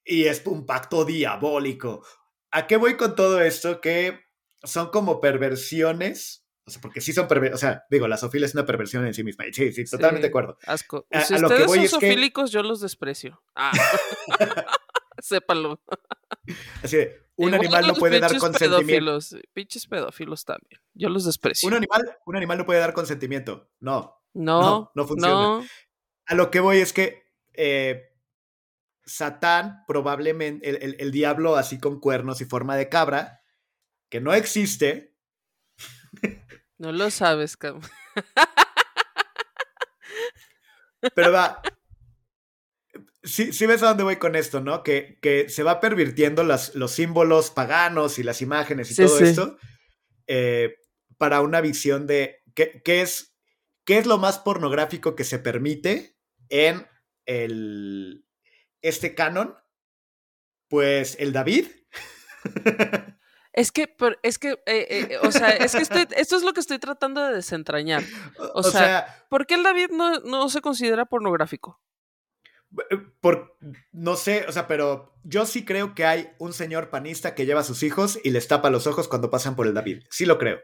y 0.05 0.24
es 0.24 0.43
un 0.47 0.64
pacto 0.66 1.05
diabólico. 1.05 2.05
¿A 2.51 2.66
qué 2.66 2.76
voy 2.76 2.97
con 2.97 3.14
todo 3.14 3.41
esto? 3.43 3.80
Que 3.80 4.20
son 4.62 4.91
como 4.91 5.20
perversiones, 5.20 6.44
o 6.67 6.71
sea, 6.71 6.81
porque 6.81 7.01
sí 7.01 7.12
son 7.12 7.29
perversiones, 7.29 7.57
o 7.57 7.67
sea, 7.67 7.85
digo, 7.91 8.09
la 8.09 8.17
sofilia 8.17 8.47
es 8.47 8.55
una 8.55 8.65
perversión 8.67 9.07
en 9.07 9.12
sí 9.15 9.23
misma, 9.25 9.45
sí, 9.53 9.73
sí, 9.73 9.85
totalmente 9.85 10.19
Sí. 10.19 10.23
de 10.23 10.29
acuerdo. 10.29 10.59
Asco. 10.67 11.07
A- 11.12 11.21
si 11.21 11.35
a 11.35 11.39
lo 11.39 11.49
que 11.49 11.55
ustedes 11.55 11.67
voy 11.69 11.89
son 11.89 12.01
que- 12.01 12.09
sofílicos, 12.09 12.51
yo 12.53 12.62
los 12.62 12.81
desprecio. 12.81 13.43
Ah. 13.55 13.73
Sépanlo. 15.19 15.81
Así 16.83 16.97
de, 16.97 17.23
un 17.37 17.49
Igual 17.55 17.61
animal 17.65 17.87
no 17.89 17.95
puede 17.95 18.21
dar 18.21 18.31
consentimiento. 18.39 18.77
Pedófilos, 18.87 19.37
pinches 19.53 19.87
pedófilos 19.87 20.45
también. 20.45 20.81
Yo 20.95 21.09
los 21.09 21.25
desprecio. 21.25 21.67
Un 21.69 21.75
animal, 21.75 22.17
un 22.27 22.37
animal 22.37 22.59
no 22.59 22.67
puede 22.67 22.81
dar 22.81 22.93
consentimiento. 22.93 23.71
No, 23.81 24.21
no, 24.35 24.61
no, 24.61 24.91
no 24.95 25.07
funciona. 25.07 25.33
no. 25.35 25.65
A 26.27 26.35
lo 26.35 26.51
que 26.51 26.61
voy 26.61 26.79
es 26.79 26.93
que 26.93 27.25
eh, 27.55 28.11
Satán, 29.07 29.85
probablemente, 29.87 30.69
el, 30.69 30.77
el- 30.83 30.97
el 30.99 31.11
diablo 31.12 31.57
así 31.57 31.79
con 31.79 32.01
cuernos 32.01 32.41
y 32.41 32.45
forma 32.45 32.77
de 32.77 32.89
cabra, 32.89 33.43
que 34.11 34.21
no 34.21 34.33
existe, 34.35 35.14
No 36.79 36.93
lo 36.93 37.11
sabes, 37.11 37.57
cabrón. 37.57 37.89
pero 41.15 41.33
va. 41.33 41.62
Sí, 43.23 43.53
sí 43.53 43.67
ves 43.67 43.83
a 43.83 43.89
dónde 43.89 44.05
voy 44.05 44.17
con 44.17 44.37
esto, 44.37 44.61
¿no? 44.61 44.83
Que, 44.83 45.19
que 45.23 45.49
se 45.49 45.62
va 45.62 45.81
pervirtiendo 45.81 46.45
las, 46.45 46.75
los 46.75 46.93
símbolos 46.93 47.51
paganos 47.51 48.19
y 48.19 48.23
las 48.23 48.43
imágenes 48.43 48.91
y 48.91 48.95
Sí, 48.95 49.03
todo 49.05 49.19
sí. 49.19 49.25
esto 49.25 49.57
eh, 50.27 50.77
para 51.17 51.41
una 51.41 51.61
visión 51.61 52.07
de 52.07 52.43
qué, 52.55 52.83
qué 52.85 53.01
es, 53.03 53.35
qué 53.85 53.99
es 53.99 54.07
lo 54.07 54.19
más 54.19 54.39
pornográfico 54.39 55.15
que 55.17 55.25
se 55.25 55.39
permite 55.39 56.19
en 56.51 56.87
el, 57.25 58.27
este 58.83 59.15
canon. 59.15 59.55
Pues 60.69 61.17
el 61.19 61.33
David. 61.33 61.69
Es 63.57 63.71
que, 63.71 63.87
pero- 63.87 64.17
es 64.25 64.39
que, 64.39 64.51
eh, 64.67 64.87
eh, 65.11 65.19
o 65.23 65.31
sea, 65.31 65.51
es 65.51 65.77
que 65.77 65.83
estoy, 65.83 66.07
esto 66.17 66.37
es 66.37 66.43
lo 66.43 66.53
que 66.53 66.59
estoy 66.61 66.79
tratando 66.81 67.25
de 67.25 67.35
desentrañar. 67.35 68.03
O, 68.53 68.63
sea, 68.65 68.71
sea, 68.73 69.27
¿Por 69.31 69.47
qué 69.47 69.55
el 69.55 69.63
David 69.63 69.91
no, 69.93 70.19
no 70.21 70.49
se 70.49 70.61
considera 70.61 71.07
pornográfico? 71.07 71.81
eh, 72.91 72.97
por, 73.21 73.57
no 73.93 74.17
sé, 74.17 74.45
o 74.49 74.53
sea, 74.53 74.67
pero 74.67 75.15
yo 75.23 75.47
sí 75.47 75.65
creo 75.65 75.95
que 75.95 76.05
hay 76.05 76.31
un 76.39 76.53
señor 76.53 76.91
panista 76.91 77.37
que 77.37 77.47
lleva 77.47 77.61
a 77.61 77.65
sus 77.65 77.85
hijos 77.85 78.19
y 78.25 78.31
les 78.31 78.49
tapa 78.49 78.71
los 78.71 78.89
ojos 78.89 79.07
cuando 79.07 79.31
pasan 79.31 79.55
por 79.55 79.69
el 79.69 79.75
David. 79.75 80.03
Sí 80.11 80.27
lo 80.27 80.37
creo. 80.39 80.59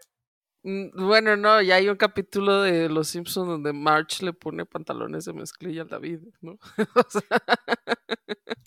Mm, 0.64 1.06
Bueno, 1.06 1.36
no, 1.36 1.62
ya 1.62 1.76
hay 1.76 1.88
un 1.88 1.96
capítulo 1.96 2.60
de 2.62 2.88
Los 2.88 3.06
Simpsons 3.08 3.46
donde 3.46 3.72
March 3.72 4.20
le 4.22 4.32
pone 4.32 4.66
pantalones 4.66 5.24
de 5.26 5.32
mezclilla 5.32 5.82
al 5.82 5.88
David, 5.88 6.22
¿no? 6.40 6.58
O 7.06 7.08
sea, 7.08 7.40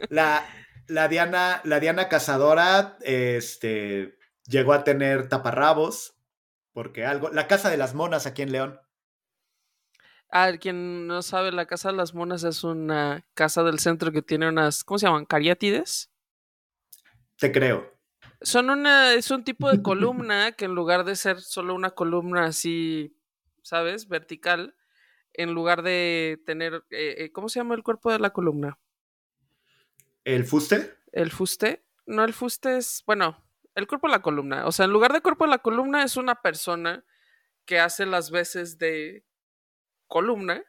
La, 0.10 0.46
la 0.88 1.08
Diana, 1.08 1.62
la 1.64 1.80
Diana 1.80 2.10
cazadora, 2.10 2.98
este, 3.02 4.18
llegó 4.48 4.74
a 4.74 4.84
tener 4.84 5.30
taparrabos, 5.30 6.16
porque 6.74 7.06
algo, 7.06 7.30
la 7.30 7.48
casa 7.48 7.70
de 7.70 7.78
las 7.78 7.94
monas 7.94 8.26
aquí 8.26 8.42
en 8.42 8.52
León. 8.52 8.80
ah, 10.30 10.52
quien 10.60 11.08
no 11.08 11.22
sabe, 11.22 11.52
la 11.52 11.66
Casa 11.68 11.92
de 11.92 11.98
las 11.98 12.14
Monas 12.14 12.44
es 12.44 12.64
una 12.64 13.26
casa 13.36 13.64
del 13.64 13.80
centro 13.80 14.12
que 14.12 14.22
tiene 14.22 14.50
unas, 14.50 14.84
¿cómo 14.84 14.98
se 14.98 15.06
llaman? 15.06 15.26
Cariátides. 15.26 16.12
Te 17.38 17.52
creo. 17.52 17.94
Son 18.42 18.70
una, 18.70 19.14
es 19.14 19.32
un 19.32 19.44
tipo 19.44 19.70
de 19.72 19.82
columna 19.82 20.52
que 20.58 20.66
en 20.66 20.76
lugar 20.76 21.06
de 21.06 21.16
ser 21.16 21.42
solo 21.42 21.76
una 21.76 21.92
columna 21.92 22.46
así, 22.46 23.16
¿sabes? 23.64 24.08
Vertical, 24.08 24.76
en 25.34 25.54
lugar 25.54 25.84
de 25.84 26.42
tener, 26.46 26.84
eh, 26.92 27.16
eh, 27.20 27.32
¿cómo 27.32 27.50
se 27.50 27.60
llama 27.60 27.76
el 27.76 27.84
cuerpo 27.84 28.12
de 28.12 28.20
la 28.20 28.32
columna? 28.32 28.80
¿El 30.24 30.46
fuste? 30.46 30.96
El 31.12 31.32
fuste. 31.32 31.86
No, 32.06 32.24
el 32.24 32.34
fuste 32.34 32.78
es, 32.78 33.04
bueno, 33.06 33.44
el 33.76 33.88
cuerpo 33.88 34.08
de 34.08 34.14
la 34.14 34.22
columna. 34.22 34.66
O 34.66 34.72
sea, 34.72 34.86
en 34.86 34.92
lugar 34.92 35.14
de 35.14 35.22
cuerpo 35.22 35.46
de 35.46 35.52
la 35.52 35.60
columna 35.60 36.04
es 36.04 36.18
una 36.18 36.42
persona 36.42 37.04
que 37.66 37.80
hace 37.80 38.06
las 38.06 38.32
veces 38.32 38.78
de 38.78 39.26
columna 40.08 40.64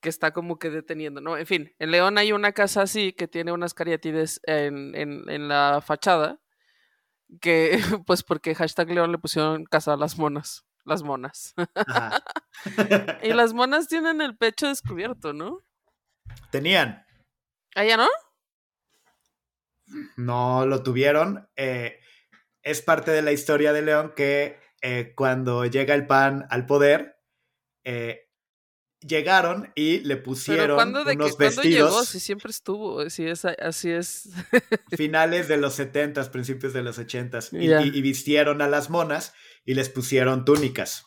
que 0.00 0.08
está 0.10 0.32
como 0.32 0.58
que 0.58 0.68
deteniendo, 0.68 1.22
¿no? 1.22 1.38
En 1.38 1.46
fin, 1.46 1.74
en 1.78 1.90
León 1.90 2.18
hay 2.18 2.32
una 2.32 2.52
casa 2.52 2.82
así 2.82 3.14
que 3.14 3.26
tiene 3.26 3.52
unas 3.52 3.72
cariátides 3.72 4.38
en, 4.44 4.94
en, 4.94 5.28
en 5.30 5.48
la 5.48 5.80
fachada 5.80 6.40
que, 7.40 7.78
pues 8.06 8.22
porque 8.22 8.54
hashtag 8.54 8.90
León 8.90 9.12
le 9.12 9.18
pusieron 9.18 9.64
casa 9.64 9.94
a 9.94 9.96
las 9.96 10.18
monas, 10.18 10.66
las 10.84 11.02
monas. 11.02 11.54
Ajá. 11.74 12.22
y 13.22 13.32
las 13.32 13.54
monas 13.54 13.88
tienen 13.88 14.20
el 14.20 14.36
pecho 14.36 14.68
descubierto, 14.68 15.32
¿no? 15.32 15.60
Tenían. 16.50 17.06
¿Allá 17.74 17.96
no? 17.96 18.08
No 20.16 20.66
lo 20.66 20.82
tuvieron. 20.82 21.48
eh, 21.56 21.98
es 22.62 22.80
parte 22.80 23.10
de 23.10 23.20
la 23.22 23.32
historia 23.32 23.72
de 23.74 23.82
León 23.82 24.12
que 24.16 24.58
eh, 24.80 25.12
cuando 25.16 25.64
llega 25.66 25.94
el 25.94 26.06
PAN 26.06 26.46
al 26.48 26.64
poder, 26.66 27.16
eh, 27.84 28.22
llegaron 29.00 29.70
y 29.74 29.98
le 30.00 30.14
Pero 30.16 30.22
pusieron 30.22 30.76
¿cuándo, 30.76 31.04
de 31.04 31.12
que, 31.12 31.18
¿cuándo 31.18 31.62
llegó? 31.62 31.88
vestidos 31.88 32.08
Si 32.08 32.20
siempre 32.20 32.50
estuvo, 32.50 33.00
así 33.00 33.26
es, 33.26 33.44
así 33.44 33.90
es. 33.90 34.30
finales 34.96 35.46
de 35.48 35.56
los 35.58 35.74
70, 35.74 36.30
principios 36.30 36.72
de 36.72 36.82
los 36.82 36.98
80 36.98 37.38
y, 37.52 37.68
Ya. 37.68 37.82
y- 37.82 37.88
y 37.96 38.00
vistieron 38.02 38.62
a 38.62 38.68
las 38.68 38.88
monas 38.88 39.34
y 39.66 39.74
les 39.74 39.90
pusieron 39.90 40.44
túnicas 40.46 41.04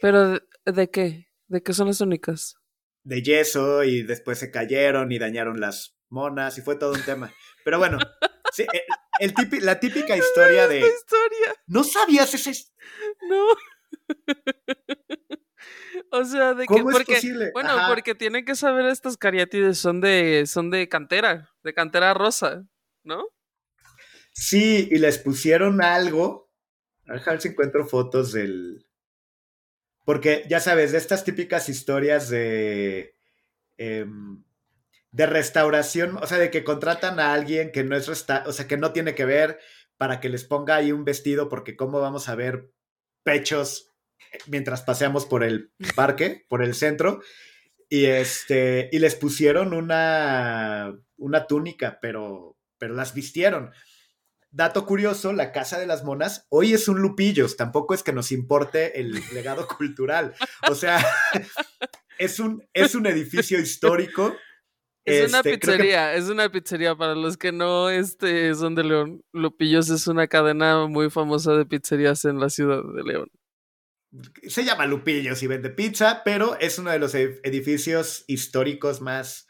Pero 0.00 0.28
¿de, 0.30 0.42
de 0.64 0.90
qué? 0.90 1.26
¿De 1.46 1.62
qué 1.62 1.72
son 1.72 1.86
las 1.86 2.00
únicas? 2.00 2.56
de 3.04 3.22
yeso 3.22 3.84
y 3.84 4.02
después 4.02 4.40
se 4.40 4.50
cayeron 4.50 5.12
y 5.12 5.20
dañaron 5.20 5.60
las 5.60 5.96
monas 6.10 6.58
y 6.58 6.62
fue 6.62 6.74
todo 6.74 6.92
un 6.92 7.02
tema. 7.04 7.32
Pero 7.66 7.80
bueno, 7.80 7.98
sí, 8.52 8.64
el, 9.18 9.34
la 9.62 9.80
típica 9.80 10.16
historia 10.16 10.68
de... 10.68 10.78
historia. 10.78 11.52
¿No 11.66 11.82
sabías 11.82 12.32
esa 12.32 12.52
No. 13.28 13.44
O 16.12 16.24
sea, 16.24 16.54
de 16.54 16.66
¿Cómo 16.66 16.90
que 16.90 16.98
es 16.98 17.04
posible? 17.04 17.50
bueno, 17.52 17.72
porque 17.88 18.14
tienen 18.14 18.44
que 18.44 18.54
saber 18.54 18.86
estas 18.86 19.16
cariátides 19.16 19.78
son 19.78 20.00
de 20.00 20.44
son 20.46 20.70
de 20.70 20.88
cantera, 20.88 21.50
de 21.64 21.74
cantera 21.74 22.14
rosa, 22.14 22.64
¿no? 23.02 23.26
Sí, 24.32 24.88
y 24.88 24.98
les 24.98 25.18
pusieron 25.18 25.82
algo. 25.82 26.48
A 27.08 27.14
ver 27.14 27.40
si 27.40 27.48
encuentro 27.48 27.88
fotos 27.88 28.30
del 28.32 28.86
porque 30.04 30.44
ya 30.48 30.60
sabes, 30.60 30.92
de 30.92 30.98
estas 30.98 31.24
típicas 31.24 31.68
historias 31.68 32.28
de 32.28 33.16
em, 33.76 34.44
de 35.16 35.24
restauración, 35.24 36.18
o 36.18 36.26
sea, 36.26 36.36
de 36.36 36.50
que 36.50 36.62
contratan 36.62 37.18
a 37.20 37.32
alguien 37.32 37.72
que 37.72 37.82
no 37.84 37.96
es 37.96 38.06
o 38.06 38.14
sea, 38.14 38.68
que 38.68 38.76
no 38.76 38.92
tiene 38.92 39.14
que 39.14 39.24
ver 39.24 39.58
para 39.96 40.20
que 40.20 40.28
les 40.28 40.44
ponga 40.44 40.76
ahí 40.76 40.92
un 40.92 41.06
vestido 41.06 41.48
porque 41.48 41.74
cómo 41.74 42.00
vamos 42.00 42.28
a 42.28 42.34
ver 42.34 42.70
pechos 43.24 43.94
mientras 44.46 44.82
paseamos 44.82 45.24
por 45.24 45.42
el 45.42 45.72
parque, 45.94 46.44
por 46.50 46.62
el 46.62 46.74
centro, 46.74 47.22
y 47.88 48.04
este, 48.04 48.90
y 48.92 48.98
les 48.98 49.14
pusieron 49.14 49.72
una, 49.72 50.94
una 51.16 51.46
túnica, 51.46 51.98
pero, 52.02 52.58
pero 52.76 52.92
las 52.92 53.14
vistieron. 53.14 53.72
Dato 54.50 54.84
curioso, 54.84 55.32
la 55.32 55.50
Casa 55.50 55.78
de 55.78 55.86
las 55.86 56.04
Monas 56.04 56.46
hoy 56.50 56.74
es 56.74 56.88
un 56.88 57.00
Lupillos, 57.00 57.56
tampoco 57.56 57.94
es 57.94 58.02
que 58.02 58.12
nos 58.12 58.32
importe 58.32 59.00
el 59.00 59.12
legado 59.32 59.66
cultural. 59.66 60.34
O 60.68 60.74
sea, 60.74 61.02
es 62.18 62.38
un, 62.38 62.68
es 62.74 62.94
un 62.94 63.06
edificio 63.06 63.58
histórico. 63.58 64.36
Es 65.06 65.28
una 65.28 65.38
este, 65.38 65.58
pizzería, 65.58 66.14
es 66.14 66.28
una 66.28 66.50
pizzería 66.50 66.96
para 66.96 67.14
los 67.14 67.36
que 67.36 67.52
no 67.52 67.88
este, 67.88 68.54
son 68.54 68.74
de 68.74 68.84
León. 68.84 69.22
Lupillos 69.32 69.88
es 69.88 70.06
una 70.08 70.26
cadena 70.26 70.86
muy 70.86 71.10
famosa 71.10 71.52
de 71.52 71.64
pizzerías 71.64 72.24
en 72.24 72.40
la 72.40 72.50
ciudad 72.50 72.82
de 72.82 73.02
León 73.02 73.30
se 74.48 74.64
llama 74.64 74.86
Lupillos 74.86 75.42
y 75.42 75.46
vende 75.46 75.70
pizza, 75.70 76.22
pero 76.24 76.58
es 76.58 76.78
uno 76.78 76.90
de 76.90 76.98
los 76.98 77.14
edificios 77.14 78.24
históricos 78.26 79.00
más 79.00 79.46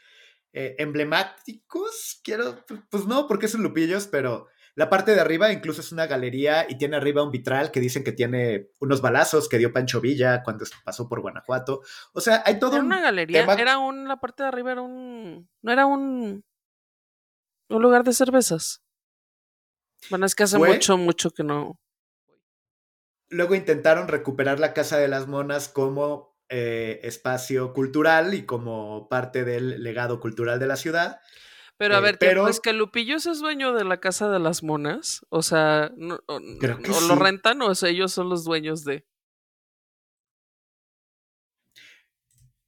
eh, 0.53 0.75
emblemáticos. 0.79 2.19
Quiero, 2.23 2.65
pues 2.89 3.05
no, 3.05 3.27
porque 3.27 3.45
es 3.45 3.55
un 3.55 3.63
Lupillos, 3.63 4.07
pero 4.07 4.47
la 4.77 4.91
parte 4.91 5.15
de 5.15 5.19
arriba 5.19 5.51
incluso 5.51 5.81
es 5.81 5.91
una 5.91 6.05
galería 6.05 6.67
y 6.69 6.77
tiene 6.77 6.97
arriba 6.97 7.23
un 7.23 7.31
vitral 7.31 7.71
que 7.71 7.79
dicen 7.79 8.03
que 8.03 8.11
tiene 8.11 8.69
unos 8.79 9.01
balazos 9.01 9.49
que 9.49 9.57
dio 9.57 9.73
Pancho 9.73 9.99
Villa 9.99 10.43
cuando 10.43 10.65
pasó 10.85 11.09
por 11.09 11.19
Guanajuato. 11.19 11.81
O 12.13 12.21
sea, 12.21 12.43
hay 12.45 12.59
todo 12.59 12.75
¿Era 12.75 12.83
una 12.83 13.01
galería, 13.01 13.43
era 13.57 13.79
un, 13.79 14.07
la 14.07 14.17
parte 14.17 14.43
de 14.43 14.49
arriba 14.49 14.73
era 14.73 14.83
un, 14.83 15.49
no 15.63 15.71
era 15.71 15.87
un, 15.87 16.45
un 17.69 17.81
lugar 17.81 18.03
de 18.03 18.13
cervezas. 18.13 18.83
Bueno, 20.11 20.27
es 20.27 20.35
que 20.35 20.43
hace 20.43 20.59
mucho, 20.59 20.95
mucho 20.95 21.31
que 21.31 21.43
no. 21.43 21.79
Luego 23.29 23.55
intentaron 23.55 24.07
recuperar 24.07 24.59
la 24.59 24.73
Casa 24.73 24.99
de 24.99 25.07
las 25.07 25.25
Monas 25.25 25.69
como 25.69 26.37
eh, 26.49 26.99
espacio 27.01 27.73
cultural 27.73 28.35
y 28.35 28.45
como 28.45 29.09
parte 29.09 29.43
del 29.43 29.81
legado 29.81 30.19
cultural 30.19 30.59
de 30.59 30.67
la 30.67 30.75
ciudad. 30.75 31.19
Pero 31.77 31.95
a 31.95 31.99
eh, 31.99 32.01
ver, 32.01 32.17
pero... 32.19 32.47
¿es 32.47 32.59
que 32.59 32.73
Lupillos 32.73 33.25
es 33.25 33.39
dueño 33.39 33.73
de 33.73 33.83
la 33.85 33.99
Casa 33.99 34.29
de 34.29 34.39
las 34.39 34.63
Monas? 34.63 35.25
O 35.29 35.41
sea, 35.41 35.91
o, 36.27 36.39
lo 36.39 37.15
rentan 37.15 37.61
o 37.61 37.71
ellos 37.83 38.11
son 38.11 38.29
los 38.29 38.43
dueños 38.43 38.83
de... 38.83 39.05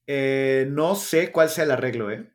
Eh, 0.06 0.66
no 0.70 0.96
sé 0.96 1.30
cuál 1.30 1.48
sea 1.48 1.64
el 1.64 1.70
arreglo, 1.70 2.10
¿eh? 2.10 2.32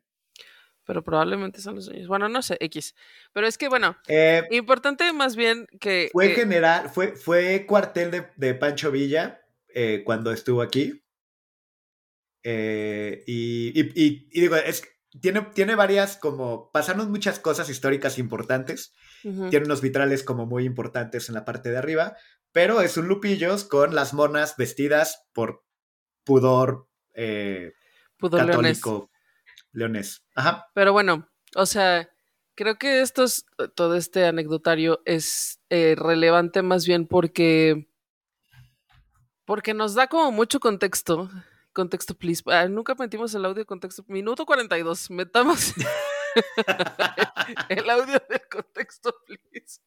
pero 0.86 1.02
probablemente 1.02 1.60
son 1.60 1.74
los 1.74 1.86
dueños. 1.86 2.06
Bueno, 2.06 2.28
no 2.28 2.42
sé, 2.42 2.56
X. 2.60 2.94
Pero 3.32 3.48
es 3.48 3.58
que, 3.58 3.68
bueno, 3.68 3.96
eh, 4.06 4.44
importante 4.52 5.12
más 5.12 5.34
bien 5.34 5.66
que... 5.80 6.10
Fue 6.12 6.28
general, 6.28 6.88
fue, 6.90 7.16
fue 7.16 7.66
cuartel 7.66 8.28
de, 8.36 8.54
Pancho 8.54 8.92
Villa 8.92 9.42
cuando 10.04 10.30
estuvo 10.30 10.62
aquí. 10.62 11.02
Eh, 12.48 13.24
y, 13.26 14.40
digo, 14.40 14.54
es, 14.54 14.84
tiene, 15.20 15.42
tiene 15.54 15.74
varias 15.74 16.16
como, 16.16 16.70
pasaron 16.72 17.10
muchas 17.10 17.38
cosas 17.38 17.68
históricas 17.68 18.18
importantes. 18.18 18.92
Tiene 19.22 19.66
unos 19.66 19.80
vitrales 19.80 20.22
como 20.22 20.46
muy 20.46 20.64
importantes 20.64 21.28
en 21.28 21.34
la 21.34 21.44
parte 21.44 21.70
de 21.70 21.78
arriba, 21.78 22.16
pero 22.52 22.80
es 22.80 22.96
un 22.96 23.08
lupillos 23.08 23.64
con 23.64 23.94
las 23.94 24.14
monas 24.14 24.56
vestidas 24.56 25.26
por 25.32 25.64
pudor, 26.24 26.88
pudor 28.18 28.46
católico 28.46 29.10
leones. 29.72 30.24
Ajá. 30.34 30.66
Pero 30.74 30.92
bueno, 30.92 31.28
o 31.54 31.66
sea, 31.66 32.08
creo 32.54 32.76
que 32.76 33.00
esto 33.00 33.24
es, 33.24 33.46
todo 33.74 33.94
este 33.96 34.26
anecdotario 34.26 35.02
es 35.04 35.60
eh, 35.70 35.94
relevante 35.96 36.62
más 36.62 36.86
bien 36.86 37.06
porque 37.06 37.88
porque 39.44 39.74
nos 39.74 39.94
da 39.94 40.08
como 40.08 40.32
mucho 40.32 40.58
contexto. 40.58 41.30
Contexto, 41.76 42.14
please. 42.16 42.42
Ah, 42.46 42.66
nunca 42.68 42.94
metimos 42.94 43.34
el 43.34 43.44
audio 43.44 43.60
de 43.60 43.66
contexto. 43.66 44.02
Minuto 44.08 44.46
42. 44.46 45.10
Metamos 45.10 45.74
el 47.68 47.90
audio 47.90 48.18
del 48.30 48.48
contexto, 48.50 49.14
please. 49.26 49.82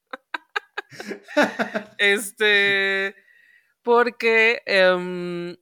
este. 1.98 3.16
Porque 3.82 4.62
em, 4.68 5.58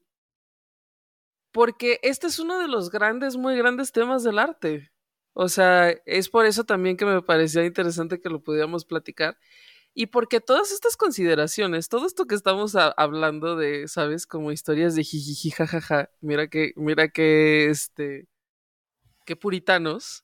porque 1.53 2.01
este 2.03 2.28
es 2.28 2.39
uno 2.39 2.59
de 2.59 2.67
los 2.67 2.91
grandes, 2.91 3.38
muy 3.38 3.55
grandes 3.55 3.93
temas 3.93 4.21
del 4.25 4.38
arte. 4.38 4.91
O 5.32 5.47
sea, 5.47 5.91
es 6.05 6.28
por 6.28 6.45
eso 6.45 6.65
también 6.65 6.97
que 6.97 7.05
me 7.05 7.21
parecía 7.21 7.63
interesante 7.63 8.19
que 8.19 8.28
lo 8.28 8.43
pudiéramos 8.43 8.84
platicar. 8.84 9.38
Y 10.00 10.06
porque 10.06 10.39
todas 10.41 10.72
estas 10.72 10.95
consideraciones, 10.95 11.89
todo 11.89 12.06
esto 12.06 12.28
que 12.28 12.36
estamos 12.36 12.76
hablando 12.76 13.56
de, 13.56 13.88
¿sabes? 13.88 14.28
Como 14.28 14.52
historias 14.52 14.93
de 14.93 15.04
jijiji, 15.04 15.50
jajaja, 15.50 16.12
mira 16.22 16.48
que, 16.48 16.74
mira 16.76 17.08
que, 17.08 17.72
este, 17.72 18.28
qué 19.26 19.36
puritanos, 19.36 20.24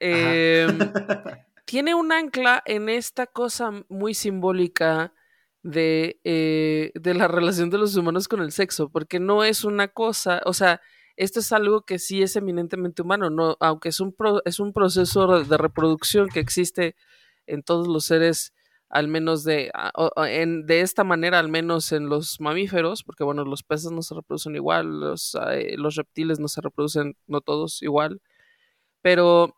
em, 0.00 0.78
tiene 1.64 1.94
un 1.94 2.12
ancla 2.12 2.62
en 2.66 2.90
esta 2.90 3.26
cosa 3.26 3.72
muy 3.88 4.12
simbólica 4.12 5.14
de, 5.62 6.20
eh, 6.24 6.92
de 6.94 7.14
la 7.14 7.26
relación 7.26 7.70
de 7.70 7.78
los 7.78 7.96
humanos 7.96 8.28
con 8.28 8.42
el 8.42 8.52
sexo, 8.52 8.90
porque 8.90 9.18
no 9.18 9.44
es 9.44 9.64
una 9.64 9.88
cosa, 9.88 10.42
o 10.44 10.52
sea, 10.52 10.82
esto 11.16 11.40
es 11.40 11.52
algo 11.52 11.86
que 11.86 11.98
sí 11.98 12.22
es 12.22 12.36
eminentemente 12.36 13.00
humano, 13.00 13.30
no, 13.30 13.56
aunque 13.60 13.88
es 13.88 14.00
un, 14.00 14.14
es 14.44 14.60
un 14.60 14.74
proceso 14.74 15.42
de 15.42 15.56
reproducción 15.56 16.28
que 16.28 16.40
existe 16.40 16.96
en 17.46 17.62
todos 17.62 17.88
los 17.88 18.04
seres, 18.04 18.52
al 18.90 19.08
menos 19.08 19.44
de, 19.44 19.70
en, 20.26 20.66
de 20.66 20.80
esta 20.82 21.04
manera, 21.04 21.38
al 21.38 21.48
menos 21.48 21.92
en 21.92 22.08
los 22.08 22.40
mamíferos, 22.40 23.04
porque 23.04 23.24
bueno, 23.24 23.44
los 23.44 23.62
peces 23.62 23.92
no 23.92 24.02
se 24.02 24.14
reproducen 24.14 24.56
igual, 24.56 25.00
los, 25.00 25.36
eh, 25.52 25.76
los 25.78 25.94
reptiles 25.96 26.40
no 26.40 26.48
se 26.48 26.60
reproducen, 26.60 27.16
no 27.26 27.40
todos 27.40 27.82
igual, 27.82 28.20
pero 29.02 29.56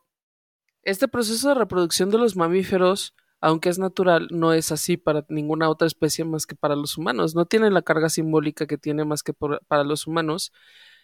este 0.83 1.09
proceso 1.09 1.49
de 1.51 1.55
reproducción 1.57 2.11
de 2.11 2.19
los 2.19 2.37
mamíferos 2.37 3.15
aunque 3.43 3.69
es 3.71 3.79
natural, 3.79 4.29
no 4.31 4.53
es 4.55 4.71
así 4.73 4.97
para 4.97 5.27
ninguna 5.29 5.69
otra 5.69 5.89
especie 5.89 6.25
más 6.25 6.47
que 6.47 6.55
para 6.55 6.77
los 6.77 6.97
humanos. 6.97 7.35
No 7.35 7.45
tiene 7.45 7.71
la 7.73 7.83
carga 7.83 8.09
simbólica 8.09 8.69
que 8.69 8.79
tiene 8.79 9.05
más 9.05 9.25
que 9.25 9.35
para 9.35 9.83
los 9.85 10.07
humanos. 10.07 10.53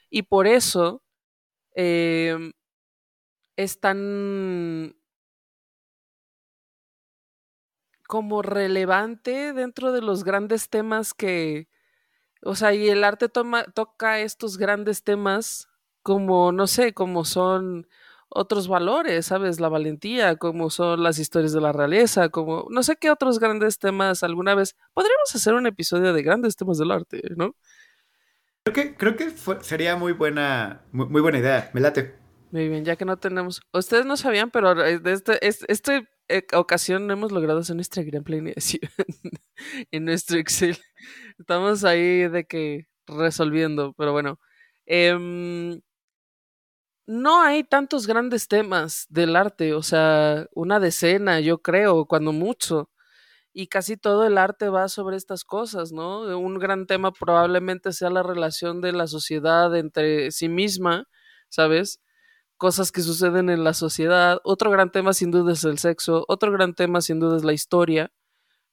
Y 0.09 0.22
por 0.22 0.47
eso 0.47 1.03
em, 1.74 2.53
es 3.57 3.81
tan 3.81 4.97
como 8.09 8.40
relevante 8.40 9.52
dentro 9.52 9.92
de 9.92 10.00
los 10.00 10.24
grandes 10.24 10.70
temas 10.70 11.12
que, 11.12 11.68
o 12.42 12.56
sea, 12.56 12.72
y 12.72 12.88
el 12.88 13.04
arte 13.04 13.28
toca 13.28 14.20
estos 14.20 14.56
grandes 14.56 15.04
temas 15.04 15.68
como, 16.02 16.50
no 16.50 16.66
sé, 16.66 16.94
como 16.94 17.26
son 17.26 17.86
otros 18.30 18.66
valores, 18.66 19.26
¿sabes? 19.26 19.61
La 19.61 19.68
valentía, 19.68 20.36
como 20.36 20.70
son 20.70 21.02
las 21.02 21.18
historias 21.18 21.52
de 21.52 21.61
la 21.61 21.72
realeza, 21.72 22.30
como 22.30 22.66
no 22.70 22.82
sé 22.82 22.96
qué 22.96 23.11
otros 23.11 23.38
grandes 23.38 23.78
temas 23.78 24.22
alguna 24.22 24.54
vez. 24.54 24.74
Podríamos 24.94 25.34
hacer 25.34 25.52
un 25.52 25.66
episodio 25.66 26.14
de 26.14 26.22
grandes 26.22 26.56
temas 26.56 26.78
del 26.78 26.92
arte, 26.92 27.20
¿no? 27.36 27.56
Creo 28.62 28.74
que, 28.74 28.96
creo 28.96 29.16
que 29.16 29.30
sería 29.61 29.96
muy 29.96 30.12
buena, 30.12 30.80
muy, 30.92 31.20
buena 31.20 31.40
idea, 31.40 31.70
me 31.74 31.82
late. 31.82 32.14
Muy 32.52 32.70
bien, 32.70 32.86
ya 32.86 32.96
que 32.96 33.04
no 33.04 33.18
tenemos. 33.18 33.61
Ustedes 33.74 34.06
no 34.06 34.16
sabían, 34.16 34.50
pero 34.50 34.74
de 34.74 35.12
este, 35.12 35.46
esta 35.46 35.96
eh, 35.96 36.09
ocasión 36.55 37.11
hemos 37.11 37.33
logrado 37.33 37.61
hacer 37.61 37.76
nuestra 37.76 38.03
gran 38.03 38.24
planeación 38.24 38.83
en 39.91 40.05
nuestro 40.05 40.39
Excel. 40.39 40.76
Estamos 41.39 41.85
ahí 41.85 42.29
de 42.29 42.47
que 42.47 42.87
resolviendo, 43.07 43.95
pero 43.95 44.12
bueno. 44.12 44.39
Eh, 44.87 45.81
no 47.07 47.41
hay 47.41 47.64
tantos 47.64 48.07
grandes 48.07 48.49
temas 48.49 49.07
del 49.09 49.35
arte, 49.35 49.72
o 49.74 49.83
sea, 49.83 50.47
una 50.55 50.79
decena, 50.79 51.41
yo 51.41 51.59
creo, 51.62 52.05
cuando 52.07 52.33
mucho. 52.33 52.91
Y 53.55 53.68
casi 53.68 53.97
todo 53.97 54.26
el 54.26 54.39
arte 54.39 54.68
va 54.70 54.89
sobre 54.89 55.16
estas 55.16 55.45
cosas, 55.45 55.93
¿no? 55.93 56.22
Un 56.39 56.59
gran 56.59 56.87
tema 56.87 57.12
probablemente 57.12 57.93
sea 57.93 58.11
la 58.11 58.22
relación 58.22 58.81
de 58.83 58.93
la 58.93 59.07
sociedad 59.09 59.76
entre 59.76 60.33
sí 60.33 60.49
misma, 60.49 61.07
¿sabes? 61.51 62.01
Cosas 62.59 62.92
que 62.92 63.02
suceden 63.02 63.50
en 63.50 63.64
la 63.64 63.72
sociedad. 63.72 64.40
Otro 64.44 64.70
gran 64.70 64.92
tema 64.92 65.12
sin 65.14 65.30
duda 65.30 65.52
es 65.52 65.64
el 65.64 65.78
sexo, 65.78 66.24
otro 66.28 66.52
gran 66.52 66.74
tema 66.74 67.00
sin 67.00 67.20
duda 67.20 67.36
es 67.38 67.44
la 67.44 67.52
historia. 67.54 68.12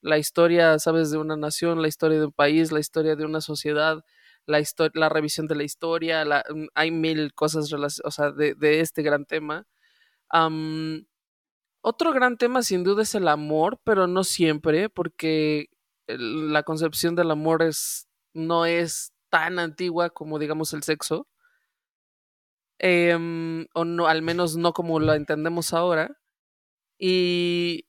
La 0.02 0.18
historia, 0.18 0.78
sabes, 0.80 1.12
de 1.12 1.18
una 1.18 1.38
nación, 1.38 1.82
la 1.82 1.88
historia 1.88 2.20
de 2.20 2.26
un 2.28 2.32
país, 2.34 2.72
la 2.72 2.80
historia 2.80 3.16
de 3.16 3.26
una 3.26 3.42
sociedad, 3.42 4.04
la, 4.46 4.62
la 4.94 5.10
revisión 5.10 5.48
de 5.48 5.56
la 5.56 5.64
historia, 5.64 6.26
mm, 6.26 6.68
hay 6.76 6.92
mil 6.92 7.34
cosas 7.34 7.72
o 7.74 8.12
sea, 8.12 8.32
de, 8.32 8.56
este 8.82 9.04
gran 9.04 9.26
tema. 9.26 9.66
otro 11.82 12.12
gran 12.14 12.38
tema 12.38 12.64
sin 12.64 12.84
duda 12.84 13.04
es 13.04 13.16
el 13.16 13.28
amor, 13.28 13.80
pero 13.84 14.08
no 14.08 14.24
siempre, 14.24 14.90
porque 14.90 15.70
la 16.08 16.64
concepción 16.64 17.16
del 17.16 17.32
amor 17.32 17.64
es, 17.64 18.08
no 18.34 18.66
es 18.66 19.14
tan 19.30 19.60
antigua 19.60 20.10
como 20.10 20.40
digamos 20.40 20.74
el 20.74 20.84
sexo. 20.84 21.28
Em, 22.88 23.66
o 23.74 23.84
no, 23.84 24.06
al 24.06 24.22
menos 24.22 24.58
no 24.58 24.72
como 24.72 25.00
lo 25.00 25.16
entendemos 25.16 25.74
ahora. 25.74 26.20
Y, 27.00 27.88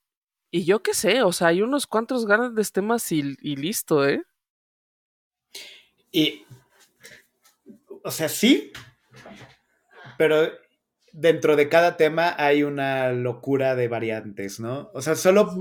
y 0.50 0.64
yo 0.64 0.82
qué 0.82 0.94
sé, 0.94 1.20
o 1.20 1.32
sea, 1.32 1.48
hay 1.48 1.60
unos 1.60 1.86
cuantos 1.86 2.24
grandes 2.24 2.72
temas 2.72 3.12
y, 3.12 3.36
y 3.42 3.56
listo, 3.56 4.08
¿eh? 4.08 4.22
Y, 6.10 6.46
o 8.04 8.10
sea, 8.10 8.30
sí, 8.30 8.72
pero 10.16 10.50
dentro 11.12 11.56
de 11.56 11.68
cada 11.68 11.98
tema 11.98 12.34
hay 12.38 12.62
una 12.62 13.12
locura 13.12 13.74
de 13.74 13.88
variantes, 13.88 14.60
¿no? 14.60 14.90
O 14.94 15.02
sea, 15.02 15.14
solo, 15.14 15.58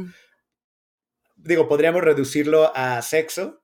digo, 1.35 1.67
podríamos 1.67 2.05
reducirlo 2.05 2.71
a 2.73 3.01
sexo, 3.01 3.61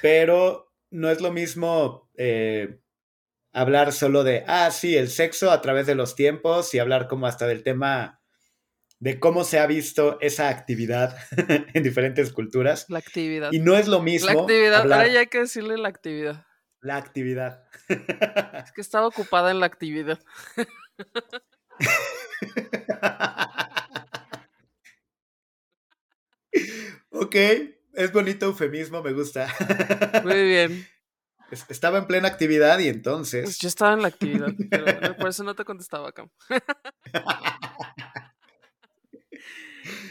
pero 0.00 0.72
no 0.90 1.10
es 1.10 1.20
lo 1.20 1.32
mismo 1.32 2.08
eh, 2.14 2.78
hablar 3.52 3.92
solo 3.92 4.24
de, 4.24 4.44
ah, 4.46 4.70
sí, 4.70 4.96
el 4.96 5.10
sexo 5.10 5.50
a 5.50 5.60
través 5.60 5.86
de 5.86 5.94
los 5.94 6.14
tiempos 6.14 6.72
y 6.74 6.78
hablar 6.78 7.08
como 7.08 7.26
hasta 7.26 7.46
del 7.46 7.62
tema 7.62 8.20
de 8.98 9.18
cómo 9.18 9.44
se 9.44 9.58
ha 9.58 9.66
visto 9.66 10.18
esa 10.20 10.50
actividad 10.50 11.16
en 11.74 11.82
diferentes 11.82 12.30
culturas. 12.32 12.84
La 12.88 12.98
actividad. 12.98 13.50
Y 13.52 13.60
no 13.60 13.76
es 13.76 13.88
lo 13.88 14.02
mismo. 14.02 14.28
La 14.28 14.40
actividad, 14.40 14.82
ahora 14.82 15.08
ya 15.08 15.20
hay 15.20 15.28
que 15.28 15.40
decirle 15.40 15.78
la 15.78 15.88
actividad. 15.88 16.44
La 16.82 16.96
actividad. 16.96 17.64
Es 17.88 18.72
que 18.72 18.80
estaba 18.80 19.06
ocupada 19.06 19.50
en 19.50 19.60
la 19.60 19.66
actividad. 19.66 20.18
ok, 27.10 27.36
es 27.94 28.12
bonito 28.12 28.46
eufemismo, 28.46 29.02
me 29.02 29.12
gusta. 29.12 29.54
Muy 30.24 30.42
bien. 30.44 30.86
Estaba 31.68 31.98
en 31.98 32.06
plena 32.06 32.28
actividad 32.28 32.78
y 32.78 32.88
entonces. 32.88 33.44
Pues 33.44 33.58
yo 33.58 33.68
estaba 33.68 33.92
en 33.94 34.02
la 34.02 34.08
actividad, 34.08 34.48
pero 34.70 35.16
por 35.16 35.28
eso 35.28 35.44
no 35.44 35.54
te 35.54 35.64
contestaba 35.64 36.08
acá. 36.08 36.28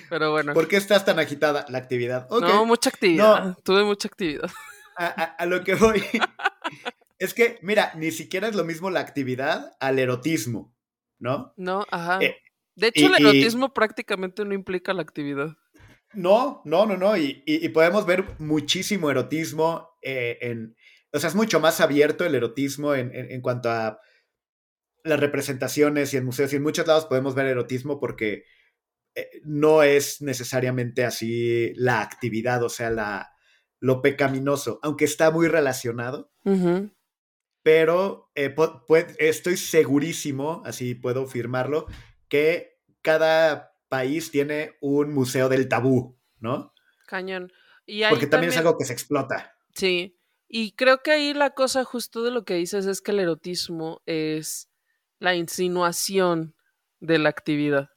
Pero 0.10 0.32
bueno. 0.32 0.54
¿Por 0.54 0.68
qué 0.68 0.78
estás 0.78 1.06
tan 1.06 1.20
agitada? 1.20 1.66
La 1.70 1.78
actividad. 1.78 2.28
No, 2.30 2.66
mucha 2.66 2.90
actividad. 2.90 3.58
Tuve 3.64 3.84
mucha 3.84 4.08
actividad. 4.08 4.50
A, 4.96 5.46
lo 5.46 5.64
que 5.64 5.76
voy 5.76 6.04
es 7.20 7.34
que, 7.34 7.58
mira, 7.62 7.94
ni 7.96 8.12
siquiera 8.12 8.50
es 8.50 8.56
lo 8.56 8.66
mismo 8.66 8.90
la 8.90 9.00
actividad 9.00 9.78
al 9.80 9.98
erotismo, 9.98 10.76
¿no? 11.20 11.54
No, 11.56 11.86
ajá. 11.90 12.20
Eh, 12.22 12.36
de 12.76 12.88
hecho, 12.88 13.08
el 13.08 13.16
erotismo 13.16 13.74
prácticamente 13.74 14.44
no 14.44 14.54
implica 14.54 14.94
la 14.94 15.02
actividad. 15.02 15.56
No, 16.14 16.62
no, 16.66 16.86
no, 16.86 16.98
no. 16.98 17.16
Y, 17.16 17.70
podemos 17.74 18.06
ver 18.06 18.26
muchísimo 18.40 19.10
erotismo 19.10 19.90
eh, 20.02 20.38
en, 20.42 20.76
o 21.12 21.20
sea, 21.20 21.30
es 21.30 21.36
mucho 21.36 21.60
más 21.60 21.82
abierto 21.82 22.26
el 22.26 22.36
erotismo 22.36 22.94
en, 22.94 23.42
cuanto 23.42 23.70
a 23.70 24.00
las 25.04 25.20
representaciones 25.20 26.14
y 26.14 26.18
en 26.18 26.26
museos 26.26 26.54
y 26.54 26.58
en 26.58 26.64
muchos 26.64 26.86
lados 26.86 27.06
podemos 27.06 27.36
ver 27.36 27.48
erotismo 27.48 28.00
porque 28.00 28.44
eh, 29.16 29.30
no 29.44 29.82
es 29.84 30.22
necesariamente 30.22 31.06
así 31.06 31.74
la 31.76 32.02
actividad, 32.02 32.64
o 32.64 32.70
sea, 32.70 32.90
la, 32.90 33.32
lo 33.80 34.02
pecaminoso, 34.02 34.80
aunque 34.84 35.06
está 35.06 35.32
muy 35.32 35.48
relacionado. 35.48 36.32
Pero 37.62 38.32
eh, 38.36 38.56
estoy 39.20 39.58
segurísimo, 39.58 40.62
así 40.66 40.96
puedo 40.96 41.28
firmarlo, 41.28 41.88
que 42.28 42.80
cada 43.02 43.74
país 43.90 44.32
tiene 44.32 44.76
un 44.82 45.14
museo 45.14 45.50
del 45.50 45.68
tabú, 45.68 46.18
¿no? 46.40 46.74
Cañón. 47.08 47.52
Y 47.86 48.04
Porque 48.08 48.28
también, 48.28 48.52
es 48.52 48.58
algo 48.58 48.78
que 48.78 48.86
se 48.86 48.94
explota. 48.94 49.56
Sí. 49.74 50.19
Y 50.50 50.72
creo 50.72 51.04
que 51.04 51.12
ahí 51.12 51.34
la 51.36 51.52
cosa 51.52 51.84
justo 51.86 52.24
de 52.24 52.32
lo 52.32 52.44
que 52.44 52.56
dices 52.56 52.88
es 52.88 53.02
que 53.02 53.12
el 53.12 53.20
erotismo 53.20 54.02
es 54.08 54.68
la 55.20 55.36
insinuación 55.36 56.56
de 57.00 57.20
la 57.20 57.30
actividad. 57.30 57.92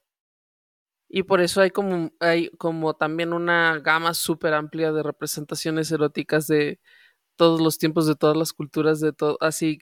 Y 1.09 1.25
por 1.25 1.41
eso 1.41 1.61
hay 1.61 1.71
como, 1.71 2.11
hay 2.21 2.51
como 2.59 2.95
también 2.95 3.33
una 3.33 3.79
gama 3.81 4.15
súper 4.15 4.55
amplia 4.55 4.93
de 4.93 5.03
representaciones 5.03 5.91
eróticas 5.93 6.47
de 6.47 6.79
todos 7.37 7.61
los 7.61 7.79
tiempos, 7.79 8.07
de 8.07 8.17
todas 8.17 8.37
las 8.37 8.53
culturas, 8.53 9.01
de 9.01 9.13
todo, 9.13 9.39
así. 9.41 9.81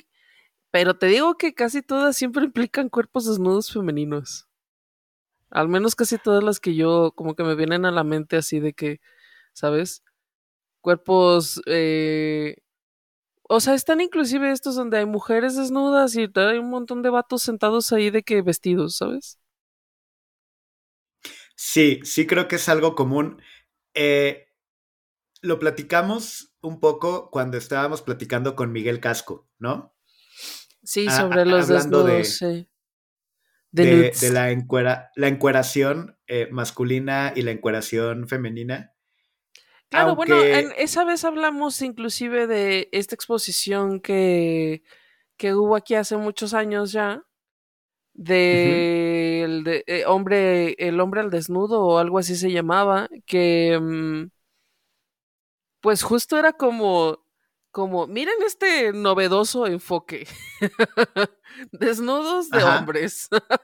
Pero 0.73 0.99
te 0.99 1.07
digo 1.07 1.37
que 1.39 1.55
casi 1.55 1.83
todas 1.83 2.17
siempre 2.17 2.45
implican 2.47 2.89
cuerpos 2.89 3.27
desnudos 3.27 3.73
femeninos. 3.73 4.49
Al 5.51 5.69
menos 5.69 5.97
casi 5.97 6.19
todas 6.19 6.45
las 6.45 6.61
que 6.61 6.75
yo 6.75 7.13
como 7.17 7.35
que 7.35 7.43
me 7.45 7.55
vienen 7.57 7.85
a 7.85 7.91
la 7.91 8.05
mente 8.05 8.37
así 8.37 8.61
de 8.61 8.73
que, 8.73 9.01
¿sabes? 9.53 10.03
Cuerpos, 10.81 11.61
eh, 11.67 12.57
o 13.49 13.61
sea, 13.61 13.75
están 13.75 14.01
inclusive 14.01 14.53
estos 14.53 14.77
donde 14.77 14.99
hay 14.99 15.07
mujeres 15.07 15.57
desnudas 15.57 16.15
y 16.17 16.31
hay 16.35 16.59
un 16.59 16.71
montón 16.71 17.03
de 17.03 17.11
vatos 17.11 17.43
sentados 17.43 17.93
ahí 17.93 18.11
de 18.11 18.23
que 18.23 18.43
vestidos, 18.43 18.97
¿sabes? 18.97 19.39
Sí, 21.57 22.01
sí 22.05 22.27
creo 22.27 22.49
que 22.49 22.57
es 22.57 22.69
algo 22.69 22.95
común. 22.95 23.43
Eh, 23.95 24.49
lo 25.43 25.59
platicamos 25.59 26.55
un 26.63 26.81
poco 26.81 27.31
cuando 27.31 27.59
estábamos 27.59 28.03
platicando 28.03 28.55
con 28.55 28.73
Miguel 28.73 29.01
Casco, 29.01 29.49
¿no? 29.59 29.95
Sí, 30.83 31.09
sobre 31.11 31.45
los 31.45 31.69
desnudos, 31.69 32.41
de, 32.41 32.67
De, 33.73 34.31
la, 34.31 34.51
encuera, 34.51 35.11
la 35.17 35.29
encueración 35.29 36.19
eh, 36.27 36.49
masculina 36.51 37.33
y 37.37 37.43
la 37.43 37.51
encueración 37.51 38.27
femenina. 38.27 38.95
Claro, 39.91 40.15
bueno, 40.15 40.41
en 40.41 40.73
esa 40.77 41.05
vez 41.05 41.25
hablamos 41.25 41.83
inclusive 41.83 42.47
de 42.47 42.89
esta 42.93 43.17
exposición 43.17 44.01
que, 44.01 44.83
que 45.37 45.55
hubo 45.55 45.75
aquí 45.75 45.97
hace 45.97 46.17
muchos 46.17 46.55
años 46.55 46.93
ya, 46.93 47.25
de, 48.15 49.43
el 49.43 49.65
de 49.65 49.85
eh, 49.89 50.05
hombre, 50.07 50.75
el 50.79 51.01
hombre 51.01 51.21
al 51.23 51.31
desnudo 51.31 51.83
o 51.83 51.99
algo 51.99 52.19
así 52.19 52.37
se 52.37 52.53
llamaba, 52.53 53.09
que 53.27 53.79
mm, 53.81 54.29
pues 55.81 56.03
justo 56.03 56.39
era 56.39 56.53
como, 56.53 57.25
como, 57.71 58.07
miren 58.07 58.35
este 58.47 58.93
novedoso 58.93 59.67
enfoque, 59.67 60.29
desnudos 61.73 62.49
de 62.51 62.63
hombres. 62.63 63.29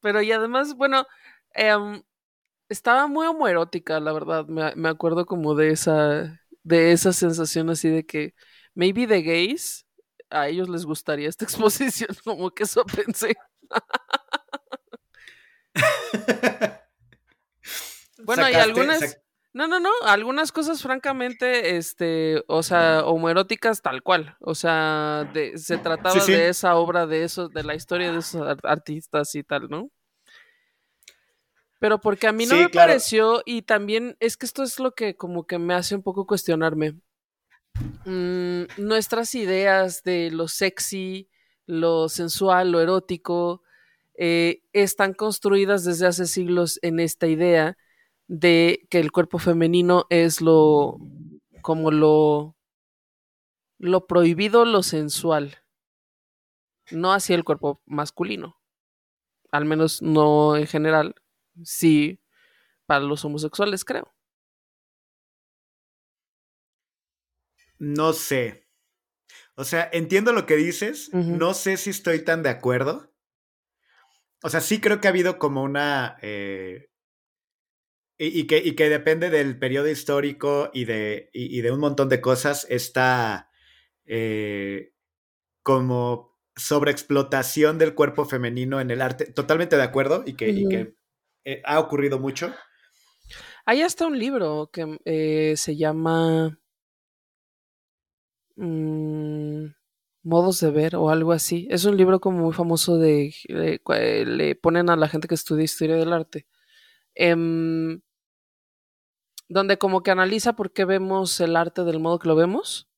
Pero 0.00 0.22
y 0.22 0.32
además, 0.32 0.74
bueno, 0.74 1.06
eh, 1.54 2.02
estaba 2.70 3.06
muy 3.08 3.26
homoerótica, 3.26 4.00
la 4.00 4.12
verdad. 4.12 4.46
Me, 4.46 4.88
acuerdo 4.88 5.26
como 5.26 5.54
de 5.54 5.70
esa, 5.70 6.40
de 6.62 6.92
esa 6.92 7.12
sensación 7.12 7.68
así 7.68 7.90
de 7.90 8.06
que 8.06 8.34
maybe 8.74 9.06
de 9.06 9.22
gays 9.22 9.86
a 10.30 10.48
ellos 10.48 10.68
les 10.68 10.86
gustaría 10.86 11.28
esta 11.28 11.44
exposición, 11.50 12.16
como 12.24 12.52
que 12.52 12.62
eso 12.62 12.84
pensé. 12.86 13.34
bueno, 18.24 18.44
hay 18.44 18.54
algunas. 18.54 19.18
No, 19.52 19.66
no, 19.66 19.80
no. 19.80 19.90
Algunas 20.04 20.52
cosas, 20.52 20.80
francamente, 20.80 21.76
este, 21.76 22.44
o 22.46 22.62
sea, 22.62 23.04
homoeróticas 23.04 23.82
tal 23.82 24.04
cual. 24.04 24.36
O 24.38 24.54
sea, 24.54 25.28
de, 25.34 25.58
se 25.58 25.76
trataba 25.76 26.24
de 26.24 26.48
esa 26.48 26.76
obra, 26.76 27.08
de 27.08 27.24
eso, 27.24 27.48
de 27.48 27.64
la 27.64 27.74
historia 27.74 28.12
de 28.12 28.18
esos 28.18 28.46
artistas 28.62 29.34
y 29.34 29.42
tal, 29.42 29.68
¿no? 29.68 29.90
Pero 31.80 32.00
porque 32.00 32.28
a 32.28 32.32
mí 32.32 32.46
no 32.46 32.56
me 32.56 32.68
pareció, 32.68 33.42
y 33.44 33.62
también 33.62 34.16
es 34.20 34.36
que 34.36 34.46
esto 34.46 34.62
es 34.62 34.78
lo 34.78 34.92
que 34.92 35.16
como 35.16 35.46
que 35.46 35.58
me 35.58 35.74
hace 35.74 35.96
un 35.96 36.02
poco 36.02 36.26
cuestionarme. 36.26 37.00
Mm, 38.04 38.64
nuestras 38.76 39.34
ideas 39.34 40.02
de 40.02 40.30
lo 40.30 40.46
sexy, 40.46 41.28
lo 41.66 42.08
sensual, 42.08 42.70
lo 42.70 42.80
erótico, 42.80 43.62
eh, 44.14 44.62
están 44.74 45.14
construidas 45.14 45.82
desde 45.84 46.06
hace 46.06 46.26
siglos 46.26 46.78
en 46.82 47.00
esta 47.00 47.26
idea 47.26 47.78
de 48.28 48.86
que 48.90 49.00
el 49.00 49.10
cuerpo 49.10 49.38
femenino 49.38 50.04
es 50.10 50.42
lo 50.42 50.98
como 51.62 51.90
lo 51.90 52.56
lo 53.78 54.06
prohibido, 54.06 54.66
lo 54.66 54.82
sensual, 54.82 55.56
no 56.90 57.14
hacia 57.14 57.34
el 57.34 57.44
cuerpo 57.44 57.80
masculino, 57.86 58.60
al 59.50 59.64
menos 59.64 60.02
no 60.02 60.56
en 60.56 60.66
general, 60.66 61.14
sí 61.64 62.20
para 62.86 63.04
los 63.04 63.24
homosexuales, 63.24 63.84
creo. 63.84 64.12
No 67.78 68.12
sé. 68.12 68.66
O 69.54 69.64
sea, 69.64 69.88
entiendo 69.92 70.32
lo 70.32 70.46
que 70.46 70.56
dices, 70.56 71.10
no 71.12 71.54
sé 71.54 71.76
si 71.76 71.90
estoy 71.90 72.24
tan 72.24 72.42
de 72.42 72.50
acuerdo. 72.50 73.12
O 74.42 74.48
sea, 74.48 74.60
sí 74.60 74.80
creo 74.80 75.00
que 75.00 75.08
ha 75.08 75.10
habido 75.10 75.38
como 75.38 75.62
una... 75.62 76.18
Eh, 76.22 76.90
y, 78.18 78.46
que, 78.46 78.58
y, 78.58 78.74
que, 78.74 78.90
depende 78.90 79.30
del 79.30 79.58
periodo 79.58 79.88
histórico 79.88 80.70
y 80.74 80.84
de, 80.84 81.30
y, 81.32 81.62
de 81.62 81.72
un 81.72 81.80
montón 81.80 82.10
de 82.10 82.20
cosas, 82.20 82.66
esta 82.68 83.50
eh, 84.04 84.92
como 85.62 86.38
sobreexplotación 86.54 87.78
del 87.78 87.94
cuerpo 87.94 88.26
femenino 88.26 88.78
en 88.80 88.90
el 88.90 89.00
arte. 89.00 89.26
Totalmente 89.32 89.76
de 89.76 89.82
acuerdo 89.82 90.22
y 90.26 90.34
que, 90.34 90.54
que 90.68 90.94
eh, 91.44 91.62
ha 91.64 91.80
ocurrido 91.80 92.18
mucho. 92.18 92.54
Hay 93.66 93.82
hasta 93.82 94.06
un 94.06 94.18
libro 94.18 94.70
que 94.72 95.54
se 95.56 95.76
llama 95.76 96.60
Mm, 98.60 99.72
modos 100.22 100.60
de 100.60 100.70
ver 100.70 100.94
o 100.96 101.08
algo 101.10 101.32
así. 101.32 101.66
Es 101.70 101.86
un 101.86 101.96
libro 101.96 102.20
como 102.20 102.40
muy 102.42 102.52
famoso 102.52 102.98
de... 102.98 103.34
le 103.48 104.54
ponen 104.56 104.90
a 104.90 104.96
la 104.96 105.08
gente 105.08 105.28
que 105.28 105.34
estudia 105.34 105.64
historia 105.64 105.96
del 105.96 106.12
arte. 106.12 106.46
Em, 107.14 108.02
donde 109.48 109.78
como 109.78 110.02
que 110.02 110.10
analiza 110.10 110.54
por 110.54 110.72
qué 110.72 110.84
vemos 110.84 111.40
el 111.40 111.56
arte 111.56 111.84
del 111.84 112.00
modo 112.00 112.18
que 112.18 112.28
lo 112.28 112.36
vemos. 112.36 112.88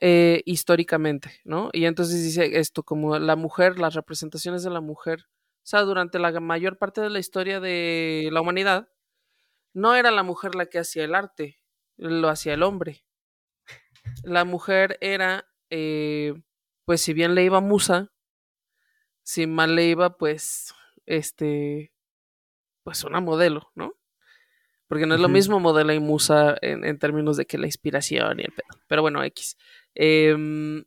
Eh, 0.00 0.42
históricamente, 0.44 1.40
¿no? 1.44 1.70
Y 1.72 1.86
entonces 1.86 2.22
dice 2.22 2.58
esto, 2.58 2.82
como 2.82 3.18
la 3.18 3.36
mujer, 3.36 3.78
las 3.78 3.94
representaciones 3.94 4.62
de 4.62 4.70
la 4.70 4.82
mujer, 4.82 5.26
o 5.64 5.66
sea, 5.66 5.80
durante 5.80 6.18
la 6.18 6.38
mayor 6.40 6.78
parte 6.78 7.00
de 7.00 7.10
la 7.10 7.18
historia 7.18 7.58
de 7.58 8.28
la 8.30 8.40
humanidad, 8.40 8.88
no 9.72 9.94
era 9.96 10.10
la 10.10 10.22
mujer 10.22 10.54
la 10.54 10.66
que 10.66 10.78
hacía 10.78 11.04
el 11.04 11.14
arte, 11.14 11.58
lo 11.96 12.28
hacía 12.28 12.54
el 12.54 12.62
hombre 12.62 13.04
la 14.22 14.44
mujer 14.44 14.98
era, 15.00 15.46
eh, 15.70 16.34
pues 16.84 17.00
si 17.00 17.12
bien 17.12 17.34
le 17.34 17.44
iba 17.44 17.60
musa, 17.60 18.12
si 19.22 19.46
mal 19.46 19.74
le 19.74 19.84
iba, 19.84 20.16
pues, 20.16 20.74
este, 21.06 21.92
pues 22.82 23.04
una 23.04 23.20
modelo, 23.20 23.70
¿no? 23.74 23.94
Porque 24.86 25.06
no 25.06 25.14
es 25.14 25.20
lo 25.20 25.28
mismo 25.28 25.60
modelo 25.60 25.92
y 25.94 25.98
musa 25.98 26.56
en, 26.60 26.98
términos 26.98 27.36
de 27.36 27.46
que 27.46 27.58
la 27.58 27.66
inspiración 27.66 28.38
y 28.38 28.44
el 28.44 28.52
pedo. 28.52 28.80
Pero 28.86 29.00
bueno, 29.00 29.24
X. 29.24 29.56
Em, 29.94 30.84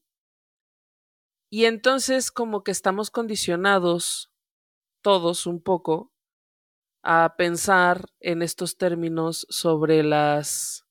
y 1.50 1.66
entonces 1.66 2.32
como 2.32 2.64
que 2.64 2.72
estamos 2.72 3.10
condicionados 3.10 4.32
todos 5.08 5.48
un 5.48 5.62
poco 5.62 6.12
a 7.02 7.36
pensar 7.38 8.10
en 8.20 8.42
estos 8.42 8.76
términos 8.76 9.48
sobre 9.50 10.04
las 10.04 10.86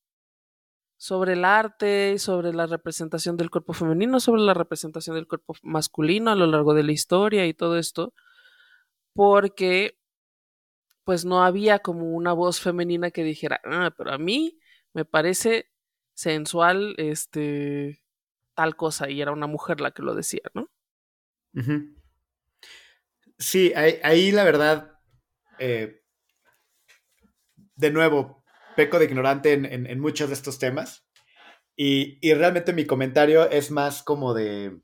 sobre 0.97 1.35
el 1.35 1.45
arte, 1.45 2.19
sobre 2.19 2.55
la 2.55 2.65
representación 2.65 3.37
del 3.37 3.51
cuerpo 3.51 3.75
femenino, 3.75 4.19
sobre 4.19 4.41
la 4.41 4.55
representación 4.55 5.17
del 5.17 5.29
cuerpo 5.29 5.55
masculino 5.63 6.31
a 6.31 6.35
lo 6.35 6.47
largo 6.47 6.73
de 6.73 6.85
la 6.85 6.93
historia 6.93 7.47
y 7.47 7.53
todo 7.53 7.77
esto, 7.77 8.15
porque 9.13 9.99
pues 11.05 11.27
no 11.27 11.45
había 11.45 11.81
como 11.81 12.15
una 12.15 12.33
voz 12.33 12.59
femenina 12.59 13.11
que 13.11 13.23
dijera, 13.23 13.61
ah, 13.67 13.93
pero 13.99 14.13
a 14.13 14.19
mí 14.19 14.59
me 14.95 15.05
parece 15.05 15.71
sensual 16.15 16.95
este 16.97 18.03
tal 18.55 18.77
cosa 18.77 19.11
y 19.11 19.21
era 19.21 19.33
una 19.33 19.47
mujer 19.47 19.83
la 19.83 19.91
que 19.91 20.03
lo 20.03 20.15
decía, 20.15 20.51
¿no? 20.55 20.71
Sí, 23.39 23.73
ahí, 23.75 24.33
la 24.33 24.45
verdad, 24.45 24.99
eh, 25.59 26.03
de 27.75 27.91
nuevo, 27.91 28.43
peco 28.77 28.99
de 28.99 29.05
ignorante 29.05 29.53
en, 29.53 30.01
muchos 30.01 30.29
de 30.29 30.35
estos 30.35 30.59
temas. 30.59 31.07
Y, 31.77 32.33
realmente 32.33 32.73
mi 32.73 32.87
comentario 32.87 33.51
es 33.51 33.71
más 33.71 34.03
como 34.03 34.33
de, 34.33 34.81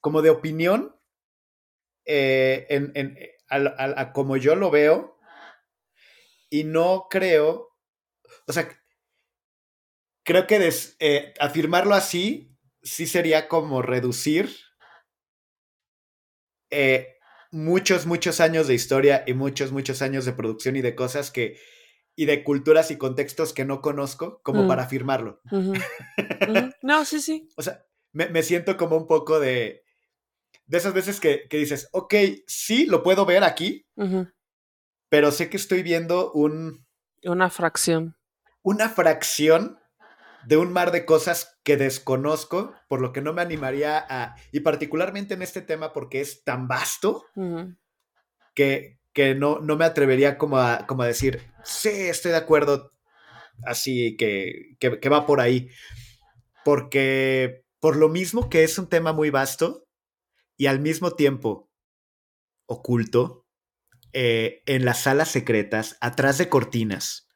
como 0.00 0.22
de 0.22 0.30
opinión, 0.30 0.96
eh, 2.04 2.66
en, 2.70 3.16
a, 3.48 4.12
como 4.12 4.36
yo 4.36 4.54
lo 4.54 4.70
veo. 4.70 5.18
Y 6.50 6.64
no 6.64 7.08
creo, 7.10 7.76
o 8.46 8.52
sea, 8.52 8.68
creo 10.22 10.46
que 10.46 10.70
eh, 11.00 11.34
afirmarlo 11.40 11.94
así 11.94 12.56
sí 12.82 13.06
sería 13.06 13.48
como 13.48 13.82
reducir 13.82 14.50
eh, 16.70 17.17
muchos, 17.50 18.06
muchos 18.06 18.40
años 18.40 18.66
de 18.68 18.74
historia 18.74 19.24
y 19.26 19.34
muchos, 19.34 19.72
muchos 19.72 20.02
años 20.02 20.24
de 20.24 20.32
producción 20.32 20.76
y 20.76 20.82
de 20.82 20.94
cosas 20.94 21.30
que 21.30 21.58
y 22.18 22.26
de 22.26 22.42
culturas 22.42 22.90
y 22.90 22.98
contextos 22.98 23.52
que 23.52 23.64
no 23.64 23.80
conozco 23.80 24.40
como 24.42 24.66
para 24.66 24.82
afirmarlo. 24.82 25.40
No, 26.82 27.04
sí, 27.04 27.20
sí. 27.20 27.48
O 27.56 27.62
sea, 27.62 27.84
me, 28.12 28.42
siento 28.42 28.76
como 28.76 28.96
un 28.96 29.06
poco 29.06 29.38
de, 29.38 29.84
de 30.66 30.78
esas 30.78 30.94
veces 30.94 31.20
que, 31.20 31.46
dices, 31.48 31.88
ok, 31.92 32.14
sí, 32.48 32.86
lo 32.86 33.04
puedo 33.04 33.24
ver 33.24 33.44
aquí, 33.44 33.86
pero 35.08 35.30
sé 35.30 35.48
que 35.48 35.56
estoy 35.56 35.84
viendo 35.84 36.32
un... 36.32 36.84
Una 37.22 37.50
fracción. 37.50 38.16
Una 38.62 38.88
fracción 38.88 39.78
de 40.46 40.56
un 40.56 40.72
mar 40.72 40.92
de 40.92 41.04
cosas 41.04 41.58
que 41.62 41.76
desconozco, 41.76 42.74
por 42.88 43.00
lo 43.00 43.12
que 43.12 43.20
no 43.20 43.32
me 43.32 43.42
animaría 43.42 44.04
a, 44.08 44.36
y 44.52 44.60
particularmente 44.60 45.34
en 45.34 45.42
este 45.42 45.62
tema 45.62 45.92
porque 45.92 46.20
es 46.20 46.44
tan 46.44 46.68
vasto, 46.68 47.24
que, 48.54 48.98
que 49.12 49.34
no, 49.34 49.60
no 49.60 49.76
me 49.76 49.84
atrevería 49.84 50.38
como 50.38 50.58
a, 50.58 50.86
como 50.86 51.02
a 51.02 51.06
decir, 51.06 51.42
sí, 51.64 51.90
estoy 51.90 52.32
de 52.32 52.38
acuerdo, 52.38 52.92
así 53.64 54.16
que, 54.16 54.76
que, 54.78 55.08
va 55.08 55.26
por 55.26 55.40
ahí. 55.40 55.68
Porque 56.64 57.64
por 57.80 57.96
lo 57.96 58.08
mismo 58.08 58.48
que 58.48 58.64
es 58.64 58.78
un 58.78 58.88
tema 58.88 59.12
muy 59.12 59.30
vasto 59.30 59.86
y 60.56 60.66
al 60.66 60.80
mismo 60.80 61.12
tiempo 61.12 61.70
oculto, 62.66 63.46
eh, 64.12 64.62
en 64.66 64.84
las 64.84 65.02
salas 65.02 65.30
secretas, 65.30 65.96
atrás 66.00 66.38
de 66.38 66.48
cortinas. 66.48 67.27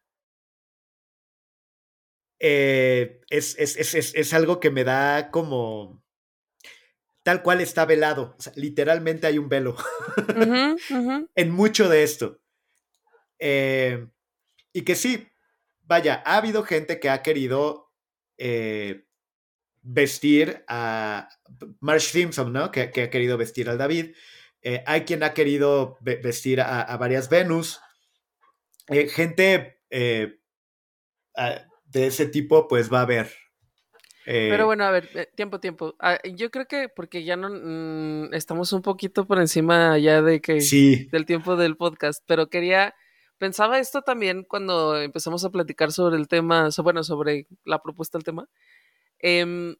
Eh, 2.44 3.20
es, 3.30 3.56
es, 3.56 4.34
algo 4.34 4.58
que 4.58 4.72
me 4.72 4.82
da 4.82 5.30
como 5.30 6.02
tal 7.22 7.40
cual 7.44 7.60
está 7.60 7.86
velado. 7.86 8.36
literalmente 8.56 9.28
hay 9.28 9.38
un 9.38 9.48
velo 9.48 9.76
en 11.36 11.50
mucho 11.52 11.88
de 11.88 12.02
esto. 12.02 12.40
Eh, 13.38 14.08
y 14.72 14.82
que 14.82 14.96
sí, 14.96 15.28
vaya, 15.82 16.20
ha 16.26 16.36
habido 16.38 16.64
gente 16.64 16.98
que 16.98 17.10
ha 17.10 17.22
querido 17.22 17.92
eh, 18.38 19.06
vestir 19.82 20.64
a 20.66 21.28
Marsh 21.78 22.10
Simpson, 22.10 22.52
¿no? 22.52 22.72
Que, 22.72 22.80
ha 22.80 23.10
querido 23.10 23.38
vestir 23.38 23.70
al 23.70 23.78
David. 23.78 24.16
Eh, 24.62 24.82
hay 24.86 25.02
quien 25.02 25.22
ha 25.22 25.32
querido 25.32 25.96
vestir 26.00 26.60
a, 26.60 26.96
varias 26.96 27.28
Venus. 27.28 27.80
gente 28.88 29.80
de 31.92 32.06
ese 32.06 32.26
tipo, 32.26 32.66
pues 32.68 32.92
va 32.92 33.00
a 33.00 33.02
haber 33.02 33.30
pero 34.24 34.62
eh, 34.62 34.66
bueno, 34.66 34.84
a 34.84 34.90
ver, 34.90 35.10
eh, 35.14 35.28
tiempo, 35.34 35.58
tiempo. 35.58 35.96
Ah, 35.98 36.18
yo 36.22 36.50
creo 36.50 36.66
que 36.66 36.88
porque 36.88 37.24
ya 37.24 37.36
no 37.36 37.48
mm, 37.50 38.34
estamos 38.34 38.72
un 38.72 38.82
poquito 38.82 39.26
por 39.26 39.38
encima 39.38 39.98
ya 39.98 40.22
de 40.22 40.40
que 40.40 40.60
del 41.10 41.26
tiempo 41.26 41.56
del 41.56 41.76
podcast, 41.76 42.22
pero 42.26 42.48
quería 42.48 42.94
pensaba 43.38 43.80
esto 43.80 44.02
también 44.02 44.44
cuando 44.44 45.00
empezamos 45.00 45.44
a 45.44 45.50
platicar 45.50 45.90
sobre 45.90 46.16
el 46.16 46.28
tema, 46.28 46.68
bueno, 46.84 47.02
sobre 47.02 47.48
la 47.64 47.82
propuesta 47.82 48.16
del 48.16 48.24
tema. 48.24 48.48
Em, 49.18 49.74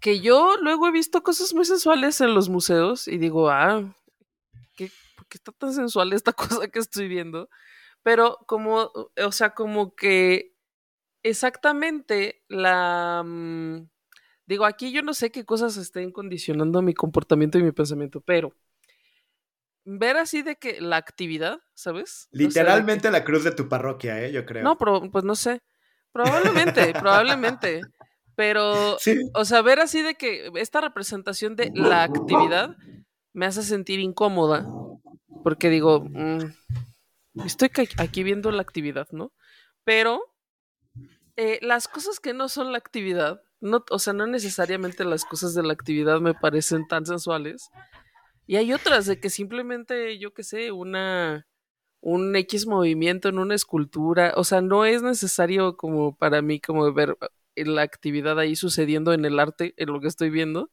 que 0.00 0.20
yo 0.20 0.56
luego 0.60 0.88
he 0.88 0.92
visto 0.92 1.22
cosas 1.22 1.54
muy 1.54 1.64
sensuales 1.64 2.20
en 2.20 2.34
los 2.34 2.48
museos 2.48 3.06
y 3.06 3.18
digo, 3.18 3.50
ah, 3.50 3.84
¿qué, 4.76 4.90
¿por 5.16 5.26
qué 5.28 5.38
está 5.38 5.52
tan 5.52 5.72
sensual 5.72 6.12
esta 6.12 6.32
cosa 6.58 6.68
que 6.68 6.80
estoy 6.80 7.06
viendo? 7.06 7.48
Pero 8.02 8.38
como, 8.46 8.90
o 8.92 9.32
sea, 9.32 9.50
como 9.50 9.94
que 9.94 10.55
exactamente 11.28 12.44
la... 12.48 13.22
Mm, 13.24 13.88
digo, 14.46 14.64
aquí 14.64 14.92
yo 14.92 15.02
no 15.02 15.14
sé 15.14 15.30
qué 15.30 15.44
cosas 15.44 15.76
estén 15.76 16.12
condicionando 16.12 16.82
mi 16.82 16.94
comportamiento 16.94 17.58
y 17.58 17.62
mi 17.62 17.72
pensamiento, 17.72 18.20
pero 18.20 18.52
ver 19.84 20.16
así 20.16 20.42
de 20.42 20.56
que 20.56 20.80
la 20.80 20.96
actividad, 20.96 21.60
¿sabes? 21.74 22.28
Literalmente 22.32 23.10
la 23.10 23.24
cruz 23.24 23.44
de 23.44 23.52
tu 23.52 23.68
parroquia, 23.68 24.24
¿eh? 24.24 24.32
Yo 24.32 24.44
creo. 24.44 24.64
No, 24.64 24.76
pero 24.76 25.10
pues 25.10 25.24
no 25.24 25.36
sé. 25.36 25.62
Probablemente, 26.12 26.92
probablemente. 26.92 27.82
Pero, 28.34 28.96
o 29.32 29.44
sea, 29.44 29.62
ver 29.62 29.80
así 29.80 30.02
de 30.02 30.14
que 30.14 30.50
esta 30.56 30.80
representación 30.80 31.56
de 31.56 31.70
la 31.74 32.02
actividad 32.02 32.76
me 33.32 33.46
hace 33.46 33.62
sentir 33.62 33.98
incómoda. 34.00 34.66
Porque 35.42 35.70
digo, 35.70 36.00
mm, 36.00 36.38
estoy 37.44 37.70
aquí 37.98 38.22
viendo 38.22 38.50
la 38.50 38.62
actividad, 38.62 39.08
¿no? 39.12 39.32
Pero 39.84 40.35
eh, 41.36 41.58
las 41.62 41.88
cosas 41.88 42.20
que 42.20 42.34
no 42.34 42.48
son 42.48 42.72
la 42.72 42.78
actividad, 42.78 43.42
o 43.90 43.98
sea, 43.98 44.12
no 44.12 44.26
necesariamente 44.26 45.04
las 45.04 45.24
cosas 45.24 45.54
de 45.54 45.62
la 45.62 45.72
actividad 45.72 46.20
me 46.20 46.34
parecen 46.34 46.86
tan 46.86 47.06
sensuales. 47.06 47.70
Y 48.46 48.56
hay 48.56 48.72
otras 48.72 49.06
de 49.06 49.20
que 49.20 49.30
simplemente, 49.30 50.18
yo 50.18 50.32
qué 50.34 50.42
sé, 50.44 50.72
una 50.72 51.46
un 52.00 52.36
X 52.36 52.66
movimiento 52.68 53.28
en 53.28 53.38
una 53.38 53.56
escultura, 53.56 54.32
o 54.36 54.44
sea, 54.44 54.60
no 54.60 54.84
es 54.84 55.02
necesario 55.02 55.76
como 55.76 56.16
para 56.16 56.40
mí 56.42 56.60
como 56.60 56.92
ver 56.92 57.16
la 57.56 57.82
actividad 57.82 58.38
ahí 58.38 58.54
sucediendo 58.54 59.12
en 59.12 59.24
el 59.24 59.40
arte, 59.40 59.74
en 59.76 59.88
lo 59.92 60.00
que 60.00 60.06
estoy 60.08 60.30
viendo, 60.30 60.70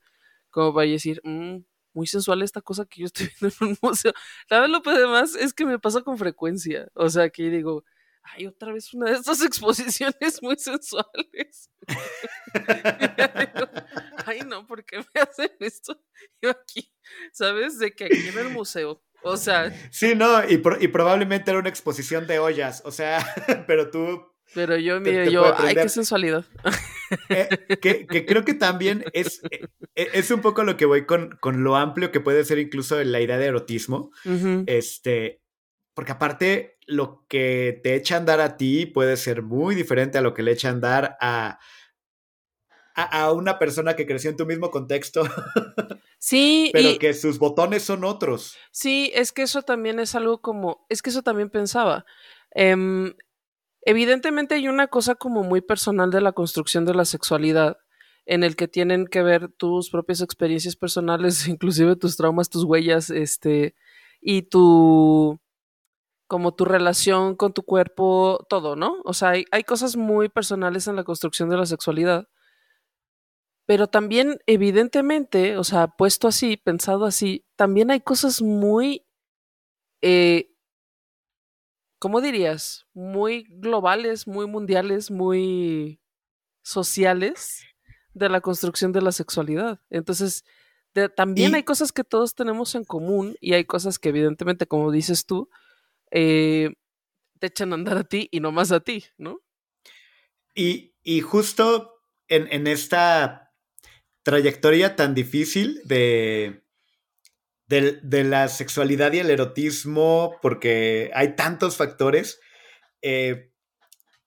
como 0.52 0.74
para 0.76 0.88
decir, 0.88 1.22
mm, 1.24 1.60
muy 1.94 2.08
sensual 2.08 2.44
esta 2.44 2.62
cosa 2.62 2.86
que 2.86 3.02
yo 3.02 3.06
estoy 3.08 3.30
viendo 3.42 3.56
en 3.62 3.68
un 3.70 3.78
museo. 3.82 4.14
La 4.50 4.60
verdad, 4.60 4.74
lo 4.74 4.82
que 4.84 4.92
además 4.92 5.36
es 5.36 5.54
que 5.54 5.66
me 5.66 5.80
pasa 5.80 6.02
con 6.02 6.18
frecuencia. 6.18 6.88
O 6.94 7.10
sea, 7.10 7.30
que 7.30 7.50
digo, 7.50 7.84
ay, 8.24 8.48
otra 8.48 8.74
vez 8.74 8.94
una 8.94 9.12
de 9.12 9.18
estas 9.18 9.42
exposiciones 9.46 10.42
muy 10.42 10.58
sensuales. 10.58 11.70
ay, 14.26 14.42
no, 14.46 14.68
¿por 14.68 14.84
qué 14.86 15.00
me 15.00 15.22
hacen 15.22 15.52
esto? 15.60 16.02
Yo 16.42 16.50
aquí, 16.50 16.92
¿sabes? 17.32 17.80
De 17.80 17.94
que 17.94 18.06
aquí 18.06 18.28
en 18.28 18.40
el 18.40 18.50
museo. 18.50 19.02
O 19.24 19.38
sea. 19.38 19.72
Sí, 19.92 20.16
no, 20.16 20.44
y, 20.44 20.62
y 20.82 20.88
probablemente 20.90 21.52
era 21.52 21.60
una 21.60 21.70
exposición 21.70 22.28
de 22.28 22.40
ollas. 22.40 22.82
O 22.86 22.92
sea, 22.92 23.26
pero 23.68 23.90
tú 23.90 24.34
pero 24.54 24.78
yo, 24.78 25.00
mire, 25.00 25.32
yo, 25.32 25.54
ay, 25.58 25.76
qué 25.76 25.90
sensualidad. 25.90 26.46
Eh, 27.30 27.78
que, 27.82 28.26
creo 28.26 28.44
que 28.44 28.54
también 28.54 29.04
es, 29.14 29.42
eh, 29.50 29.68
es 29.96 30.32
un 30.32 30.42
poco 30.42 30.64
lo 30.64 30.78
que 30.78 30.86
voy 30.86 31.06
con, 31.06 31.38
con 31.40 31.64
lo 31.64 31.76
amplio 31.76 32.12
que 32.12 32.20
puede 32.20 32.44
ser 32.44 32.60
incluso 32.60 33.02
la 33.04 33.22
idea 33.22 33.38
de 33.38 33.48
erotismo. 33.48 34.12
Este, 34.68 35.42
porque 35.94 36.12
aparte, 36.12 36.73
lo 36.86 37.26
que 37.28 37.80
te 37.84 37.96
echa 37.96 38.16
a 38.16 38.18
andar 38.20 38.42
a 38.42 38.58
ti 38.58 38.86
puede 38.86 39.18
ser 39.18 39.42
muy 39.42 39.76
diferente 39.76 40.18
a 40.18 40.22
lo 40.22 40.34
que 40.34 40.44
le 40.44 40.52
echa 40.52 40.70
a 40.70 40.72
andar 40.72 41.18
a, 41.22 41.60
a, 42.96 43.32
una 43.32 43.60
persona 43.60 43.96
que 43.96 44.06
creció 44.06 44.30
en 44.30 44.38
tu 44.38 44.46
mismo 44.46 44.72
contexto. 44.72 45.24
Sí. 46.26 46.70
pero 46.72 46.98
que 47.00 47.14
sus 47.14 47.38
botones 47.38 47.84
son 47.84 48.06
otros. 48.06 48.56
Sí, 48.72 49.12
es 49.14 49.34
que 49.34 49.42
eso 49.42 49.62
también 49.62 50.00
es 50.00 50.16
algo 50.16 50.40
como, 50.40 50.86
es 50.88 51.02
que 51.02 51.10
eso 51.10 51.22
también 51.22 51.50
pensaba. 51.50 52.06
Em, 52.52 53.14
evidentemente 53.82 54.56
hay 54.56 54.70
una 54.70 54.88
cosa 54.88 55.16
como 55.16 55.44
muy 55.44 55.60
personal 55.60 56.12
de 56.12 56.22
la 56.22 56.32
construcción 56.32 56.86
de 56.86 56.94
la 56.94 57.04
sexualidad 57.04 57.78
en 58.26 58.46
el 58.46 58.56
que 58.56 58.70
tienen 58.70 59.08
que 59.08 59.22
ver 59.22 59.50
tus 59.50 59.90
propias 59.90 60.22
experiencias 60.22 60.78
personales, 60.78 61.46
inclusive 61.50 61.98
tus 61.98 62.16
traumas, 62.16 62.50
tus 62.50 62.64
huellas, 62.64 63.10
este, 63.10 63.76
y 64.22 64.44
tu, 64.44 65.42
como 66.34 66.56
tu 66.56 66.66
relación 66.66 67.36
con 67.36 67.54
tu 67.54 67.62
cuerpo, 67.62 68.44
todo, 68.50 68.76
¿no? 68.76 69.04
O 69.06 69.14
sea, 69.14 69.30
hay, 69.30 69.46
hay 69.52 69.64
cosas 69.64 69.96
muy 69.96 70.30
personales 70.30 70.88
en 70.88 70.96
la 70.96 71.04
construcción 71.04 71.48
de 71.48 71.58
la 71.58 71.68
sexualidad. 71.68 72.28
Pero 73.68 73.86
también, 73.86 74.40
evidentemente, 74.48 75.58
o 75.58 75.64
sea, 75.64 75.90
puesto 75.90 76.28
así, 76.28 76.58
pensado 76.58 77.06
así, 77.06 77.46
también 77.56 77.92
hay 77.92 78.02
cosas 78.02 78.42
muy 78.42 79.06
eh, 80.02 80.50
¿cómo 82.00 82.20
dirías? 82.20 82.88
Muy 82.96 83.44
globales, 83.48 84.26
muy 84.26 84.48
mundiales, 84.48 85.12
muy 85.12 86.02
sociales 86.64 87.64
de 88.16 88.28
la 88.28 88.42
construcción 88.42 88.92
de 88.92 89.04
la 89.04 89.12
sexualidad. 89.12 89.82
Entonces, 89.92 90.46
también 91.16 91.54
hay 91.54 91.62
cosas 91.62 91.92
que 91.92 92.04
todos 92.04 92.34
tenemos 92.34 92.74
en 92.74 92.86
común 92.86 93.36
y 93.40 93.54
hay 93.54 93.66
cosas 93.66 94.00
que 94.00 94.10
evidentemente, 94.10 94.66
como 94.66 94.90
dices 94.90 95.28
tú, 95.28 95.48
eh, 96.14 96.72
te 97.40 97.48
echan 97.48 97.72
a 97.74 97.76
andar 97.76 97.98
a 97.98 98.04
ti 98.04 98.30
y 98.32 98.40
no 98.40 98.52
más 98.52 98.72
a 98.72 98.80
ti, 98.80 99.04
¿no? 99.18 99.42
Y, 100.56 100.94
justo 101.22 101.96
en, 102.28 102.48
en 102.52 102.68
esta 102.68 103.52
trayectoria 104.22 104.96
tan 104.96 105.16
difícil 105.16 105.82
de, 105.86 106.64
de, 107.68 108.24
la 108.24 108.48
sexualidad 108.48 109.14
y 109.14 109.20
el 109.20 109.32
erotismo, 109.32 110.38
porque 110.42 111.12
hay 111.16 111.36
tantos 111.36 111.76
factores, 111.78 112.40
eh, 113.02 113.52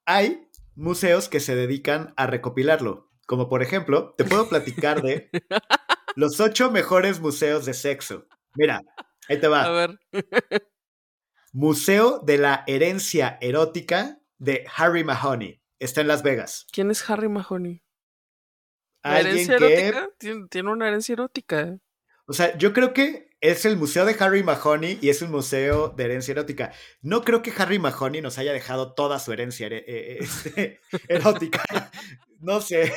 hay 0.05 0.49
museos 0.75 1.29
que 1.29 1.41
se 1.41 1.55
dedican 1.55 2.13
a 2.17 2.27
recopilarlo. 2.27 3.11
Como 3.27 3.49
por 3.49 3.63
ejemplo, 3.63 4.15
te 4.19 4.25
puedo 4.25 4.49
platicar 4.49 5.03
de 5.03 5.31
los 6.17 6.41
ocho 6.41 6.71
mejores 6.71 7.21
museos 7.21 7.65
de 7.65 7.75
sexo. 7.75 8.27
Mira, 8.55 8.83
ahí 9.29 9.39
te 9.39 9.49
va. 9.49 9.63
A 9.65 9.71
ver. 9.71 10.01
Museo 11.57 12.19
de 12.19 12.37
la 12.37 12.65
Herencia 12.67 13.39
Erótica 13.41 14.21
de 14.37 14.67
Harry 14.77 15.05
Mahoney. 15.05 15.63
Está 15.79 16.03
en 16.03 16.09
Las 16.09 16.23
Vegas. 16.23 16.67
¿Quién 16.71 16.91
es 16.91 17.09
Harry 17.09 17.31
Mahoney? 17.31 17.83
¿La 19.03 19.21
herencia 19.21 19.57
erótica? 19.57 20.11
Tiene, 20.51 20.71
una 20.71 20.87
herencia 20.87 21.15
erótica. 21.15 21.79
O 22.27 22.35
sea, 22.35 22.59
yo 22.59 22.75
creo 22.75 22.93
que 22.93 23.31
es 23.41 23.65
el 23.65 23.79
museo 23.79 24.05
de 24.05 24.15
Harry 24.21 24.43
Mahoney 24.43 24.99
y 25.01 25.09
es 25.09 25.23
un 25.23 25.31
museo 25.31 25.89
de 25.89 26.05
herencia 26.05 26.33
erótica. 26.33 26.75
No 27.01 27.23
creo 27.23 27.41
que 27.41 27.55
Harry 27.57 27.79
Mahoney 27.79 28.21
nos 28.21 28.37
haya 28.37 28.53
dejado 28.53 28.93
toda 28.93 29.19
su 29.19 29.33
herencia 29.33 29.69
eh, 29.69 29.83
eh, 29.87 30.19
este, 30.21 30.81
erótica. 31.09 31.65
no 32.39 32.61
sé. 32.61 32.93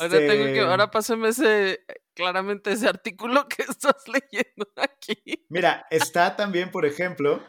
Ahora, 0.00 0.18
tengo 0.18 0.44
que, 0.44 0.48
este 0.48 0.60
ahora 0.60 0.90
pásame 0.90 1.28
ese, 1.28 1.84
claramente 2.14 2.72
ese 2.72 2.88
artículo 2.88 3.48
que 3.48 3.62
estás 3.62 4.04
leyendo 4.06 4.68
aquí. 4.76 5.46
Mira, 5.48 5.86
está 5.90 6.36
también, 6.36 6.70
por 6.70 6.86
ejemplo, 6.86 7.42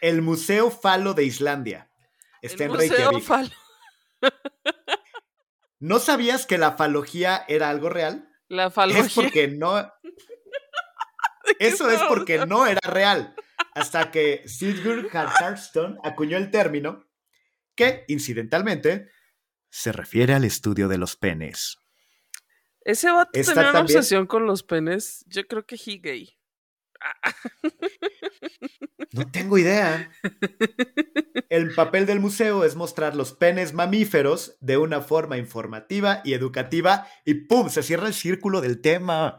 el 0.00 0.22
Museo 0.22 0.70
Falo 0.70 1.14
de 1.14 1.24
Islandia. 1.24 1.90
Está 2.42 2.64
el 2.64 2.70
en 2.70 2.76
Museo 2.76 3.20
Falo. 3.20 3.50
¿No 5.80 5.98
sabías 5.98 6.46
que 6.46 6.58
la 6.58 6.72
falogía 6.72 7.44
era 7.48 7.68
algo 7.68 7.90
real? 7.90 8.28
La 8.48 8.70
falogía. 8.70 9.02
Es 9.02 9.14
porque 9.14 9.48
no, 9.48 9.78
eso 11.58 11.90
es 11.90 12.00
porque 12.08 12.46
no 12.46 12.66
era 12.66 12.80
real. 12.88 13.34
Hasta 13.74 14.10
que 14.10 14.42
Sigurd 14.46 15.08
Hardston 15.14 15.98
acuñó 16.04 16.36
el 16.36 16.50
término, 16.50 17.04
que, 17.74 18.04
incidentalmente, 18.08 19.10
se 19.68 19.90
refiere 19.90 20.34
al 20.34 20.44
estudio 20.44 20.86
de 20.86 20.98
los 20.98 21.16
penes. 21.16 21.78
Ese 22.84 23.10
vato 23.10 23.30
tenía 23.32 23.70
una 23.70 23.80
obsesión 23.80 24.26
con 24.26 24.46
los 24.46 24.62
penes. 24.62 25.24
Yo 25.26 25.46
creo 25.46 25.64
que 25.66 25.76
he 25.76 25.98
gay. 25.98 26.38
No 29.12 29.30
tengo 29.30 29.58
idea. 29.58 30.10
El 31.48 31.74
papel 31.74 32.06
del 32.06 32.20
museo 32.20 32.64
es 32.64 32.76
mostrar 32.76 33.14
los 33.14 33.32
penes 33.32 33.72
mamíferos 33.72 34.56
de 34.60 34.76
una 34.76 35.00
forma 35.00 35.38
informativa 35.38 36.20
y 36.24 36.34
educativa 36.34 37.06
y 37.24 37.46
¡pum! 37.46 37.68
se 37.68 37.82
cierra 37.82 38.08
el 38.08 38.14
círculo 38.14 38.60
del 38.60 38.80
tema 38.80 39.38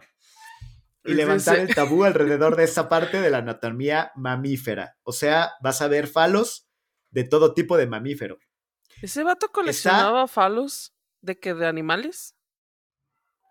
y 1.04 1.14
levantar 1.14 1.60
el 1.60 1.74
tabú 1.76 2.04
alrededor 2.04 2.56
de 2.56 2.64
esa 2.64 2.90
parte 2.90 3.22
de 3.22 3.30
la 3.30 3.40
anatomía 3.40 4.12
mamífera. 4.16 4.98
O 5.04 5.12
sea, 5.12 5.52
vas 5.62 5.82
a 5.82 5.88
ver 5.88 6.08
falos 6.08 6.68
de 7.12 7.24
todo 7.24 7.54
tipo 7.54 7.78
de 7.78 7.88
mamífero. 7.88 8.40
¿Ese 9.02 9.24
vato 9.24 9.50
coleccionaba 9.52 10.28
falos 10.28 10.96
de 11.22 11.38
que 11.38 11.54
de 11.54 11.68
animales? 11.68 12.36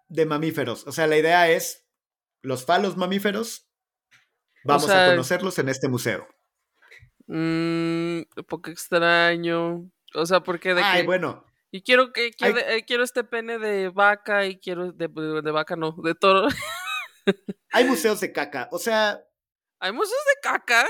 De 0.08 0.26
mamíferos. 0.26 0.86
O 0.86 0.92
sea, 0.92 1.06
la 1.06 1.16
idea 1.16 1.48
es 1.48 1.86
los 2.42 2.64
falos 2.64 2.96
mamíferos. 2.96 3.68
Vamos 4.64 4.88
a 4.90 5.10
conocerlos 5.10 5.58
en 5.58 5.68
este 5.68 5.88
museo. 5.88 6.26
Mmm, 7.26 8.22
poco 8.46 8.70
extraño. 8.70 9.90
O 10.14 10.26
sea, 10.26 10.40
porque 10.40 10.74
de 10.74 10.82
Ay, 10.82 11.04
bueno. 11.04 11.44
Y 11.70 11.82
quiero 11.82 12.12
que 12.12 12.30
quiero, 12.30 12.58
eh, 12.58 12.84
quiero, 12.86 13.02
este 13.02 13.24
pene 13.24 13.58
de 13.58 13.88
vaca 13.88 14.46
y 14.46 14.58
quiero 14.58 14.92
de, 14.92 15.08
de 15.08 15.50
vaca 15.50 15.74
no, 15.74 15.96
de 16.04 16.14
toro. 16.14 16.46
Hay 17.72 17.84
museos 17.84 18.20
de 18.20 18.32
caca, 18.32 18.68
o 18.70 18.78
sea. 18.78 19.24
¿Hay 19.80 19.92
museos 19.92 20.20
de 20.34 20.40
caca? 20.40 20.86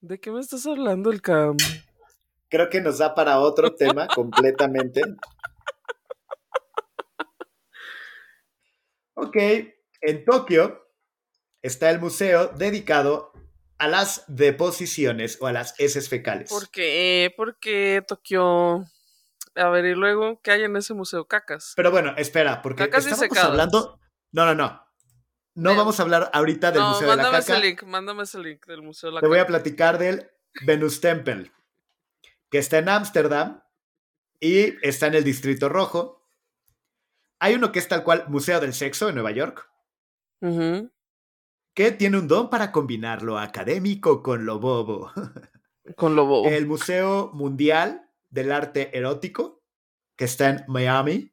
¿De 0.00 0.20
qué 0.20 0.30
me 0.30 0.40
estás 0.40 0.66
hablando, 0.66 1.10
el 1.10 1.22
cam? 1.22 1.56
Creo 2.50 2.68
que 2.68 2.80
nos 2.80 2.98
da 2.98 3.14
para 3.14 3.38
otro 3.38 3.74
tema 3.76 4.06
completamente. 4.08 5.00
Ok, 9.22 9.36
en 10.00 10.24
Tokio 10.24 10.88
está 11.62 11.90
el 11.90 12.00
museo 12.00 12.48
dedicado 12.48 13.32
a 13.78 13.86
las 13.86 14.24
deposiciones 14.26 15.38
o 15.40 15.46
a 15.46 15.52
las 15.52 15.78
heces 15.78 16.08
fecales. 16.08 16.50
¿Por 16.50 16.70
qué? 16.70 17.32
¿Por 17.36 17.56
qué 17.60 18.02
Tokio? 18.06 18.84
A 19.54 19.68
ver, 19.68 19.84
y 19.84 19.94
luego, 19.94 20.40
¿qué 20.42 20.50
hay 20.50 20.64
en 20.64 20.76
ese 20.76 20.94
museo? 20.94 21.28
Cacas. 21.28 21.74
Pero 21.76 21.92
bueno, 21.92 22.14
espera, 22.16 22.62
porque 22.62 22.88
Cacas 22.88 23.06
estamos 23.06 23.38
hablando. 23.38 24.00
No, 24.32 24.44
no, 24.44 24.56
no. 24.56 24.82
No 25.54 25.76
vamos 25.76 26.00
a 26.00 26.02
hablar 26.02 26.30
ahorita 26.32 26.72
del 26.72 26.82
Museo 26.82 27.10
de 27.10 27.16
la 27.16 27.22
Caca. 27.24 27.38
Ese 27.38 27.60
link, 27.60 27.82
mándame 27.84 28.24
ese 28.24 28.40
link 28.40 28.66
del 28.66 28.82
Museo 28.82 29.10
de 29.10 29.14
la 29.14 29.20
Te 29.20 29.26
voy 29.28 29.38
a 29.38 29.46
platicar 29.46 29.98
del 29.98 30.30
Venus 30.66 31.00
Temple, 31.00 31.52
que 32.50 32.58
está 32.58 32.78
en 32.78 32.88
Ámsterdam 32.88 33.62
y 34.40 34.74
está 34.84 35.06
en 35.06 35.14
el 35.14 35.24
Distrito 35.24 35.68
Rojo. 35.68 36.21
Hay 37.42 37.56
uno 37.56 37.72
que 37.72 37.80
es 37.80 37.88
tal 37.88 38.04
cual 38.04 38.26
Museo 38.28 38.60
del 38.60 38.72
Sexo 38.72 39.08
en 39.08 39.16
Nueva 39.16 39.32
York, 39.32 39.68
que 41.74 41.90
tiene 41.90 42.16
un 42.16 42.28
don 42.28 42.48
para 42.48 42.70
combinar 42.70 43.24
lo 43.24 43.36
académico 43.36 44.22
con 44.22 44.46
lo 44.46 44.60
bobo. 44.60 45.10
Con 45.96 46.14
lo 46.14 46.24
bobo. 46.24 46.48
El 46.48 46.68
Museo 46.68 47.32
Mundial 47.34 48.08
del 48.30 48.52
Arte 48.52 48.96
Erótico, 48.96 49.64
que 50.14 50.26
está 50.26 50.50
en 50.50 50.64
Miami. 50.68 51.32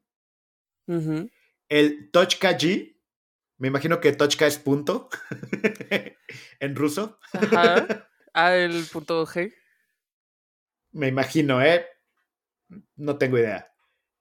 El 0.88 2.10
Tochka-G, 2.10 2.97
me 3.60 3.68
imagino 3.68 4.01
que 4.01 4.12
Tochka 4.12 4.47
es 4.47 4.57
punto 4.57 5.10
en 6.60 6.76
ruso. 6.76 7.20
Ajá. 7.34 8.07
Ah, 8.34 8.55
el 8.55 8.86
punto 8.86 9.26
G. 9.26 9.53
Me 10.91 11.07
imagino, 11.07 11.62
¿eh? 11.64 11.86
No 12.95 13.18
tengo 13.18 13.39
idea. 13.39 13.74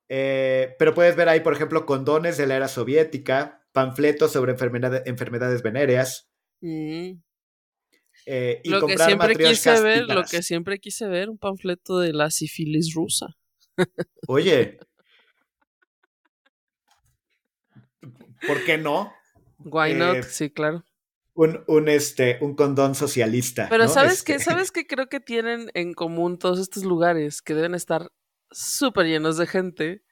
Eh, 0.09 0.75
pero 0.79 0.95
puedes 0.95 1.17
ver 1.17 1.29
ahí, 1.29 1.41
por 1.41 1.53
ejemplo, 1.53 1.85
condones 1.87 2.37
de 2.37 2.47
la 2.47 2.57
era 2.57 2.69
soviética, 2.69 3.67
panfletos 3.73 4.33
sobre 4.33 4.53
enfermedad- 4.53 5.03
enfermedades 5.07 5.63
venéreas. 5.63 6.31
Mm. 6.61 7.21
eh, 8.27 8.61
y 8.65 8.69
Lo 8.71 8.87
que 8.87 8.99
siempre 8.99 9.37
quise 9.37 9.81
ver, 9.81 10.05
lo 10.09 10.25
que 10.25 10.43
siempre 10.43 10.79
quise 10.79 11.07
ver, 11.07 11.31
un 11.31 11.39
panfleto 11.39 11.99
de 11.99 12.13
la 12.13 12.31
sífilis 12.31 12.93
rusa. 12.95 13.29
Oye. 14.27 14.79
¿Por 18.47 18.65
qué 18.65 18.79
no? 18.79 19.13
Why 19.59 19.95
not? 19.95 20.17
Eh, 20.17 20.23
Sí, 20.23 20.51
claro. 20.51 20.85
Un, 21.35 21.63
un, 21.69 21.89
este, 21.89 22.39
un 22.41 22.57
condón 22.57 22.95
socialista. 22.97 23.69
Pero 23.71 23.85
¿no? 23.85 23.91
¿sabes 23.91 24.25
qué? 24.25 24.33
Este, 24.33 24.45
¿Sabes 24.45 24.73
qué 24.73 24.87
creo 24.89 25.09
que 25.09 25.21
tienen 25.21 25.71
en 25.75 25.95
común 25.95 26.37
todos 26.39 26.59
estos 26.59 26.83
lugares 26.83 27.43
que 27.43 27.55
deben 27.55 27.75
estar 27.77 28.11
súper 28.51 29.07
llenos 29.07 29.37
de 29.37 29.47
gente? 29.47 30.03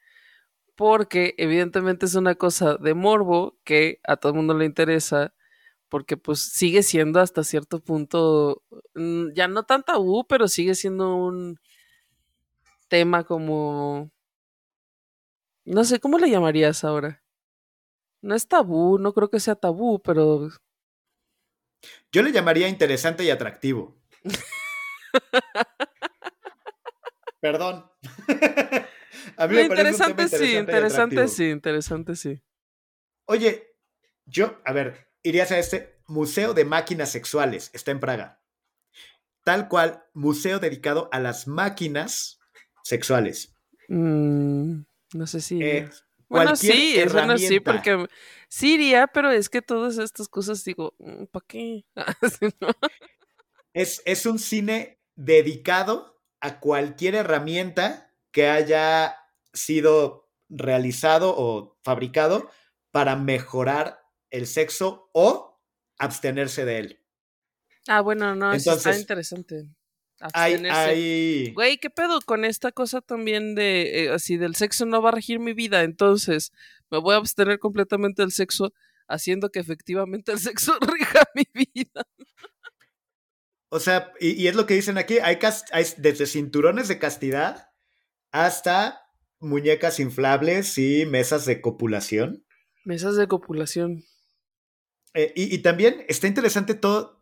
Porque 0.76 1.34
evidentemente 1.38 2.06
es 2.06 2.14
una 2.14 2.34
cosa 2.36 2.76
de 2.76 2.94
morbo 2.94 3.58
que 3.64 4.00
a 4.04 4.16
todo 4.16 4.32
el 4.32 4.36
mundo 4.36 4.54
le 4.54 4.66
interesa, 4.66 5.34
porque 5.88 6.16
pues 6.16 6.40
sigue 6.52 6.82
siendo 6.82 7.20
hasta 7.20 7.44
cierto 7.44 7.80
punto, 7.80 8.62
mm, 8.94 9.32
ya 9.34 9.48
no 9.48 9.64
tan 9.64 9.82
tabú, 9.84 10.26
pero 10.26 10.48
sigue 10.48 10.74
siendo 10.74 11.16
un 11.16 11.58
tema 12.88 13.24
como... 13.24 14.10
No 15.64 15.84
sé, 15.84 15.98
¿cómo 15.98 16.18
le 16.18 16.30
llamarías 16.30 16.84
ahora? 16.84 17.22
No 18.22 18.34
es 18.34 18.48
tabú, 18.48 18.98
no 18.98 19.12
creo 19.12 19.30
que 19.30 19.40
sea 19.40 19.56
tabú, 19.56 20.00
pero 20.00 20.48
Yo 22.12 22.22
le 22.22 22.32
llamaría 22.32 22.68
interesante 22.68 23.24
y 23.24 23.30
atractivo. 23.30 23.96
Perdón. 27.46 27.88
A 29.36 29.46
mí 29.46 29.54
me 29.54 29.62
un 29.62 29.68
tema 29.68 29.88
interesante 29.88 30.28
sí, 30.28 30.56
interesante 30.56 31.28
sí, 31.28 31.44
interesante 31.50 32.16
sí. 32.16 32.42
Oye, 33.26 33.76
yo, 34.24 34.60
a 34.64 34.72
ver, 34.72 35.12
irías 35.22 35.52
a 35.52 35.58
este 35.58 36.00
Museo 36.08 36.54
de 36.54 36.64
Máquinas 36.64 37.12
Sexuales, 37.12 37.70
está 37.72 37.92
en 37.92 38.00
Praga. 38.00 38.42
Tal 39.44 39.68
cual, 39.68 40.04
museo 40.12 40.58
dedicado 40.58 41.08
a 41.12 41.20
las 41.20 41.46
máquinas 41.46 42.40
sexuales. 42.82 43.54
Mm, 43.88 44.80
no 45.14 45.26
sé 45.28 45.40
si. 45.40 45.62
Eh, 45.62 45.88
bueno, 46.28 46.56
sí, 46.56 46.96
eso 46.96 47.24
no 47.26 47.38
sí, 47.38 47.60
porque 47.60 48.08
sí 48.48 48.74
iría, 48.74 49.06
pero 49.06 49.30
es 49.30 49.48
que 49.48 49.62
todas 49.62 49.98
estas 49.98 50.26
cosas 50.26 50.64
digo, 50.64 50.96
¿para 51.30 51.44
qué? 51.46 51.84
¿no? 52.60 52.70
Es, 53.72 54.02
es 54.04 54.26
un 54.26 54.40
cine 54.40 55.00
dedicado 55.14 56.15
a 56.40 56.60
cualquier 56.60 57.14
herramienta 57.14 58.12
que 58.30 58.48
haya 58.48 59.16
sido 59.52 60.30
realizado 60.48 61.34
o 61.36 61.78
fabricado 61.82 62.50
para 62.90 63.16
mejorar 63.16 64.00
el 64.30 64.46
sexo 64.46 65.10
o 65.12 65.60
abstenerse 65.98 66.64
de 66.64 66.78
él. 66.78 67.00
Ah, 67.88 68.00
bueno, 68.00 68.34
no, 68.34 68.52
eso 68.52 68.72
está 68.72 68.90
Entonces, 68.90 69.00
interesante. 69.00 69.68
Hay, 70.20 70.54
Abstenerse. 70.54 70.78
hay, 70.78 71.52
Güey, 71.52 71.78
¿qué 71.78 71.90
pedo 71.90 72.20
con 72.20 72.44
esta 72.44 72.72
cosa 72.72 73.00
también 73.00 73.54
de 73.54 74.04
eh, 74.04 74.10
así 74.10 74.36
del 74.36 74.54
sexo 74.56 74.86
no 74.86 75.02
va 75.02 75.10
a 75.10 75.12
regir 75.12 75.38
mi 75.38 75.52
vida? 75.52 75.82
Entonces, 75.82 76.52
me 76.90 76.98
voy 76.98 77.14
a 77.14 77.18
abstener 77.18 77.58
completamente 77.58 78.22
del 78.22 78.32
sexo, 78.32 78.72
haciendo 79.08 79.50
que 79.50 79.60
efectivamente 79.60 80.32
el 80.32 80.38
sexo 80.38 80.72
rija 80.80 81.24
mi 81.34 81.44
vida. 81.52 82.02
O 83.68 83.80
sea, 83.80 84.12
y, 84.20 84.30
y 84.30 84.48
es 84.48 84.54
lo 84.54 84.66
que 84.66 84.74
dicen 84.74 84.98
aquí, 84.98 85.18
hay, 85.18 85.38
desde 85.98 86.26
cinturones 86.26 86.88
de 86.88 86.98
castidad 86.98 87.70
hasta 88.30 89.10
muñecas 89.40 90.00
inflables 90.00 90.78
y 90.78 91.06
mesas 91.06 91.46
de 91.46 91.60
copulación. 91.60 92.44
Mesas 92.84 93.16
de 93.16 93.26
copulación. 93.26 94.04
Eh, 95.14 95.32
y, 95.34 95.54
y 95.54 95.58
también 95.58 96.04
está 96.08 96.26
interesante 96.26 96.74
todo. 96.74 97.20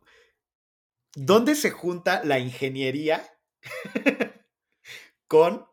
¿Dónde 1.15 1.55
se 1.55 1.71
junta 1.71 2.23
la 2.23 2.39
ingeniería 2.39 3.23
con 5.27 5.65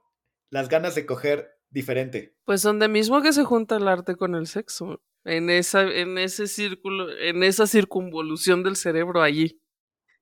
las 0.50 0.68
ganas 0.68 0.94
de 0.94 1.04
coger 1.04 1.58
diferente? 1.68 2.36
Pues 2.44 2.62
donde 2.62 2.88
mismo 2.88 3.22
que 3.22 3.32
se 3.32 3.44
junta 3.44 3.76
el 3.76 3.88
arte 3.88 4.16
con 4.16 4.34
el 4.34 4.46
sexo. 4.46 5.02
En 5.24 5.50
esa, 5.50 5.82
en 5.82 6.18
ese 6.18 6.46
círculo, 6.46 7.10
en 7.16 7.42
esa 7.42 7.66
circunvolución 7.66 8.62
del 8.62 8.76
cerebro 8.76 9.22
allí. 9.22 9.61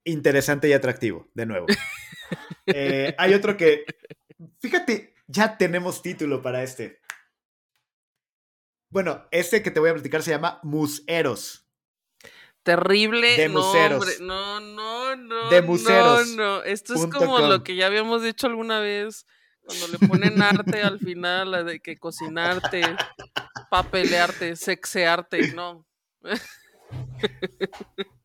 Interesante 0.05 0.68
y 0.68 0.72
atractivo, 0.72 1.28
de 1.34 1.46
nuevo. 1.46 1.66
Eh, 2.66 3.16
hay 3.18 3.34
otro 3.34 3.57
que. 3.57 3.84
Fíjate, 4.61 5.16
ya 5.26 5.59
tenemos 5.59 6.03
título 6.03 6.40
para 6.40 6.62
este. 6.62 7.01
Bueno, 8.90 9.26
este 9.32 9.62
que 9.62 9.72
te 9.72 9.80
voy 9.80 9.90
a 9.90 9.94
platicar 9.94 10.22
se 10.22 10.30
llama 10.30 10.61
Museros. 10.62 11.66
Terrible. 12.62 13.36
De 13.36 13.48
museros. 13.48 14.20
no, 14.20 14.61
no, 14.61 15.16
no. 15.16 15.51
De 15.51 15.62
museros 15.62 16.28
No, 16.28 16.59
no. 16.59 16.62
Esto 16.62 16.94
es 16.94 17.07
como 17.07 17.38
com. 17.38 17.48
lo 17.48 17.64
que 17.64 17.74
ya 17.74 17.86
habíamos 17.86 18.22
dicho 18.22 18.46
alguna 18.46 18.78
vez. 18.80 19.26
Cuando 19.62 19.88
le 19.88 19.98
ponen 20.07 20.42
arte 20.42 20.82
al 20.82 20.98
final, 20.98 21.51
la 21.51 21.62
de 21.62 21.80
que 21.80 21.96
cocinarte, 21.96 22.82
papelearte, 23.70 24.57
sexearte, 24.57 25.53
no. 25.55 25.86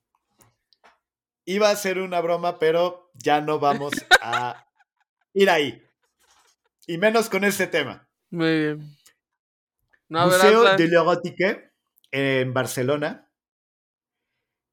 Iba 1.46 1.70
a 1.70 1.76
ser 1.76 2.00
una 2.00 2.20
broma, 2.22 2.58
pero 2.60 3.12
ya 3.14 3.40
no 3.42 3.60
vamos 3.60 3.94
a 4.22 4.66
ir 5.34 5.50
ahí. 5.50 5.82
Y 6.88 6.98
menos 6.98 7.30
con 7.30 7.44
este 7.44 7.68
tema. 7.68 8.08
Muy 8.32 8.60
bien. 8.60 8.98
No, 10.10 10.26
Museo 10.28 10.64
de 10.78 10.88
l'Erotique 10.88 11.72
en 12.12 12.54
Barcelona. 12.54 13.32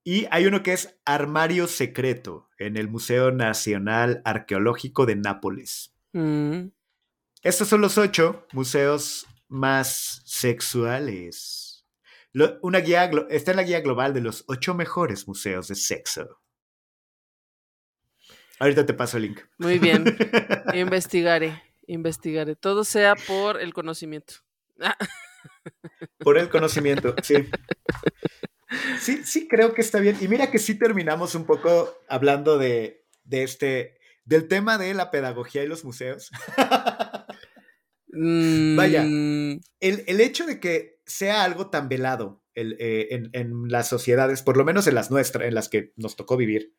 Y 0.05 0.27
hay 0.31 0.47
uno 0.47 0.63
que 0.63 0.73
es 0.73 0.99
Armario 1.05 1.69
Secreto 1.69 2.49
en 2.59 2.77
el 2.77 2.89
Museo 2.89 3.31
Nacional 3.31 4.21
Arqueológico 4.25 5.07
de 5.07 5.17
Nápoles. 5.17 5.95
Mm. 6.13 6.67
Estos 7.43 7.69
son 7.69 7.81
los 7.81 7.99
ocho 7.99 8.47
museos 8.53 9.27
más 9.49 10.23
sexuales. 10.25 11.87
Lo- 12.33 12.59
una 12.63 12.79
guía, 12.81 13.11
está 13.31 13.53
en 13.53 13.59
la 13.59 13.63
guía 13.63 13.81
global 13.81 14.13
de 14.15 14.21
los 14.23 14.45
ocho 14.49 14.75
mejores 14.75 15.29
museos 15.29 15.69
de 15.69 15.75
sexo. 15.77 16.42
Ahorita 18.63 18.87
te 18.87 18.95
paso 18.95 19.17
el 19.17 19.25
link. 19.25 19.41
Muy 19.59 19.81
bien. 19.81 20.05
Investigaré, 20.73 21.61
investigaré. 21.89 22.55
Todo 22.55 22.85
sea 22.85 23.17
por 23.17 23.61
el 23.61 23.75
conocimiento. 23.75 24.35
Por 26.19 26.39
el 26.39 26.49
conocimiento, 26.49 27.17
sí. 27.25 27.35
Sí, 29.01 29.25
sí 29.25 29.49
creo 29.49 29.75
que 29.75 29.81
está 29.81 29.99
bien. 29.99 30.17
Y 30.21 30.29
mira 30.29 30.53
que 30.53 30.61
sí 30.61 30.79
terminamos 30.79 31.35
un 31.35 31.45
poco 31.45 31.93
hablando 32.09 32.57
de, 32.57 33.05
de 33.25 33.43
este, 33.43 33.99
del 34.25 34.47
tema 34.47 34.79
de 34.79 34.95
la 34.95 35.11
pedagogía 35.11 35.65
y 35.65 35.67
los 35.67 35.85
museos. 35.85 36.31
Vaya. 38.07 39.03
mm, 39.03 39.61
el, 39.81 40.05
el 40.07 40.21
hecho 40.21 40.47
de 40.47 40.61
que 40.61 41.01
sea 41.05 41.43
algo 41.43 41.69
tan 41.69 41.89
velado 41.89 42.45
el, 42.55 42.77
eh, 42.79 43.09
en, 43.11 43.31
en 43.33 43.69
las 43.69 43.89
sociedades, 43.89 44.43
por 44.43 44.57
lo 44.57 44.65
menos 44.65 44.87
en 44.87 44.95
las 44.95 45.11
nuestras, 45.11 45.49
en 45.49 45.57
las 45.57 45.69
que 45.69 45.93
nos 45.97 46.15
tocó 46.15 46.37
vivir, 46.37 46.77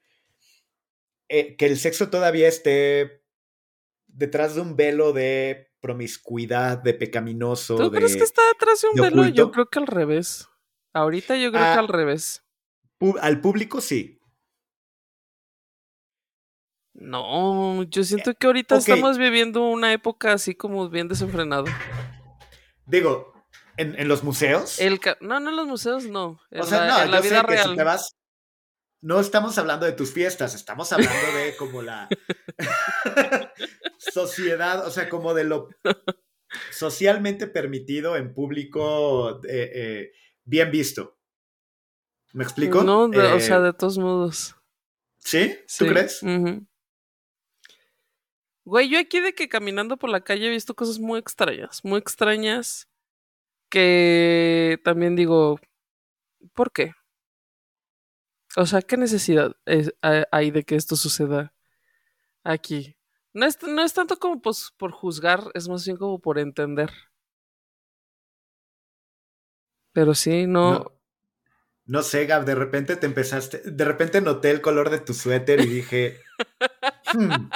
eh, 1.36 1.56
que 1.56 1.66
el 1.66 1.78
sexo 1.80 2.10
todavía 2.12 2.48
esté 2.48 3.24
detrás 4.06 4.54
de 4.54 4.62
un 4.62 4.76
velo 4.76 5.14
de 5.14 5.72
promiscuidad, 5.80 6.78
de 6.78 6.94
pecaminoso. 6.94 7.76
¿Tú 7.76 7.90
de, 7.90 7.98
crees 7.98 8.16
que 8.16 8.24
está 8.24 8.42
detrás 8.54 8.82
de 8.82 8.90
un 8.90 8.96
de 8.96 9.02
velo? 9.02 9.28
Yo 9.30 9.52
creo 9.52 9.68
que 9.68 9.80
al 9.80 9.88
revés. 9.88 10.48
Ahorita 10.94 11.36
yo 11.36 11.52
creo 11.52 11.64
Ah. 11.64 11.74
que 11.74 11.80
al 11.80 11.88
revés. 11.88 12.46
al 13.20 13.42
público 13.42 13.82
sí. 13.82 14.20
No, 16.94 17.82
yo 17.84 18.04
siento 18.04 18.36
que 18.36 18.46
ahorita 18.46 18.78
estamos 18.78 19.18
viviendo 19.18 19.64
una 19.68 19.92
época 19.92 20.34
así 20.34 20.54
como 20.54 20.88
bien 20.90 21.08
desenfrenado. 21.08 21.66
Digo, 22.86 23.34
en, 23.78 24.00
en 24.00 24.08
los 24.08 24.24
museos. 24.24 24.80
El 24.80 25.00
no, 25.20 25.40
no 25.40 25.50
en 25.50 25.56
los 25.56 25.66
museos, 25.68 26.06
no. 26.06 26.40
En 26.52 26.62
o 26.62 26.64
sea, 26.64 26.86
la, 26.86 26.98
no, 26.98 27.04
en 27.06 27.12
la 27.12 27.22
vida 27.22 27.40
sé 27.42 27.46
que 27.48 27.52
real. 27.54 27.70
si 27.72 27.76
te 27.76 27.84
vas. 27.84 28.16
No 29.04 29.20
estamos 29.20 29.58
hablando 29.58 29.86
de 29.86 29.92
tus 29.92 30.14
fiestas, 30.14 30.56
estamos 30.56 30.94
hablando 30.94 31.34
de 31.38 31.58
como 31.58 31.82
la 31.82 32.08
sociedad, 33.98 34.88
o 34.88 34.92
sea, 34.92 35.10
como 35.10 35.34
de 35.34 35.44
lo 35.44 35.68
socialmente 36.72 37.48
permitido 37.48 38.16
en 38.16 38.34
público, 38.34 39.42
eh, 39.46 39.72
eh, 39.74 40.12
bien 40.46 40.72
visto. 40.72 41.18
¿Me 42.32 42.46
explico? 42.46 42.82
No, 42.84 43.10
de- 43.10 43.20
o 43.20 43.36
Eh, 43.36 43.42
sea, 43.42 43.60
de 43.60 43.74
todos 43.74 43.98
modos. 43.98 44.56
¿Sí? 45.18 45.54
¿Tú 45.78 45.86
Sí, 45.86 45.88
crees? 45.88 46.22
Güey, 48.66 48.88
yo 48.90 49.00
aquí 49.00 49.20
de 49.20 49.34
que 49.34 49.50
caminando 49.50 49.98
por 49.98 50.10
la 50.10 50.22
calle 50.24 50.48
he 50.48 50.50
visto 50.50 50.74
cosas 50.76 51.00
muy 51.00 51.20
extrañas, 51.20 51.82
muy 51.84 52.00
extrañas 52.00 52.88
que 53.70 54.80
también 54.86 55.18
digo, 55.18 55.60
¿por 56.54 56.72
qué? 56.72 56.94
O 58.56 58.66
sea, 58.66 58.82
¿qué 58.82 58.98
necesidad 58.98 59.56
es- 59.66 59.94
ha- 60.02 60.26
hay 60.32 60.52
de 60.52 60.64
que 60.64 60.76
esto 60.76 60.96
suceda 60.96 61.54
aquí? 62.44 62.96
No 63.34 63.46
es, 63.48 63.62
no 63.64 63.84
es 63.84 63.94
tanto 63.94 64.18
como 64.20 64.42
pues, 64.42 64.72
por 64.78 64.92
juzgar, 64.92 65.44
es 65.56 65.68
más 65.68 65.86
bien 65.86 65.98
como 65.98 66.20
por 66.20 66.38
entender. 66.38 66.92
Pero 69.92 70.14
sí, 70.14 70.46
no. 70.48 70.72
No, 70.72 70.92
no 71.86 72.02
sé, 72.04 72.26
Gab, 72.26 72.46
de 72.46 72.56
repente 72.56 72.96
te 72.96 73.06
empezaste, 73.06 73.60
de 73.66 73.86
repente 73.86 74.22
noté 74.22 74.52
el 74.52 74.62
color 74.62 74.90
de 74.90 75.00
tu 75.00 75.14
suéter 75.14 75.60
y 75.62 75.66
dije, 75.68 76.20
"Hmm, 77.14 77.50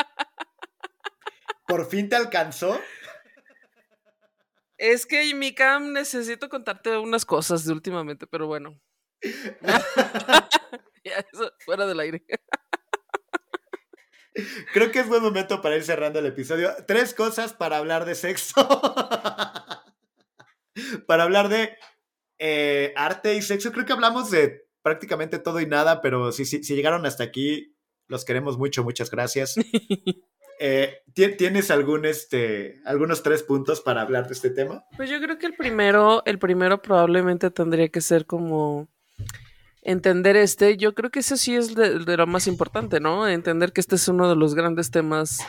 ¿por 1.68 1.88
fin 1.90 2.10
te 2.10 2.16
alcanzó? 2.16 2.80
Es 4.78 5.06
que 5.08 5.34
mi 5.34 5.56
cam 5.56 5.92
necesito 5.94 6.50
contarte 6.50 6.98
unas 6.98 7.26
cosas 7.26 7.66
de 7.66 7.74
últimamente, 7.74 8.28
pero 8.28 8.46
bueno. 8.48 8.80
ya, 11.04 11.20
eso, 11.32 11.52
fuera 11.60 11.86
del 11.88 12.00
aire. 12.00 12.24
Creo 14.74 14.92
que 14.92 15.00
es 15.00 15.08
buen 15.08 15.24
momento 15.24 15.62
para 15.62 15.76
ir 15.78 15.84
cerrando 15.84 16.20
el 16.20 16.28
episodio. 16.28 16.72
Tres 16.88 17.14
cosas 17.16 17.54
para 17.54 17.78
hablar 17.78 18.06
de 18.06 18.14
sexo. 18.14 18.54
para 21.08 21.24
hablar 21.24 21.50
de 21.50 21.76
eh, 22.38 22.94
arte 22.96 23.34
y 23.36 23.42
sexo. 23.42 23.72
Creo 23.72 23.86
que 23.86 23.94
hablamos 23.94 24.30
de 24.30 24.68
prácticamente 24.84 25.40
todo 25.40 25.60
y 25.60 25.66
nada, 25.66 26.02
pero 26.02 26.32
si, 26.32 26.46
si, 26.46 26.64
si 26.64 26.76
llegaron 26.76 27.06
hasta 27.08 27.24
aquí, 27.24 27.76
los 28.08 28.26
queremos 28.26 28.60
mucho. 28.60 28.84
Muchas 28.84 29.10
gracias. 29.10 29.56
Eh, 30.60 31.00
¿ti- 31.14 31.36
¿Tienes 31.36 31.72
algún, 31.72 32.06
este, 32.06 32.80
algunos 32.86 33.24
tres 33.24 33.42
puntos 33.42 33.82
para 33.82 34.02
hablar 34.02 34.28
de 34.28 34.34
este 34.34 34.52
tema? 34.52 34.86
Pues 34.98 35.10
yo 35.10 35.20
creo 35.20 35.40
que 35.40 35.48
el 35.48 35.56
primero, 35.56 36.22
el 36.26 36.38
primero 36.38 36.80
probablemente 36.82 37.50
tendría 37.50 37.90
que 37.90 38.02
ser 38.02 38.28
como 38.28 38.88
entender 39.82 40.36
este. 40.36 40.78
Yo 40.78 40.94
creo 40.94 41.10
que 41.12 41.20
eso 41.20 41.38
sí 41.38 41.56
es 41.56 41.76
de, 41.76 42.00
de 42.00 42.18
lo 42.18 42.28
más 42.28 42.48
importante, 42.48 43.00
¿no? 43.00 43.28
Entender 43.28 43.74
que 43.74 43.82
este 43.82 43.96
es 43.96 44.08
uno 44.08 44.30
de 44.30 44.36
los 44.36 44.56
grandes 44.56 44.92
temas, 44.92 45.40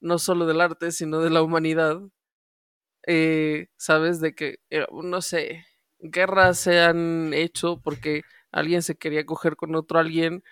no 0.00 0.18
solo 0.18 0.46
del 0.46 0.60
arte, 0.60 0.92
sino 0.92 1.20
de 1.20 1.30
la 1.30 1.42
humanidad. 1.42 2.00
Eh, 3.06 3.66
Sabes, 3.76 4.20
de 4.20 4.34
que, 4.34 4.56
eh, 4.70 4.86
no 4.92 5.20
sé, 5.22 5.64
guerras 5.98 6.58
se 6.58 6.80
han 6.80 7.32
hecho 7.34 7.80
porque 7.82 8.22
alguien 8.52 8.82
se 8.82 8.96
quería 8.96 9.24
coger 9.26 9.56
con 9.56 9.74
otro 9.74 9.98
alguien 9.98 10.42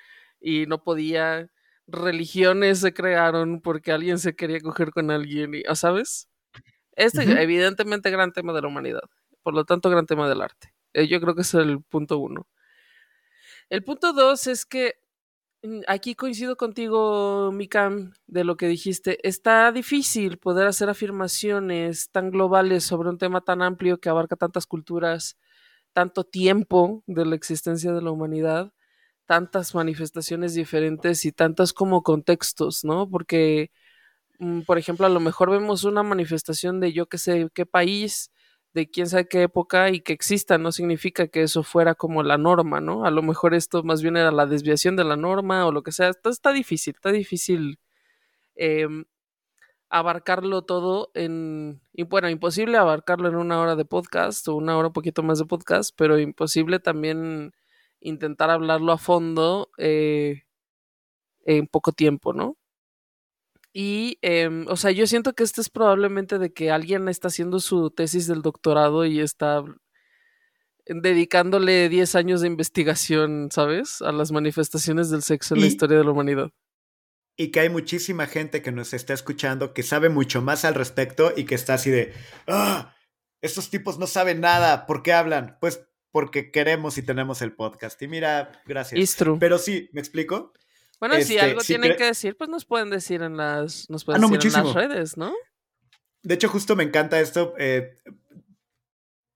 y 0.40 0.66
no 0.66 0.82
podía. 0.82 1.48
Religiones 1.86 2.80
se 2.80 2.94
crearon 2.94 3.60
porque 3.60 3.90
alguien 3.92 4.18
se 4.20 4.34
quería 4.36 4.60
coger 4.60 4.90
con 4.92 5.10
alguien, 5.10 5.54
y, 5.54 5.62
¿sabes? 5.74 6.28
Este, 6.92 7.22
Ujú. 7.24 7.32
evidentemente, 7.32 8.10
gran 8.10 8.32
tema 8.32 8.52
de 8.52 8.62
la 8.62 8.68
humanidad. 8.68 9.02
Por 9.42 9.54
lo 9.54 9.64
tanto, 9.64 9.90
gran 9.90 10.06
tema 10.06 10.28
del 10.28 10.42
arte. 10.42 10.72
Eh, 10.92 11.08
yo 11.08 11.20
creo 11.20 11.34
que 11.34 11.42
es 11.42 11.54
el 11.54 11.82
punto 11.82 12.18
uno. 12.18 12.46
El 13.70 13.84
punto 13.84 14.12
dos 14.12 14.48
es 14.48 14.66
que 14.66 14.96
mm, 15.62 15.82
aquí 15.88 16.14
coincido 16.16 16.56
contigo, 16.56 17.52
Mikam, 17.52 18.14
de 18.26 18.44
lo 18.44 18.56
que 18.56 18.68
dijiste. 18.68 19.26
Está 19.28 19.72
difícil 19.72 20.38
poder 20.38 20.66
hacer 20.66 20.90
afirmaciones 20.90 22.10
tan 22.10 22.30
globales 22.32 22.84
sobre 22.84 23.10
un 23.10 23.18
tema 23.18 23.42
tan 23.42 23.62
amplio 23.62 24.00
que 24.00 24.08
abarca 24.10 24.36
tantas 24.36 24.66
culturas, 24.66 25.38
tanto 25.94 26.24
tiempo 26.24 27.04
de 27.06 27.26
la 27.26 27.36
existencia 27.36 27.92
de 27.92 28.02
la 28.02 28.10
humanidad, 28.12 28.72
tantas 29.26 29.74
manifestaciones 29.74 30.54
diferentes 30.54 31.24
y 31.24 31.32
tantos 31.32 31.72
como 31.74 32.02
contextos, 32.02 32.84
¿no? 32.84 33.08
Porque 33.10 33.70
mm, 34.40 34.62
por 34.62 34.78
ejemplo, 34.78 35.06
a 35.06 35.10
lo 35.10 35.20
mejor 35.20 35.50
vemos 35.50 35.84
una 35.84 36.02
manifestación 36.04 36.80
de 36.80 36.92
yo 36.92 37.06
que 37.08 37.18
sé 37.18 37.48
qué 37.54 37.66
país, 37.66 38.32
de 38.74 38.88
quién 38.90 39.08
sabe 39.08 39.28
qué 39.28 39.42
época 39.42 39.90
y 39.90 40.00
que 40.00 40.12
exista, 40.12 40.58
no 40.58 40.72
significa 40.72 41.28
que 41.28 41.42
eso 41.42 41.62
fuera 41.62 41.94
como 41.94 42.22
la 42.22 42.38
norma, 42.38 42.80
¿no? 42.80 43.04
A 43.04 43.10
lo 43.10 43.22
mejor 43.22 43.54
esto 43.54 43.82
más 43.82 44.02
bien 44.02 44.16
era 44.16 44.30
la 44.32 44.46
desviación 44.46 44.96
de 44.96 45.04
la 45.04 45.16
norma 45.16 45.66
o 45.66 45.72
lo 45.72 45.82
que 45.82 45.92
sea. 45.92 46.08
Está, 46.08 46.30
está 46.30 46.52
difícil, 46.52 46.94
está 46.94 47.10
difícil 47.12 47.78
em, 48.56 49.04
abarcarlo 49.90 50.62
todo 50.62 51.10
en... 51.14 51.82
Y 51.92 52.04
bueno, 52.04 52.30
imposible 52.30 52.78
abarcarlo 52.78 53.28
en 53.28 53.36
una 53.36 53.60
hora 53.60 53.76
de 53.76 53.84
podcast 53.84 54.46
o 54.48 54.56
una 54.56 54.76
hora 54.78 54.88
un 54.88 54.94
poquito 54.94 55.22
más 55.22 55.38
de 55.40 55.46
podcast, 55.46 55.94
pero 55.96 56.18
imposible 56.18 56.80
también 56.80 57.52
intentar 58.00 58.50
hablarlo 58.50 58.92
a 58.92 58.98
fondo 58.98 59.70
eh, 59.78 60.44
en 61.44 61.66
poco 61.66 61.92
tiempo, 61.92 62.32
¿no? 62.32 62.56
Y, 63.72 64.18
em, 64.22 64.66
o 64.68 64.76
sea, 64.76 64.90
yo 64.90 65.06
siento 65.06 65.32
que 65.32 65.44
esto 65.44 65.60
es 65.60 65.70
probablemente 65.70 66.38
de 66.38 66.52
que 66.52 66.70
alguien 66.70 67.08
está 67.08 67.28
haciendo 67.28 67.60
su 67.60 67.90
tesis 67.90 68.26
del 68.26 68.42
doctorado 68.42 69.06
y 69.06 69.20
está 69.20 69.62
dedicándole 70.86 71.88
10 71.88 72.14
años 72.16 72.40
de 72.40 72.48
investigación, 72.48 73.48
¿sabes? 73.52 74.02
A 74.02 74.10
las 74.12 74.32
manifestaciones 74.32 75.10
del 75.10 75.22
sexo 75.22 75.54
en 75.54 75.60
la 75.60 75.66
historia 75.68 75.98
de 75.98 76.04
la 76.04 76.10
humanidad. 76.10 76.50
Y 77.36 77.52
que 77.52 77.60
hay 77.60 77.70
muchísima 77.70 78.26
gente 78.26 78.60
que 78.60 78.72
nos 78.72 78.92
está 78.92 79.14
escuchando 79.14 79.72
que 79.72 79.82
sabe 79.82 80.08
mucho 80.08 80.42
más 80.42 80.64
al 80.64 80.74
respecto 80.74 81.32
y 81.36 81.44
que 81.44 81.54
está 81.54 81.74
así 81.74 81.90
de, 81.90 82.12
ah, 82.48 82.94
estos 83.40 83.70
tipos 83.70 83.98
no 83.98 84.06
saben 84.06 84.40
nada, 84.40 84.84
¿por 84.86 85.02
qué 85.02 85.12
hablan? 85.12 85.56
Pues 85.60 85.86
porque 86.10 86.50
queremos 86.50 86.98
y 86.98 87.02
tenemos 87.02 87.40
el 87.40 87.52
podcast. 87.52 88.00
Y 88.02 88.08
mira, 88.08 88.60
gracias. 88.66 89.00
Pero 89.38 89.58
sí, 89.58 89.88
¿me 89.92 90.00
explico? 90.00 90.52
Bueno, 91.00 91.14
si 91.16 91.20
este, 91.34 91.40
algo 91.40 91.62
tienen 91.62 91.96
que 91.96 92.04
decir, 92.04 92.36
pues 92.36 92.50
nos 92.50 92.64
pueden 92.66 92.90
decir 92.90 93.22
en 93.22 93.36
las, 93.36 93.88
nos 93.88 94.04
pueden 94.04 94.22
Ah, 94.22 94.26
no, 94.28 94.32
decir 94.36 94.46
en 94.46 94.52
las 94.64 94.74
redes, 94.74 95.16
¿no? 95.16 95.32
De 96.22 96.34
hecho, 96.34 96.48
justo 96.48 96.76
me 96.76 96.84
encanta 96.84 97.18
esto. 97.20 97.54
eh, 97.58 97.98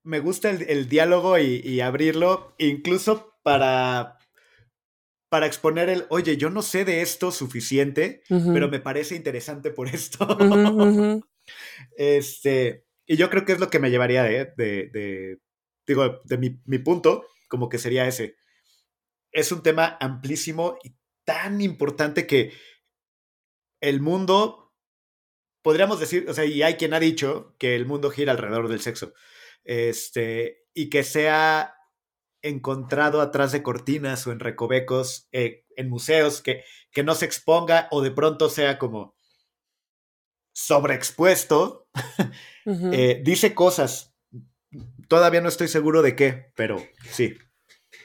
me 0.04 0.20
gusta 0.20 0.50
el, 0.50 0.62
el 0.68 0.88
diálogo 0.88 1.38
y, 1.38 1.62
y 1.64 1.80
abrirlo, 1.80 2.54
incluso 2.58 3.34
para, 3.42 4.18
para 5.30 5.46
exponer 5.46 5.88
el, 5.88 6.04
oye, 6.10 6.36
yo 6.36 6.50
no 6.50 6.60
sé 6.60 6.84
de 6.84 7.00
esto 7.00 7.30
suficiente, 7.32 8.22
pero 8.28 8.68
me 8.68 8.80
parece 8.80 9.16
interesante 9.16 9.70
por 9.70 9.88
esto. 9.88 10.26
Este, 11.96 12.84
y 13.06 13.16
yo 13.16 13.30
creo 13.30 13.44
que 13.44 13.52
es 13.52 13.60
lo 13.60 13.70
que 13.70 13.78
me 13.78 13.90
llevaría 13.90 14.22
de, 14.22 14.52
de, 14.56 14.90
de- 14.92 15.38
digo, 15.86 16.20
de 16.24 16.38
mi, 16.38 16.60
mi 16.66 16.78
punto, 16.78 17.26
como 17.48 17.68
que 17.68 17.78
sería 17.78 18.06
ese. 18.06 18.36
Es 19.32 19.52
un 19.52 19.62
tema 19.62 19.96
amplísimo 20.00 20.76
y 20.84 20.94
tan 21.24 21.60
importante 21.60 22.26
que 22.26 22.52
el 23.80 24.00
mundo, 24.00 24.74
podríamos 25.62 26.00
decir, 26.00 26.26
o 26.28 26.34
sea, 26.34 26.44
y 26.44 26.62
hay 26.62 26.74
quien 26.74 26.94
ha 26.94 27.00
dicho 27.00 27.54
que 27.58 27.74
el 27.74 27.86
mundo 27.86 28.10
gira 28.10 28.32
alrededor 28.32 28.68
del 28.68 28.80
sexo, 28.80 29.12
este, 29.64 30.64
y 30.74 30.90
que 30.90 31.04
sea 31.04 31.76
encontrado 32.42 33.20
atrás 33.20 33.52
de 33.52 33.62
cortinas 33.62 34.26
o 34.26 34.32
en 34.32 34.40
recovecos, 34.40 35.28
eh, 35.32 35.64
en 35.76 35.88
museos, 35.88 36.42
que, 36.42 36.62
que 36.92 37.02
no 37.02 37.14
se 37.14 37.24
exponga 37.24 37.88
o 37.90 38.02
de 38.02 38.10
pronto 38.10 38.50
sea 38.50 38.78
como 38.78 39.16
sobreexpuesto, 40.52 41.88
eh, 42.92 43.20
dice 43.24 43.54
cosas. 43.54 44.14
Todavía 45.08 45.40
no 45.40 45.48
estoy 45.48 45.68
seguro 45.68 46.02
de 46.02 46.16
qué, 46.16 46.52
pero 46.54 46.82
sí. 47.10 47.36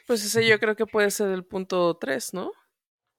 Pues 0.08 0.24
ese 0.24 0.48
yo 0.48 0.60
creo 0.60 0.76
que 0.76 0.86
puede 0.86 1.12
ser 1.12 1.30
el 1.30 1.46
punto 1.46 1.98
3, 1.98 2.34
¿no? 2.34 2.52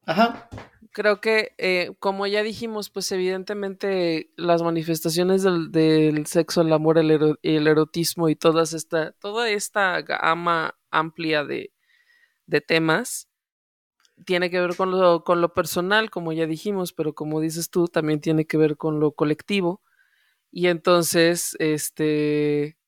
Ajá. 0.07 0.49
Creo 0.93 1.21
que, 1.21 1.53
eh, 1.59 1.93
como 2.01 2.27
ya 2.27 2.43
dijimos, 2.43 2.91
pues 2.91 3.11
evidentemente 3.13 4.33
las 4.37 4.63
manifestaciones 4.63 5.43
del, 5.45 6.27
sexo, 6.27 6.63
el 6.63 6.73
amor, 6.73 6.99
el, 6.99 7.11
ero- 7.13 7.39
el 7.43 7.67
erotismo 7.69 8.29
y 8.29 8.35
todas 8.35 8.73
esta, 8.73 9.13
toda 9.13 9.49
esta 9.51 10.01
gama 10.03 10.75
amplia 10.91 11.45
de, 11.45 11.73
de 12.47 12.61
temas 12.63 13.29
tiene 14.27 14.51
que 14.51 14.61
ver 14.61 14.77
con 14.77 14.91
lo, 14.93 15.25
con 15.25 15.41
lo 15.41 15.55
personal, 15.55 16.11
como 16.11 16.33
ya 16.33 16.47
dijimos, 16.47 16.93
pero 16.93 17.15
como 17.15 17.41
dices 17.41 17.71
tú, 17.71 17.89
también 17.89 18.21
tiene 18.21 18.47
que 18.47 18.57
ver 18.59 18.77
con 18.77 19.01
lo 19.01 19.13
colectivo. 19.13 19.83
Y 20.53 20.69
entonces, 20.69 21.57
este, 21.61 22.79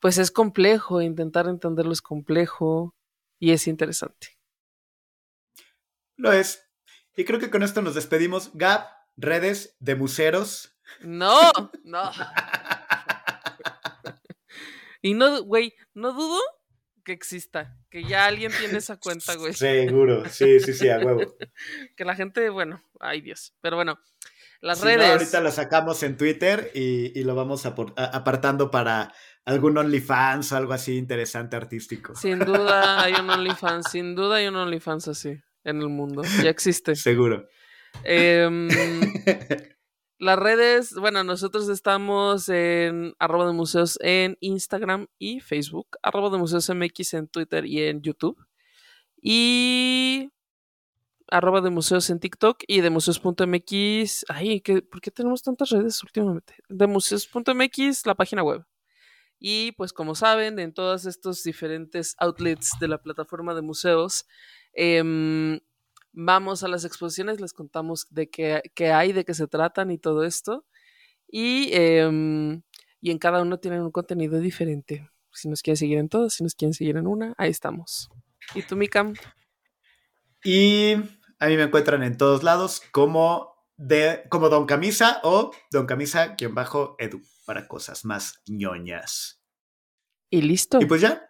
pues 0.00 0.18
es 0.18 0.30
complejo, 0.30 1.02
intentar 1.02 1.48
entenderlo 1.48 1.92
es 1.92 2.02
complejo 2.02 2.94
y 3.40 3.50
es 3.52 3.66
interesante. 3.66 4.28
Lo 6.16 6.32
es. 6.32 6.62
Y 7.16 7.24
creo 7.24 7.38
que 7.40 7.50
con 7.50 7.62
esto 7.62 7.82
nos 7.82 7.94
despedimos. 7.94 8.50
Gap, 8.54 8.86
redes 9.16 9.76
de 9.80 9.94
museros. 9.94 10.76
No, 11.00 11.50
no. 11.84 12.10
Y 15.02 15.14
no, 15.14 15.42
güey, 15.42 15.74
no 15.92 16.12
dudo 16.12 16.40
que 17.04 17.12
exista, 17.12 17.76
que 17.90 18.04
ya 18.04 18.24
alguien 18.24 18.50
tiene 18.58 18.78
esa 18.78 18.96
cuenta, 18.96 19.34
güey. 19.34 19.52
Seguro, 19.52 20.24
sí, 20.30 20.58
sí, 20.60 20.72
sí, 20.72 20.88
a 20.88 20.98
huevo. 20.98 21.36
Que 21.96 22.04
la 22.06 22.14
gente, 22.14 22.48
bueno, 22.48 22.82
ay 23.00 23.20
Dios. 23.20 23.54
Pero 23.60 23.76
bueno, 23.76 23.98
las 24.62 24.78
Si 24.78 24.84
no, 24.86 24.90
redes. 24.92 25.10
ahorita 25.10 25.40
lo 25.42 25.50
sacamos 25.50 26.02
en 26.02 26.16
Twitter 26.16 26.70
y, 26.74 27.18
y 27.18 27.22
lo 27.24 27.34
vamos 27.34 27.66
a- 27.66 27.74
apartando 27.96 28.70
para 28.70 29.12
algún 29.44 29.76
OnlyFans 29.76 30.52
o 30.52 30.56
algo 30.56 30.72
así 30.72 30.96
interesante 30.96 31.56
artístico. 31.56 32.14
Sin 32.16 32.38
duda 32.38 33.02
hay 33.02 33.12
un 33.12 33.28
OnlyFans, 33.28 33.90
sin 33.90 34.14
duda 34.14 34.36
hay 34.36 34.46
un 34.46 34.56
OnlyFans 34.56 35.08
así 35.08 35.38
en 35.64 35.80
el 35.80 35.88
mundo. 35.88 36.22
Ya 36.42 36.50
existe. 36.50 36.94
Seguro. 36.96 37.48
Em, 38.02 38.68
las 40.18 40.38
redes, 40.38 40.94
bueno, 40.94 41.24
nosotros 41.24 41.68
estamos 41.68 42.48
en 42.48 43.14
arroba 43.18 43.46
de 43.46 43.52
museos 43.52 43.98
en 44.02 44.36
Instagram 44.40 45.08
y 45.18 45.40
Facebook, 45.40 45.96
arroba 46.02 46.30
de 46.30 46.38
museos 46.38 46.68
MX 46.68 47.14
en 47.14 47.28
Twitter 47.28 47.66
y 47.66 47.82
en 47.82 48.02
YouTube. 48.02 48.38
Y 49.20 50.30
arroba 51.30 51.60
de 51.60 51.70
museos 51.70 52.10
en 52.10 52.20
TikTok 52.20 52.62
y 52.66 52.80
de 52.80 52.90
museos.mx. 52.90 54.24
Ay, 54.28 54.60
¿qué, 54.60 54.82
¿por 54.82 55.00
qué 55.00 55.10
tenemos 55.10 55.42
tantas 55.42 55.70
redes 55.70 56.02
últimamente? 56.02 56.54
De 56.68 56.86
museos.mx, 56.86 58.06
la 58.06 58.14
página 58.14 58.42
web. 58.42 58.64
Y 59.38 59.72
pues 59.72 59.92
como 59.92 60.14
saben, 60.14 60.58
en 60.58 60.72
todos 60.72 61.06
estos 61.06 61.42
diferentes 61.42 62.14
outlets 62.18 62.72
de 62.80 62.88
la 62.88 63.02
plataforma 63.02 63.54
de 63.54 63.62
museos, 63.62 64.26
em, 64.74 65.60
vamos 66.12 66.62
a 66.62 66.68
las 66.68 66.84
exposiciones, 66.84 67.40
les 67.40 67.52
contamos 67.52 68.06
de 68.10 68.28
qué, 68.30 68.62
qué, 68.74 68.92
hay, 68.92 69.12
de 69.12 69.24
qué 69.24 69.34
se 69.34 69.46
tratan 69.46 69.90
y 69.90 69.98
todo 69.98 70.24
esto. 70.24 70.64
Y, 71.28 71.70
em, 71.72 72.62
y 73.00 73.10
en 73.10 73.18
cada 73.18 73.42
uno 73.42 73.58
tienen 73.58 73.82
un 73.82 73.90
contenido 73.90 74.38
diferente. 74.38 75.08
Si 75.32 75.48
nos 75.48 75.62
quieren 75.62 75.76
seguir 75.76 75.98
en 75.98 76.08
todos, 76.08 76.34
si 76.34 76.44
nos 76.44 76.54
quieren 76.54 76.74
seguir 76.74 76.96
en 76.96 77.06
una, 77.06 77.34
ahí 77.36 77.50
estamos. 77.50 78.08
¿Y 78.54 78.62
tú, 78.62 78.76
Mikam? 78.76 79.14
Y 80.44 80.94
a 81.38 81.46
mí 81.48 81.56
me 81.56 81.64
encuentran 81.64 82.02
en 82.02 82.16
todos 82.16 82.42
lados 82.42 82.82
como, 82.92 83.54
de, 83.76 84.24
como 84.28 84.48
Don 84.48 84.66
Camisa 84.66 85.20
o 85.24 85.50
Don 85.70 85.86
Camisa-edu 85.86 87.22
para 87.44 87.66
cosas 87.66 88.04
más 88.04 88.40
ñoñas. 88.46 89.42
Y 90.30 90.42
listo. 90.42 90.78
Y 90.80 90.86
pues 90.86 91.00
ya. 91.00 91.28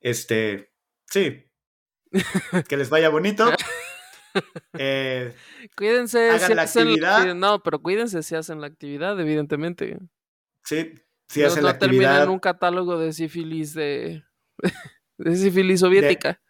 Este, 0.00 0.72
sí. 1.06 1.47
Que 2.68 2.76
les 2.76 2.90
vaya 2.90 3.08
bonito. 3.08 3.50
Eh, 4.78 5.34
cuídense 5.76 6.30
hagan 6.30 6.54
la 6.54 6.62
actividad. 6.62 7.34
no, 7.34 7.60
pero 7.62 7.80
cuídense 7.80 8.22
si 8.22 8.36
hacen 8.36 8.60
la 8.60 8.68
actividad, 8.68 9.18
evidentemente. 9.18 9.98
Sí, 10.64 10.94
si 11.28 11.42
hacen 11.42 11.64
la 11.64 11.70
actividad. 11.70 12.22
en 12.22 12.28
un 12.28 12.38
catálogo 12.38 12.98
de 12.98 13.12
sífilis 13.12 13.74
de, 13.74 14.22
de 15.18 15.36
sífilis 15.36 15.80
soviética. 15.80 16.40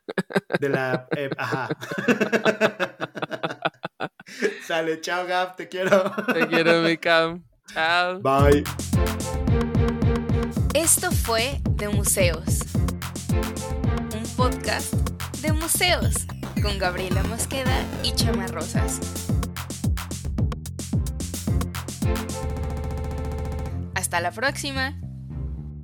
De, 0.61 0.69
la. 0.69 1.09
Eh, 1.17 1.31
ajá. 1.39 1.69
Sale, 4.67 5.01
chao, 5.01 5.27
Gab, 5.27 5.57
te 5.57 5.69
quiero. 5.69 6.13
Te 6.33 6.47
quiero, 6.47 6.83
mi 6.83 6.99
Cam. 6.99 7.45
Chao. 7.73 8.21
Bye. 8.21 8.65
Esto 10.75 11.11
fue 11.11 11.61
De 11.71 11.89
Museos, 11.89 12.61
un 14.15 14.37
podcast 14.37 15.08
con 16.63 16.79
Gabriela 16.79 17.23
Mosqueda 17.25 17.85
y 18.03 18.13
Chama 18.13 18.47
Rosas. 18.47 19.01
Hasta 23.95 24.21
la 24.21 24.31
próxima. 24.31 24.99